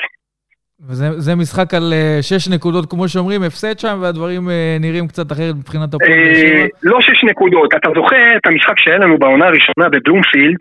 וזה 0.89 1.35
משחק 1.37 1.75
על 1.75 1.93
אה, 1.93 2.19
שש 2.23 2.49
נקודות, 2.49 2.91
כמו 2.91 3.09
שאומרים, 3.09 3.43
הפסד 3.43 3.79
שם, 3.79 3.99
והדברים 4.03 4.51
אה, 4.51 4.77
נראים 4.81 5.09
קצת 5.09 5.33
אחרת 5.33 5.55
מבחינת 5.55 5.95
הפועל 5.95 6.11
באר 6.11 6.35
שבע? 6.35 6.67
לא 6.83 7.01
שש 7.01 7.25
נקודות. 7.25 7.75
אתה 7.75 7.89
זוכר 7.95 8.37
את 8.37 8.47
המשחק 8.47 8.79
שהיה 8.79 8.99
לנו 8.99 9.19
בעונה 9.19 9.47
הראשונה 9.47 9.89
בבלומפילד, 9.93 10.57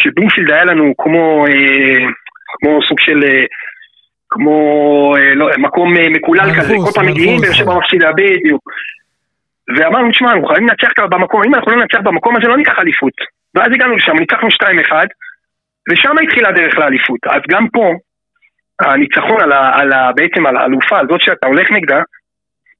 שבלומפילד 0.00 0.50
היה 0.50 0.64
לנו 0.64 0.94
כמו, 0.98 1.46
אה, 1.46 2.06
כמו 2.58 2.78
סוג 2.88 3.00
של... 3.00 3.20
כמו 4.28 5.14
לא, 5.34 5.48
מקום 5.58 5.94
מקולל 6.10 6.50
כזה, 6.58 6.74
כל 6.84 6.90
פעם 6.94 7.06
מגיעים, 7.06 7.40
באר 7.40 7.52
שבע 7.52 7.78
מפסידה 7.78 8.12
בדיוק. 8.12 8.62
ואמרנו, 9.76 10.10
תשמע, 10.10 10.32
אנחנו 10.32 10.46
חייבים 10.46 10.68
לנצח 10.68 10.90
במקום, 11.10 11.42
אם 11.46 11.54
אנחנו 11.54 11.72
לא 11.72 11.78
ננצח 11.78 11.98
במקום 12.02 12.36
הזה, 12.36 12.48
לא 12.48 12.56
ניקח 12.56 12.78
אליפות. 12.78 13.12
ואז 13.54 13.68
הגענו 13.74 13.96
לשם, 13.96 14.12
ניצחנו 14.12 14.48
2-1, 14.48 14.92
ושם 15.90 16.14
התחילה 16.22 16.48
הדרך 16.48 16.78
לאליפות. 16.78 17.20
אז 17.26 17.42
גם 17.48 17.66
פה, 17.72 17.92
הניצחון 18.80 19.40
על, 19.40 19.52
ה, 19.52 19.80
על 19.80 19.92
ה, 19.92 20.12
בעצם 20.16 20.46
על 20.46 20.56
האלופה 20.56 20.98
הזאת 21.00 21.20
שאתה 21.20 21.46
הולך 21.46 21.70
נגדה, 21.70 22.00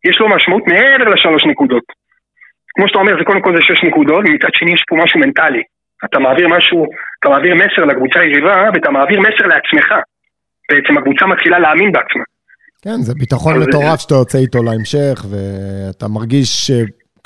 יש 0.08 0.16
לו 0.20 0.28
משמעות 0.28 0.62
מעבר 0.66 1.08
לשלוש 1.14 1.42
נקודות. 1.46 1.86
כמו 2.74 2.88
שאתה 2.88 2.98
אומר, 2.98 3.12
זה 3.18 3.24
קודם 3.24 3.42
כל 3.42 3.52
זה 3.56 3.62
שש 3.62 3.84
נקודות, 3.84 4.22
ומצד 4.28 4.52
שני 4.58 4.72
יש 4.74 4.82
פה 4.88 4.96
משהו 5.02 5.20
מנטלי. 5.20 5.62
אתה 6.04 6.18
מעביר 6.18 6.48
משהו, 6.48 6.86
אתה 7.18 7.28
מעביר 7.28 7.54
מסר 7.54 7.84
לקבוצה 7.84 8.20
היריבה, 8.20 8.56
ואתה 8.74 8.90
מעביר 8.90 9.20
מסר 9.20 9.46
לעצמך. 9.52 9.88
בעצם 10.70 10.98
הקבוצה 10.98 11.26
מתחילה 11.26 11.58
להאמין 11.58 11.92
בעצמה. 11.92 12.24
כן, 12.82 12.98
זה 13.06 13.14
ביטחון 13.14 13.54
מטורף 13.62 14.00
שאתה 14.00 14.14
יוצא 14.14 14.38
איתו 14.38 14.62
להמשך, 14.62 15.24
ואתה 15.30 16.08
מרגיש 16.08 16.70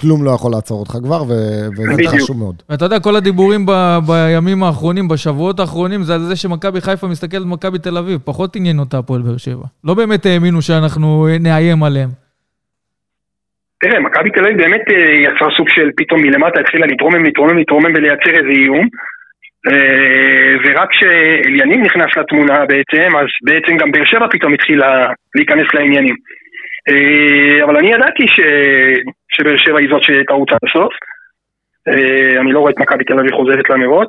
כלום 0.01 0.25
לא 0.25 0.31
יכול 0.31 0.53
לעצור 0.53 0.81
אותך 0.81 0.93
כבר, 1.05 1.23
וזה 1.23 2.09
חשוב 2.09 2.39
מאוד. 2.39 2.63
ואתה 2.69 2.85
יודע, 2.85 3.01
כל 3.01 3.17
הדיבורים 3.17 3.67
ב- 3.67 3.99
בימים 4.07 4.63
האחרונים, 4.63 5.09
בשבועות 5.09 5.61
האחרונים, 5.61 6.03
זה 6.03 6.15
על 6.15 6.21
זה 6.21 6.37
שמכבי 6.37 6.81
חיפה 6.81 7.07
מסתכלת 7.07 7.43
במכבי 7.43 7.79
תל 7.79 7.99
אביב. 7.99 8.19
פחות 8.25 8.57
עניין 8.57 8.79
אותה 8.79 8.99
הפועל 8.99 9.23
באר 9.23 9.37
שבע. 9.37 9.65
לא 9.85 9.95
באמת 9.95 10.27
האמינו 10.27 10.63
שאנחנו 10.63 11.29
נאיים 11.41 11.83
עליהם. 11.83 12.09
תראה, 13.81 14.01
מכבי 14.01 14.31
תל 14.31 14.45
אביב 14.45 14.57
באמת 14.57 14.81
אה, 14.91 15.15
יצרה 15.25 15.49
סוג 15.57 15.69
של 15.69 15.89
פתאום 15.97 16.21
מלמטה, 16.21 16.61
התחילה 16.61 16.87
לתרומם, 16.87 17.25
לתרומם, 17.25 17.59
לתרומם 17.59 17.91
ולייצר 17.95 18.31
איזה 18.39 18.49
איום. 18.49 18.89
אה, 19.69 20.53
ורק 20.65 20.89
כשאליניב 20.91 21.81
נכנס 21.81 22.11
לתמונה 22.17 22.67
בעצם, 22.67 23.17
אז 23.17 23.27
בעצם 23.45 23.77
גם 23.77 23.93
באר 23.93 24.05
שבע 24.05 24.27
פתאום 24.31 24.53
התחילה 24.55 25.07
להיכנס 25.35 25.67
לעניינים. 25.75 26.15
אה, 26.89 27.65
אבל 27.65 27.77
אני 27.77 27.93
ידעתי 27.93 28.27
ש... 28.27 28.41
שבאר 29.29 29.57
שבע 29.57 29.79
היא 29.79 29.89
זאת 29.91 30.03
שתרוץ 30.03 30.49
עד 30.53 30.59
הסוף. 30.69 30.93
אה, 31.89 32.41
אני 32.41 32.53
לא 32.53 32.61
רואה 32.61 32.73
את 32.73 32.79
מכבי 32.79 33.05
תל 33.05 33.19
אביב 33.19 33.33
חוזרת 33.33 33.71
למרוץ. 33.71 34.09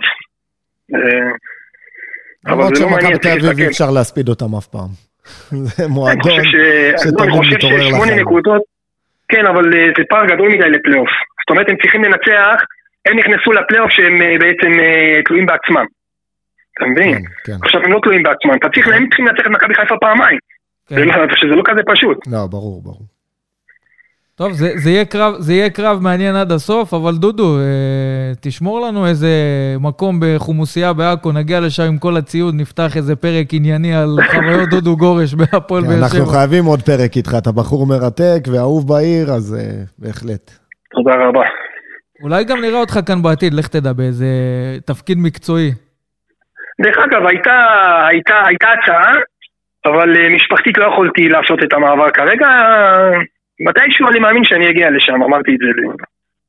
אה, 0.96 1.32
למרות 2.46 2.72
לא 2.72 2.76
שמכבי 2.76 3.18
תל 3.18 3.30
אביב 3.30 3.60
אי 3.60 3.68
אפשר 3.68 3.92
להספיד 3.92 4.30
אותם 4.30 4.56
אף 4.58 4.68
פעם. 4.68 4.90
זה 5.76 5.88
מועדון 5.88 6.44
שתמיד 6.98 7.54
מתעורר 7.54 7.88
לחיים. 7.88 8.26
כן, 9.30 9.46
אבל 9.46 9.72
זה 9.98 10.04
פער 10.10 10.26
גדול 10.26 10.50
מדי 10.52 10.70
לפלייאוף. 10.70 11.10
זאת 11.42 11.50
אומרת, 11.50 11.70
הם 11.70 11.76
צריכים 11.82 12.04
לנצח, 12.04 12.58
הם 13.06 13.18
נכנסו 13.20 13.52
לפלייאוף 13.52 13.92
שהם 13.92 14.20
בעצם 14.40 14.72
תלויים 15.26 15.46
בעצמם. 15.46 15.86
אתה 16.78 16.86
מבין? 16.86 17.14
כן, 17.14 17.22
כן. 17.46 17.58
עכשיו 17.64 17.82
הם 17.84 17.92
לא 17.92 18.00
תלויים 18.04 18.24
בעצמם, 18.24 18.54
אתה 18.60 18.70
צריך, 18.70 18.88
הם 18.88 19.08
צריכים 19.10 19.28
לנצח 19.28 19.46
את 19.46 19.52
מכבי 19.52 19.74
חיפה 19.76 19.96
פעמיים. 20.02 20.40
שזה 21.36 21.56
לא 21.56 21.64
כזה 21.66 21.82
פשוט. 21.86 22.18
לא, 22.28 22.48
ברור, 22.48 22.82
ברור. 22.84 23.08
טוב, 24.36 24.52
זה, 24.52 24.72
זה, 24.76 24.90
יהיה 24.90 25.06
קרב, 25.06 25.34
זה 25.40 25.54
יהיה 25.54 25.70
קרב 25.70 26.00
מעניין 26.02 26.36
עד 26.36 26.52
הסוף, 26.52 26.94
אבל 26.94 27.14
דודו, 27.16 27.58
אה, 27.58 28.32
תשמור 28.42 28.88
לנו 28.88 29.08
איזה 29.08 29.28
מקום 29.80 30.20
בחומוסייה 30.22 30.94
בעכו, 30.94 31.32
נגיע 31.32 31.60
לשם 31.60 31.84
עם 31.84 31.98
כל 31.98 32.18
הציוד, 32.18 32.56
נפתח 32.56 32.98
איזה 32.98 33.16
פרק 33.16 33.54
ענייני 33.54 33.96
על 33.96 34.18
חוויות 34.32 34.70
דודו 34.74 34.98
גורש 34.98 35.34
בהפועל 35.34 35.84
באר 35.84 35.92
שבע. 35.92 36.18
אנחנו 36.18 36.26
חייבים 36.26 36.66
עוד 36.66 36.82
פרק 36.82 37.18
איתך, 37.18 37.36
אתה 37.38 37.52
בחור 37.52 37.88
מרתק 37.88 38.44
ואהוב 38.52 38.88
בעיר, 38.88 39.32
אז 39.32 39.56
אה, 39.60 39.84
בהחלט. 40.00 40.52
תודה 40.92 41.12
רבה. 41.28 41.44
אולי 42.24 42.44
גם 42.44 42.62
נראה 42.62 42.80
אותך 42.80 43.00
כאן 43.06 43.22
בעתיד, 43.22 43.54
לך 43.54 43.68
תדע, 43.68 43.94
באיזה 43.94 44.26
תפקיד 44.86 45.18
מקצועי. 45.18 45.72
דרך 46.82 46.98
אגב, 46.98 47.26
הייתה, 47.30 47.58
הייתה, 48.10 48.34
הייתה 48.48 48.68
הצעה, 48.84 49.14
אבל 49.86 50.18
אה, 50.18 50.36
משפחתית 50.36 50.78
לא 50.78 50.86
יכולתי 50.94 51.30
לעשות 51.30 51.60
את 51.64 51.74
המעבר 51.74 52.10
כרגע. 52.10 52.48
מתישהו 53.60 54.08
אני 54.10 54.20
מאמין 54.20 54.44
שאני 54.44 54.70
אגיע 54.70 54.90
לשם, 54.90 55.24
אמרתי 55.24 55.52
את 55.52 55.58
זה 55.60 55.68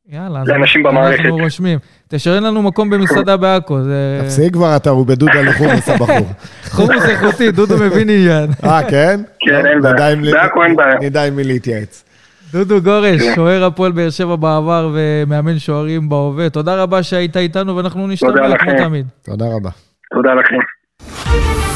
יאללה, 0.09 0.41
אז 0.41 0.49
לאנשים 0.49 0.83
במערכת. 0.83 1.21
אנחנו 1.21 1.37
רושמים. 1.37 1.79
תשאיר 2.09 2.41
לנו 2.41 2.63
מקום 2.63 2.91
במסעדה 2.91 3.37
בעכו, 3.43 3.83
זה... 3.83 4.21
תפסיק 4.25 4.53
כבר, 4.53 4.77
אתה 4.77 4.91
הוא 4.91 5.07
בדודה 5.07 5.43
לחומוס 5.43 5.89
הבחור. 5.89 6.27
חומוס 6.77 7.09
איכותי, 7.09 7.51
דודו 7.51 7.75
מבין 7.75 8.11
עניין. 8.11 8.51
אה, 8.65 8.91
כן? 8.91 9.21
כן, 9.41 9.67
אין 9.67 9.81
בעיה. 9.81 10.17
בעכו 10.33 10.65
אין 10.65 10.77
בעיה. 10.77 10.95
נדע 11.01 11.25
עם 11.27 11.37
מי 11.37 11.45
להתייעץ. 11.45 12.05
דודו 12.53 12.83
גורש, 12.83 13.23
כן. 13.23 13.35
שוער 13.35 13.65
הפועל 13.65 13.93
באר 13.93 14.11
שבע 14.11 14.37
בעבר 14.37 14.91
ומאמן 14.95 15.59
שוערים 15.59 16.09
בהווה. 16.09 16.51
תודה 16.51 16.83
רבה 16.83 17.03
שהיית 17.03 17.37
איתנו 17.37 17.77
ואנחנו 17.77 18.07
נשתמע 18.07 18.59
כמו. 18.59 18.73
תמיד. 18.79 19.07
תודה 19.25 19.45
רבה. 19.57 19.71
תודה 20.15 20.35
לכם. 20.35 21.72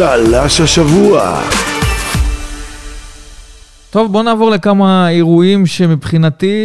צל"ש 0.00 0.60
השבוע. 0.60 1.40
טוב, 3.90 4.12
בואו 4.12 4.22
נעבור 4.22 4.50
לכמה 4.50 5.10
אירועים 5.10 5.66
שמבחינתי 5.66 6.56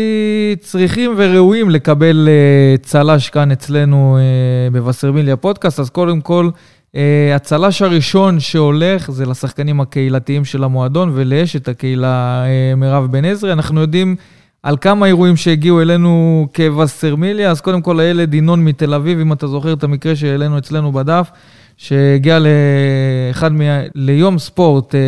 צריכים 0.59 1.13
וראויים 1.17 1.69
לקבל 1.69 2.27
אה, 2.27 2.77
צל"ש 2.77 3.29
כאן 3.29 3.51
אצלנו 3.51 4.17
אה, 4.17 4.71
בווסרמיליה 4.71 5.35
פודקאסט. 5.35 5.79
אז 5.79 5.89
קודם 5.89 6.21
כל, 6.21 6.49
אה, 6.95 7.35
הצל"ש 7.35 7.81
הראשון 7.81 8.39
שהולך 8.39 9.11
זה 9.11 9.25
לשחקנים 9.25 9.81
הקהילתיים 9.81 10.45
של 10.45 10.63
המועדון 10.63 11.11
ולאשת 11.13 11.67
הקהילה 11.67 12.43
מירב 12.77 13.11
בן 13.11 13.25
עזרי. 13.25 13.53
אנחנו 13.53 13.81
יודעים 13.81 14.15
על 14.63 14.77
כמה 14.81 15.05
אירועים 15.05 15.35
שהגיעו 15.35 15.81
אלינו 15.81 16.47
כווסרמיליה, 16.55 17.51
אז 17.51 17.61
קודם 17.61 17.81
כל 17.81 17.99
הילד 17.99 18.33
ינון 18.33 18.65
מתל 18.65 18.93
אביב, 18.93 19.19
אם 19.19 19.33
אתה 19.33 19.47
זוכר 19.47 19.73
את 19.73 19.83
המקרה 19.83 20.15
שהעלינו 20.15 20.57
אצלנו 20.57 20.91
בדף. 20.91 21.29
שהגיע 21.77 22.39
לאחד 22.39 23.53
מ... 23.53 23.59
ליום 23.95 24.39
ספורט 24.39 24.95
אה, 24.95 24.99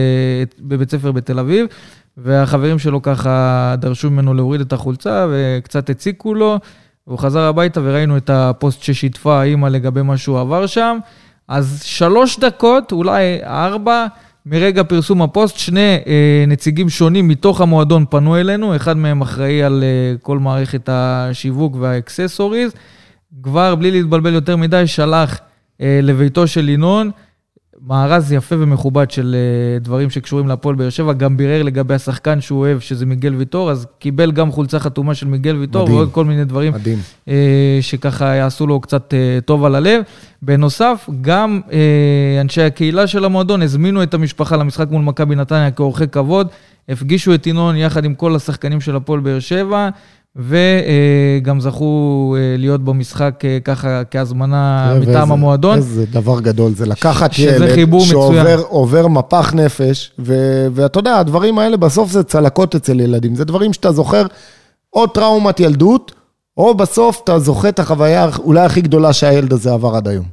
בבית 0.60 0.92
ספר 0.92 1.12
בתל 1.12 1.40
אביב, 1.40 1.66
והחברים 2.18 2.80
שלו 2.80 3.02
ככה 3.02 3.76
דרשו 3.78 4.12
ממנו 4.12 4.34
להוריד 4.34 4.62
את 4.62 4.74
החולצה 4.74 5.28
וקצת 5.32 5.90
הציקו 5.90 6.34
לו, 6.34 6.60
והוא 7.08 7.20
חזר 7.20 7.40
הביתה 7.40 7.82
וראינו 7.84 8.18
את 8.18 8.30
הפוסט 8.30 8.84
ששיתפה 8.84 9.42
האימא 9.42 9.68
לגבי 9.68 10.02
מה 10.02 10.18
שהוא 10.18 10.40
עבר 10.40 10.66
שם. 10.66 10.98
אז 11.48 11.82
שלוש 11.84 12.40
דקות, 12.40 12.92
אולי 12.92 13.40
ארבע, 13.44 14.06
מרגע 14.46 14.84
פרסום 14.84 15.22
הפוסט, 15.22 15.58
שני 15.58 15.98
אה, 16.08 16.46
נציגים 16.48 16.90
שונים 16.90 17.28
מתוך 17.28 17.62
המועדון 17.62 18.06
פנו 18.10 18.38
אלינו, 18.38 18.76
אחד 18.76 18.98
מהם 18.98 19.22
אחראי 19.22 19.64
על 19.64 19.84
אה, 19.84 20.18
כל 20.22 20.40
מערכת 20.40 20.90
השיווק 20.92 21.76
וה 21.80 21.93
accessories. 21.93 22.72
כבר, 23.44 23.76
בלי 23.76 23.92
להתבלבל 23.92 24.34
יותר 24.34 24.56
מדי, 24.56 24.88
שלח 24.88 25.40
לביתו 25.80 26.48
של 26.48 26.70
ינון, 26.70 27.12
מארז 27.82 28.32
יפה 28.32 28.56
ומכובד 28.60 29.12
של 29.12 29.36
אה, 29.36 29.80
דברים 29.80 30.10
שקשורים 30.10 30.48
להפועל 30.48 30.76
באר 30.76 30.90
שבע, 30.90 31.14
גם 31.14 31.38
בירר 31.38 31.64
לגבי 31.64 31.94
השחקן 31.94 32.42
שהוא 32.42 32.60
אוהב, 32.60 32.80
שזה 32.80 33.06
מיגל 33.06 33.36
ויטור, 33.36 33.72
אז 33.72 33.88
קיבל 34.00 34.32
גם 34.32 34.52
חולצה 34.52 34.80
חתומה 34.80 35.16
של 35.16 35.28
מיגל 35.28 35.56
ויטור, 35.56 35.84
מדהים. 35.84 35.98
ועוד 35.98 36.12
כל 36.12 36.26
מיני 36.26 36.46
דברים 36.46 36.74
מדהים. 36.74 36.98
אה, 37.28 37.78
שככה 37.82 38.26
יעשו 38.26 38.68
לו 38.68 38.80
קצת 38.80 39.14
אה, 39.14 39.40
טוב 39.46 39.66
על 39.66 39.76
הלב. 39.76 40.02
בנוסף, 40.42 41.10
גם 41.22 41.62
אה, 41.72 42.42
אנשי 42.42 42.62
הקהילה 42.62 43.08
של 43.08 43.26
המועדון 43.26 43.62
הזמינו 43.62 44.04
את 44.04 44.14
המשפחה 44.14 44.58
למשחק 44.58 44.88
מול 44.92 45.02
מכבי 45.02 45.36
נתניה 45.36 45.72
כאורחי 45.72 46.08
כבוד, 46.08 46.48
הפגישו 46.90 47.34
את 47.34 47.48
ינון 47.48 47.76
יחד 47.76 48.06
עם 48.06 48.16
כל 48.16 48.36
השחקנים 48.36 48.82
של 48.82 48.96
הפועל 48.96 49.20
באר 49.20 49.40
שבע, 49.40 49.90
וגם 50.38 51.60
זכו 51.60 51.86
אה, 52.38 52.56
להיות 52.58 52.84
במשחק 52.84 53.42
אה, 53.46 53.58
ככה 53.64 54.02
כהזמנה 54.12 54.86
תראה, 54.90 55.00
מטעם 55.00 55.14
ואיזה- 55.16 55.34
המועדון. 55.34 55.78
איזה 55.78 56.06
דבר 56.12 56.40
גדול 56.42 56.72
זה 56.74 56.86
לקחת 56.86 57.34
שזה 57.34 57.44
ילד. 57.44 57.70
שעובר 58.06 58.60
עובר 58.68 59.08
מפח 59.08 59.54
נפש, 59.54 60.12
ו- 60.20 60.68
ואתה 60.74 61.00
יודע, 61.00 61.18
הדברים 61.20 61.60
האלה 61.60 61.78
בסוף 61.78 62.12
זה 62.12 62.24
צלקות 62.24 62.76
אצל 62.76 63.00
ילדים. 63.00 63.36
זה 63.36 63.46
דברים 63.46 63.74
שאתה 63.74 63.92
זוכר, 63.92 64.26
או 64.94 65.08
טראומת 65.08 65.60
ילדות, 65.60 66.12
או 66.58 66.74
בסוף 66.76 67.22
אתה 67.24 67.40
זוכר 67.40 67.70
את 67.70 67.80
החוויה 67.80 68.30
אולי 68.40 68.62
הכי 68.66 68.82
גדולה 68.82 69.14
שהילד 69.14 69.54
הזה 69.54 69.74
עבר 69.74 69.96
עד 69.96 70.08
היום. 70.08 70.26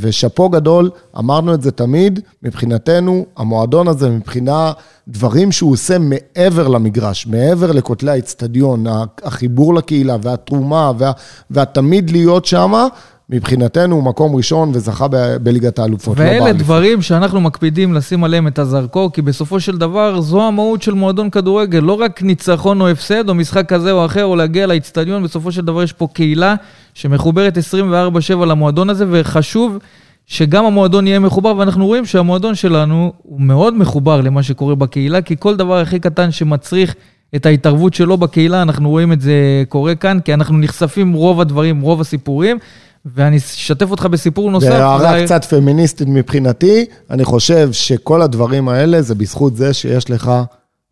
ושאפו 0.00 0.48
גדול, 0.48 0.90
אמרנו 1.18 1.54
את 1.54 1.62
זה 1.62 1.70
תמיד, 1.70 2.20
מבחינתנו, 2.42 3.26
המועדון 3.36 3.88
הזה, 3.88 4.10
מבחינה 4.10 4.72
דברים 5.08 5.52
שהוא 5.52 5.72
עושה 5.72 5.96
מעבר 5.98 6.68
למגרש, 6.68 7.26
מעבר 7.26 7.72
לכותלי 7.72 8.10
האצטדיון, 8.10 8.84
החיבור 9.22 9.74
לקהילה 9.74 10.16
והתרומה 10.22 10.92
וה- 10.98 11.12
והתמיד 11.50 12.10
להיות 12.10 12.44
שמה, 12.44 12.86
מבחינתנו 13.30 14.02
מקום 14.02 14.36
ראשון 14.36 14.70
וזכה 14.74 15.08
ב- 15.08 15.36
בליגת 15.42 15.78
האלופות. 15.78 16.18
לא 16.18 16.22
ואלה 16.22 16.40
באליפות. 16.40 16.62
דברים 16.62 17.02
שאנחנו 17.02 17.40
מקפידים 17.40 17.94
לשים 17.94 18.24
עליהם 18.24 18.46
את 18.46 18.58
הזרקור, 18.58 19.12
כי 19.12 19.22
בסופו 19.22 19.60
של 19.60 19.78
דבר 19.78 20.20
זו 20.20 20.46
המהות 20.46 20.82
של 20.82 20.94
מועדון 20.94 21.30
כדורגל, 21.30 21.78
לא 21.78 21.92
רק 21.92 22.22
ניצחון 22.22 22.80
או 22.80 22.88
הפסד, 22.88 23.28
או 23.28 23.34
משחק 23.34 23.68
כזה 23.68 23.92
או 23.92 24.04
אחר, 24.06 24.24
או 24.24 24.36
להגיע 24.36 24.66
לאיצטדיון, 24.66 25.22
בסופו 25.22 25.52
של 25.52 25.64
דבר 25.64 25.82
יש 25.82 25.92
פה 25.92 26.08
קהילה 26.12 26.54
שמחוברת 26.94 27.58
24/7 27.58 28.44
למועדון 28.46 28.90
הזה, 28.90 29.04
וחשוב 29.10 29.78
שגם 30.26 30.64
המועדון 30.64 31.06
יהיה 31.06 31.18
מחובר, 31.18 31.56
ואנחנו 31.56 31.86
רואים 31.86 32.06
שהמועדון 32.06 32.54
שלנו 32.54 33.12
הוא 33.22 33.40
מאוד 33.40 33.74
מחובר 33.74 34.20
למה 34.20 34.42
שקורה 34.42 34.74
בקהילה, 34.74 35.22
כי 35.22 35.34
כל 35.38 35.56
דבר 35.56 35.78
הכי 35.78 35.98
קטן 36.00 36.30
שמצריך 36.30 36.94
את 37.36 37.46
ההתערבות 37.46 37.94
שלו 37.94 38.16
בקהילה, 38.16 38.62
אנחנו 38.62 38.90
רואים 38.90 39.12
את 39.12 39.20
זה 39.20 39.62
קורה 39.68 39.94
כאן, 39.94 40.20
כי 40.20 40.34
אנחנו 40.34 40.58
נחשפים 40.58 41.12
רוב 41.12 41.40
הדברים, 41.40 41.80
רוב 41.80 42.00
הסיפורים. 42.00 42.58
ואני 43.06 43.36
אשתף 43.36 43.90
אותך 43.90 44.06
בסיפור 44.06 44.50
נוסף. 44.50 44.68
בהערה 44.68 45.18
זה- 45.18 45.24
קצת 45.24 45.44
פמיניסטית 45.44 46.08
מבחינתי, 46.10 46.84
אני 47.10 47.24
חושב 47.24 47.72
שכל 47.72 48.22
הדברים 48.22 48.68
האלה 48.68 49.02
זה 49.02 49.14
בזכות 49.14 49.56
זה 49.56 49.74
שיש 49.74 50.10
לך 50.10 50.32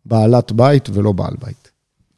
בעלת 0.05 0.51
בית 0.51 0.89
ולא 0.93 1.11
בעל 1.11 1.33
בית. 1.45 1.71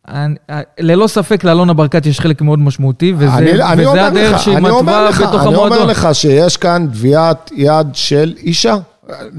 אני- 0.08 0.36
ללא 0.80 1.08
ספק 1.08 1.44
לאלונה 1.44 1.74
ברקת 1.74 2.06
יש 2.06 2.20
חלק 2.20 2.42
מאוד 2.42 2.60
משמעותי, 2.60 3.14
וזה, 3.18 3.34
אני, 3.34 3.64
אני 3.64 3.82
וזה 3.82 3.90
אומר 3.90 4.04
הדרך 4.06 4.34
לך, 4.36 4.42
שהיא 4.42 4.58
אני 4.58 4.64
מתווה 4.66 5.12
בתוך 5.12 5.24
אני 5.42 5.56
אומר 5.56 5.66
המועדון. 5.66 5.88
לך 5.90 6.10
שיש 6.14 6.58
כאן 6.58 6.88
טביעת 6.94 7.52
יד 7.56 7.88
של 7.94 8.34
אישה. 8.38 8.78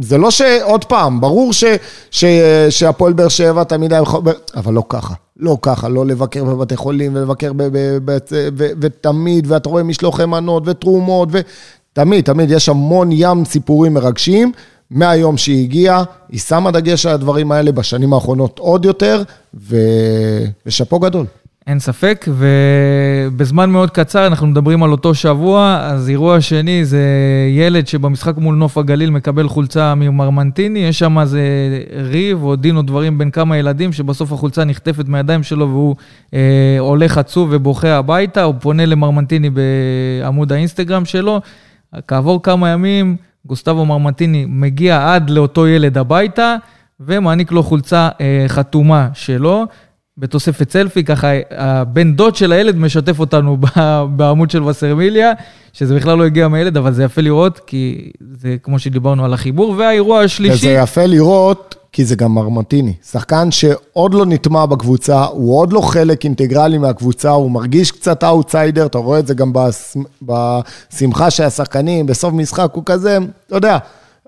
זה 0.01 0.19
לא 0.19 0.31
שעוד 0.31 0.85
פעם, 0.85 1.21
ברור 1.21 1.53
ש, 1.53 1.65
ש, 2.11 2.25
שהפועל 2.71 3.13
באר 3.13 3.29
שבע 3.29 3.65
תמיד 3.65 3.93
היה. 3.93 4.03
אבל 4.57 4.75
לא 4.75 4.83
ככה. 4.89 5.15
לא 5.37 5.59
ככה, 5.63 5.89
לא 5.89 6.07
לבקר 6.07 6.45
בבתי 6.45 6.77
חולים 6.77 7.15
ולבקר 7.15 7.53
ב, 7.53 7.63
ב, 7.63 7.99
ב, 8.05 8.19
ו, 8.31 8.67
ותמיד, 8.81 9.47
ואתה 9.49 9.69
רואה 9.69 9.83
משלוחי 9.83 10.27
מנות 10.27 10.63
ותרומות, 10.67 11.29
ותמיד, 11.33 12.25
תמיד 12.25 12.51
יש 12.51 12.69
המון 12.69 13.09
ים 13.13 13.45
סיפורים 13.45 13.95
מרגשים. 13.95 14.53
מהיום 14.91 15.37
שהיא 15.37 15.65
הגיעה, 15.65 16.05
היא 16.29 16.41
שמה 16.41 16.71
דגש 16.71 17.07
על 17.07 17.15
הדברים 17.15 17.53
האלה 17.53 17.73
בשנים 17.73 18.13
האחרונות 18.13 18.59
עוד 18.59 18.85
יותר. 18.85 19.23
ושאפו 20.67 20.99
גדול. 20.99 21.27
אין 21.67 21.79
ספק, 21.79 22.27
ובזמן 22.29 23.71
מאוד 23.71 23.91
קצר 23.91 24.27
אנחנו 24.27 24.47
מדברים 24.47 24.83
על 24.83 24.91
אותו 24.91 25.15
שבוע, 25.15 25.79
אז 25.83 26.09
אירוע 26.09 26.41
שני 26.41 26.85
זה 26.85 27.05
ילד 27.51 27.87
שבמשחק 27.87 28.37
מול 28.37 28.55
נוף 28.55 28.79
הגליל 28.79 29.11
מקבל 29.11 29.49
חולצה 29.49 29.95
ממרמנטיני, 29.95 30.79
יש 30.79 30.99
שם 30.99 31.19
איזה 31.19 31.41
ריב 31.97 32.43
או 32.43 32.57
דין 32.57 32.77
או 32.77 32.83
דברים 32.83 33.19
בין 33.19 33.31
כמה 33.31 33.57
ילדים, 33.57 33.93
שבסוף 33.93 34.33
החולצה 34.33 34.65
נחטפת 34.65 35.09
מהידיים 35.09 35.43
שלו 35.43 35.69
והוא 35.69 35.97
אה, 36.35 36.77
הולך 36.79 37.19
עצוב 37.19 37.49
ובוכה 37.53 37.97
הביתה, 37.97 38.43
הוא 38.43 38.55
פונה 38.61 38.87
למרמנטיני 38.87 39.51
בעמוד 39.51 40.53
האינסטגרם 40.53 41.05
שלו, 41.05 41.41
כעבור 42.09 42.43
כמה 42.43 42.69
ימים 42.69 43.17
גוסטבו 43.47 43.87
מרמנטיני 43.87 44.47
מגיע 44.49 45.15
עד 45.15 45.31
לאותו 45.31 45.67
ילד 45.67 45.99
הביתה, 45.99 46.57
ומעניק 47.01 47.53
לו 47.53 47.63
חולצה 47.63 48.09
אה, 48.21 48.45
חתומה 48.49 49.09
שלו. 49.15 49.67
בתוספת 50.21 50.71
סלפי, 50.71 51.05
ככה 51.05 51.29
הבן 51.51 52.13
דוד 52.15 52.37
של 52.37 52.53
הילד 52.53 52.77
משתף 52.77 53.21
אותנו 53.21 53.57
בעמוד 54.17 54.51
של 54.51 54.63
וסרמיליה, 54.63 55.33
שזה 55.73 55.95
בכלל 55.97 56.19
לא 56.19 56.25
הגיע 56.25 56.49
מהילד, 56.49 56.77
אבל 56.77 56.93
זה 56.93 57.05
יפה 57.05 57.21
לראות, 57.21 57.61
כי 57.67 58.11
זה 58.41 58.57
כמו 58.63 58.79
שדיברנו 58.79 59.25
על 59.25 59.35
החיבור. 59.35 59.75
והאירוע 59.79 60.21
השלישי... 60.21 60.55
וזה 60.55 60.71
יפה 60.71 61.07
לראות, 61.07 61.75
כי 61.93 62.05
זה 62.05 62.17
גם 62.17 62.35
מרמנטיני. 62.35 62.93
שחקן 63.11 63.51
שעוד 63.51 64.15
לא 64.15 64.27
נטמע 64.27 64.67
בקבוצה, 64.67 65.25
הוא 65.25 65.59
עוד 65.59 65.73
לא 65.73 65.81
חלק 65.81 66.25
אינטגרלי 66.25 66.79
מהקבוצה, 66.79 67.31
הוא 67.31 67.51
מרגיש 67.51 67.91
קצת 67.91 68.25
אאוטסיידר, 68.25 68.87
אתה 68.87 68.99
רואה 68.99 69.19
את 69.19 69.27
זה 69.27 69.35
גם 69.35 69.53
בש- 69.53 69.97
בשמחה 70.23 71.31
של 71.31 71.43
השחקנים, 71.45 72.07
בסוף 72.07 72.33
משחק 72.35 72.71
הוא 72.73 72.83
כזה, 72.87 73.19
אתה 73.47 73.57
יודע, 73.57 73.79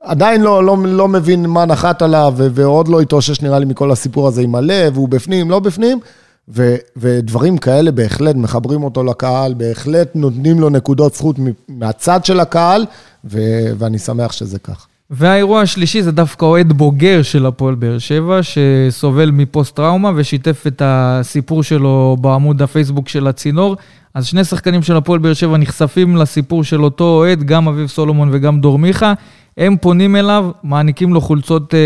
עדיין 0.03 0.41
לא, 0.41 0.65
לא, 0.65 0.77
לא 0.85 1.09
מבין 1.09 1.47
מה 1.47 1.65
נחת 1.65 2.03
עליו, 2.03 2.35
ועוד 2.37 2.89
לא 2.89 3.01
התאושש 3.01 3.41
נראה 3.41 3.59
לי 3.59 3.65
מכל 3.65 3.91
הסיפור 3.91 4.29
הזה 4.29 4.43
עם 4.43 4.55
הלב, 4.55 4.97
הוא 4.97 5.09
בפנים, 5.09 5.51
לא 5.51 5.59
בפנים. 5.59 6.01
ו, 6.49 6.77
ודברים 6.97 7.59
כאלה 7.59 7.91
בהחלט 7.91 8.37
מחברים 8.37 8.85
אותו 8.85 9.05
לקהל, 9.05 9.55
בהחלט 9.55 10.11
נותנים 10.15 10.61
לו 10.61 10.71
נקודות 10.71 11.15
זכות 11.15 11.37
מהצד 11.69 12.25
של 12.25 12.41
הקהל, 12.41 12.85
ו, 13.25 13.39
ואני 13.79 13.99
שמח 13.99 14.33
שזה 14.33 14.59
כך. 14.59 14.87
והאירוע 15.11 15.61
השלישי 15.61 16.03
זה 16.03 16.13
דווקא 16.13 16.45
אוהד 16.45 16.73
בוגר 16.73 17.23
של 17.23 17.47
הפועל 17.47 17.75
באר 17.75 17.99
שבע, 17.99 18.41
שסובל 18.43 19.31
מפוסט-טראומה 19.31 20.11
ושיתף 20.17 20.65
את 20.67 20.83
הסיפור 20.85 21.63
שלו 21.63 22.17
בעמוד 22.21 22.63
הפייסבוק 22.63 23.09
של 23.09 23.27
הצינור. 23.27 23.77
אז 24.15 24.27
שני 24.27 24.45
שחקנים 24.45 24.83
של 24.83 24.97
הפועל 24.97 25.19
באר 25.19 25.35
שבע 25.35 25.57
נחשפים 25.57 26.17
לסיפור 26.17 26.65
של 26.65 26.85
אותו 26.85 27.05
אוהד, 27.05 27.43
גם 27.43 27.69
אביב 27.69 27.87
סולומון 27.87 28.29
וגם 28.33 28.61
דור 28.61 28.79
מיכה. 28.79 29.13
הם 29.57 29.77
פונים 29.77 30.17
אליו, 30.17 30.51
מעניקים 30.63 31.15
לו 31.15 31.21
חולצות 31.21 31.75
uh, 31.75 31.77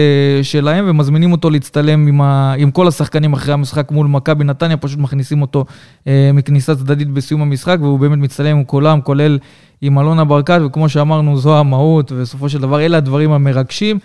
שלהם 0.45 0.85
ומזמינים 0.89 1.33
אותו 1.33 1.51
להצטלם 1.51 2.07
עם, 2.07 2.21
ה... 2.21 2.55
עם 2.59 2.71
כל 2.71 2.89
השחקנים 2.89 3.33
אחרי 3.33 3.55
המשחק 3.55 3.91
מול 3.91 4.07
מכבי 4.07 4.45
נתניה, 4.45 4.77
פשוט 4.77 4.99
מכניסים 4.99 5.43
אותו 5.43 5.65
uh, 6.05 6.09
מכניסה 6.35 6.75
צדדית 6.75 7.11
בסיום 7.11 7.43
המשחק, 7.43 7.77
והוא 7.81 7.99
באמת 7.99 8.19
מצטלם 8.19 8.57
עם 8.57 8.65
כולם, 8.65 9.01
כולל 9.01 9.39
עם 9.81 9.99
אלונה 9.99 10.25
ברקת, 10.25 10.61
וכמו 10.67 10.89
שאמרנו, 10.89 11.37
זו 11.37 11.59
המהות, 11.59 12.13
ובסופו 12.13 12.49
של 12.49 12.59
דבר 12.61 12.81
אלה 12.81 12.97
הדברים 12.97 13.33
המרגשים. 13.33 13.99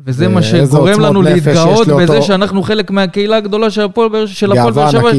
וזה 0.00 0.28
מה 0.28 0.42
שגורם 0.42 1.00
לנו 1.00 1.22
להתגאות 1.22 1.88
בזה 1.88 2.22
שאנחנו 2.22 2.62
חלק 2.62 2.90
מהקהילה 2.90 3.36
הגדולה 3.36 3.70
של 3.70 3.82
הפועל 3.82 4.08
באר 4.08 4.26
שבע. 4.26 5.10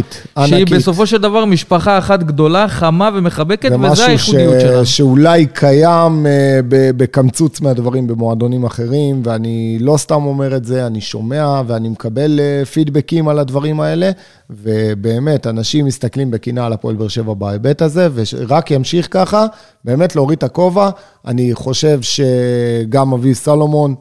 שהיא 0.46 0.66
בסופו 0.72 1.06
של 1.08 1.18
דבר 1.18 1.46
משפחה 1.46 1.98
אחת 1.98 2.24
גדולה, 2.24 2.68
חמה 2.68 3.10
ומחבקת, 3.14 3.72
וזה 3.82 4.06
הייחודיות 4.06 4.62
שלנו. 4.62 4.86
שאולי 4.86 5.46
קיים 5.46 6.26
אה, 6.26 6.60
בקמצוץ 6.70 7.62
מהדברים 7.62 8.08
במועדונים 8.08 8.64
אחרים, 8.64 9.22
ואני 9.26 9.78
לא 9.82 9.98
סתם 9.98 10.26
אומר 10.26 10.56
את 10.56 10.66
זה, 10.66 10.88
אני 10.88 11.02
שומע 11.02 11.62
ואני 11.68 11.90
מקבל 11.90 12.40
אה, 12.40 12.66
פידבקים 12.66 13.28
על 13.28 13.40
הדברים 13.40 13.82
האלה, 13.82 14.12
ובאמת, 14.50 15.48
אנשים 15.48 15.86
מסתכלים 15.86 16.32
בקינה 16.32 16.66
על 16.66 16.74
הפועל 16.74 16.96
באר 16.96 17.08
שבע 17.08 17.34
בהיבט 17.34 17.82
הזה, 17.82 18.08
ורק 18.14 18.72
ימשיך 18.72 19.08
ככה, 19.12 19.46
באמת 19.86 20.16
להוריד 20.16 20.38
את 20.38 20.44
הכובע. 20.44 20.90
אני 21.28 21.54
חושב 21.54 22.00
שגם 22.02 23.14
אביב 23.14 23.34
סלומון, 23.34 23.96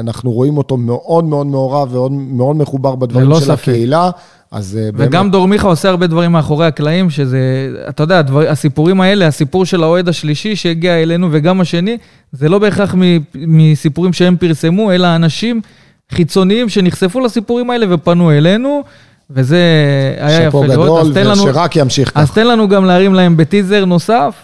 אנחנו 0.00 0.32
רואים 0.32 0.58
אותו 0.58 0.76
מאוד 0.76 1.24
מאוד 1.24 1.46
מעורב 1.46 1.94
ומאוד 1.94 2.56
מחובר 2.56 2.94
בדברים 2.94 3.34
של 3.34 3.40
ספק. 3.40 3.50
הקהילה. 3.50 4.10
אז 4.50 4.78
אה, 4.80 4.92
באמת... 4.92 5.08
וגם 5.08 5.30
דור 5.30 5.48
מיכה 5.48 5.68
עושה 5.68 5.88
הרבה 5.88 6.06
דברים 6.06 6.32
מאחורי 6.32 6.66
הקלעים, 6.66 7.10
שזה, 7.10 7.38
אתה 7.88 8.02
יודע, 8.02 8.18
הדבר, 8.18 8.48
הסיפורים 8.48 9.00
האלה, 9.00 9.26
הסיפור 9.26 9.64
של 9.64 9.82
האוהד 9.82 10.08
השלישי 10.08 10.56
שהגיע 10.56 11.02
אלינו 11.02 11.28
וגם 11.30 11.60
השני, 11.60 11.98
זה 12.32 12.48
לא 12.48 12.58
בהכרח 12.58 12.94
מסיפורים 13.34 14.12
שהם 14.12 14.36
פרסמו, 14.36 14.92
אלא 14.92 15.16
אנשים 15.16 15.60
חיצוניים 16.12 16.68
שנחשפו 16.68 17.20
לסיפורים 17.20 17.70
האלה 17.70 17.94
ופנו 17.94 18.30
אלינו. 18.30 18.82
וזה 19.30 19.58
היה 20.18 20.46
יפה 20.46 20.66
לראות. 20.66 21.04
שאפו 21.06 21.12
גדול, 21.12 21.32
ושרק 21.32 21.76
ימשיך 21.76 22.10
כך. 22.10 22.16
אז 22.16 22.30
תן 22.30 22.46
לנו 22.46 22.68
גם 22.68 22.84
להרים 22.84 23.14
להם 23.14 23.36
בטיזר 23.36 23.84
נוסף. 23.84 24.34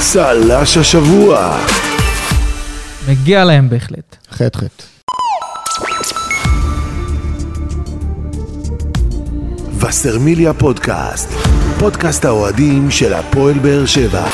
צל"ש 0.00 0.76
השבוע. 0.76 1.56
מגיע 3.10 3.44
להם 3.44 3.68
בהחלט. 3.68 4.16
חטא 4.30 4.58
חטא. 4.58 4.84
וסרמיליה 9.80 10.54
פודקאסט, 10.54 11.28
פודקאסט 11.78 12.24
האוהדים 12.24 12.90
של 12.90 13.14
הפועל 13.14 13.58
באר 13.58 13.86
שבע. 13.86 14.26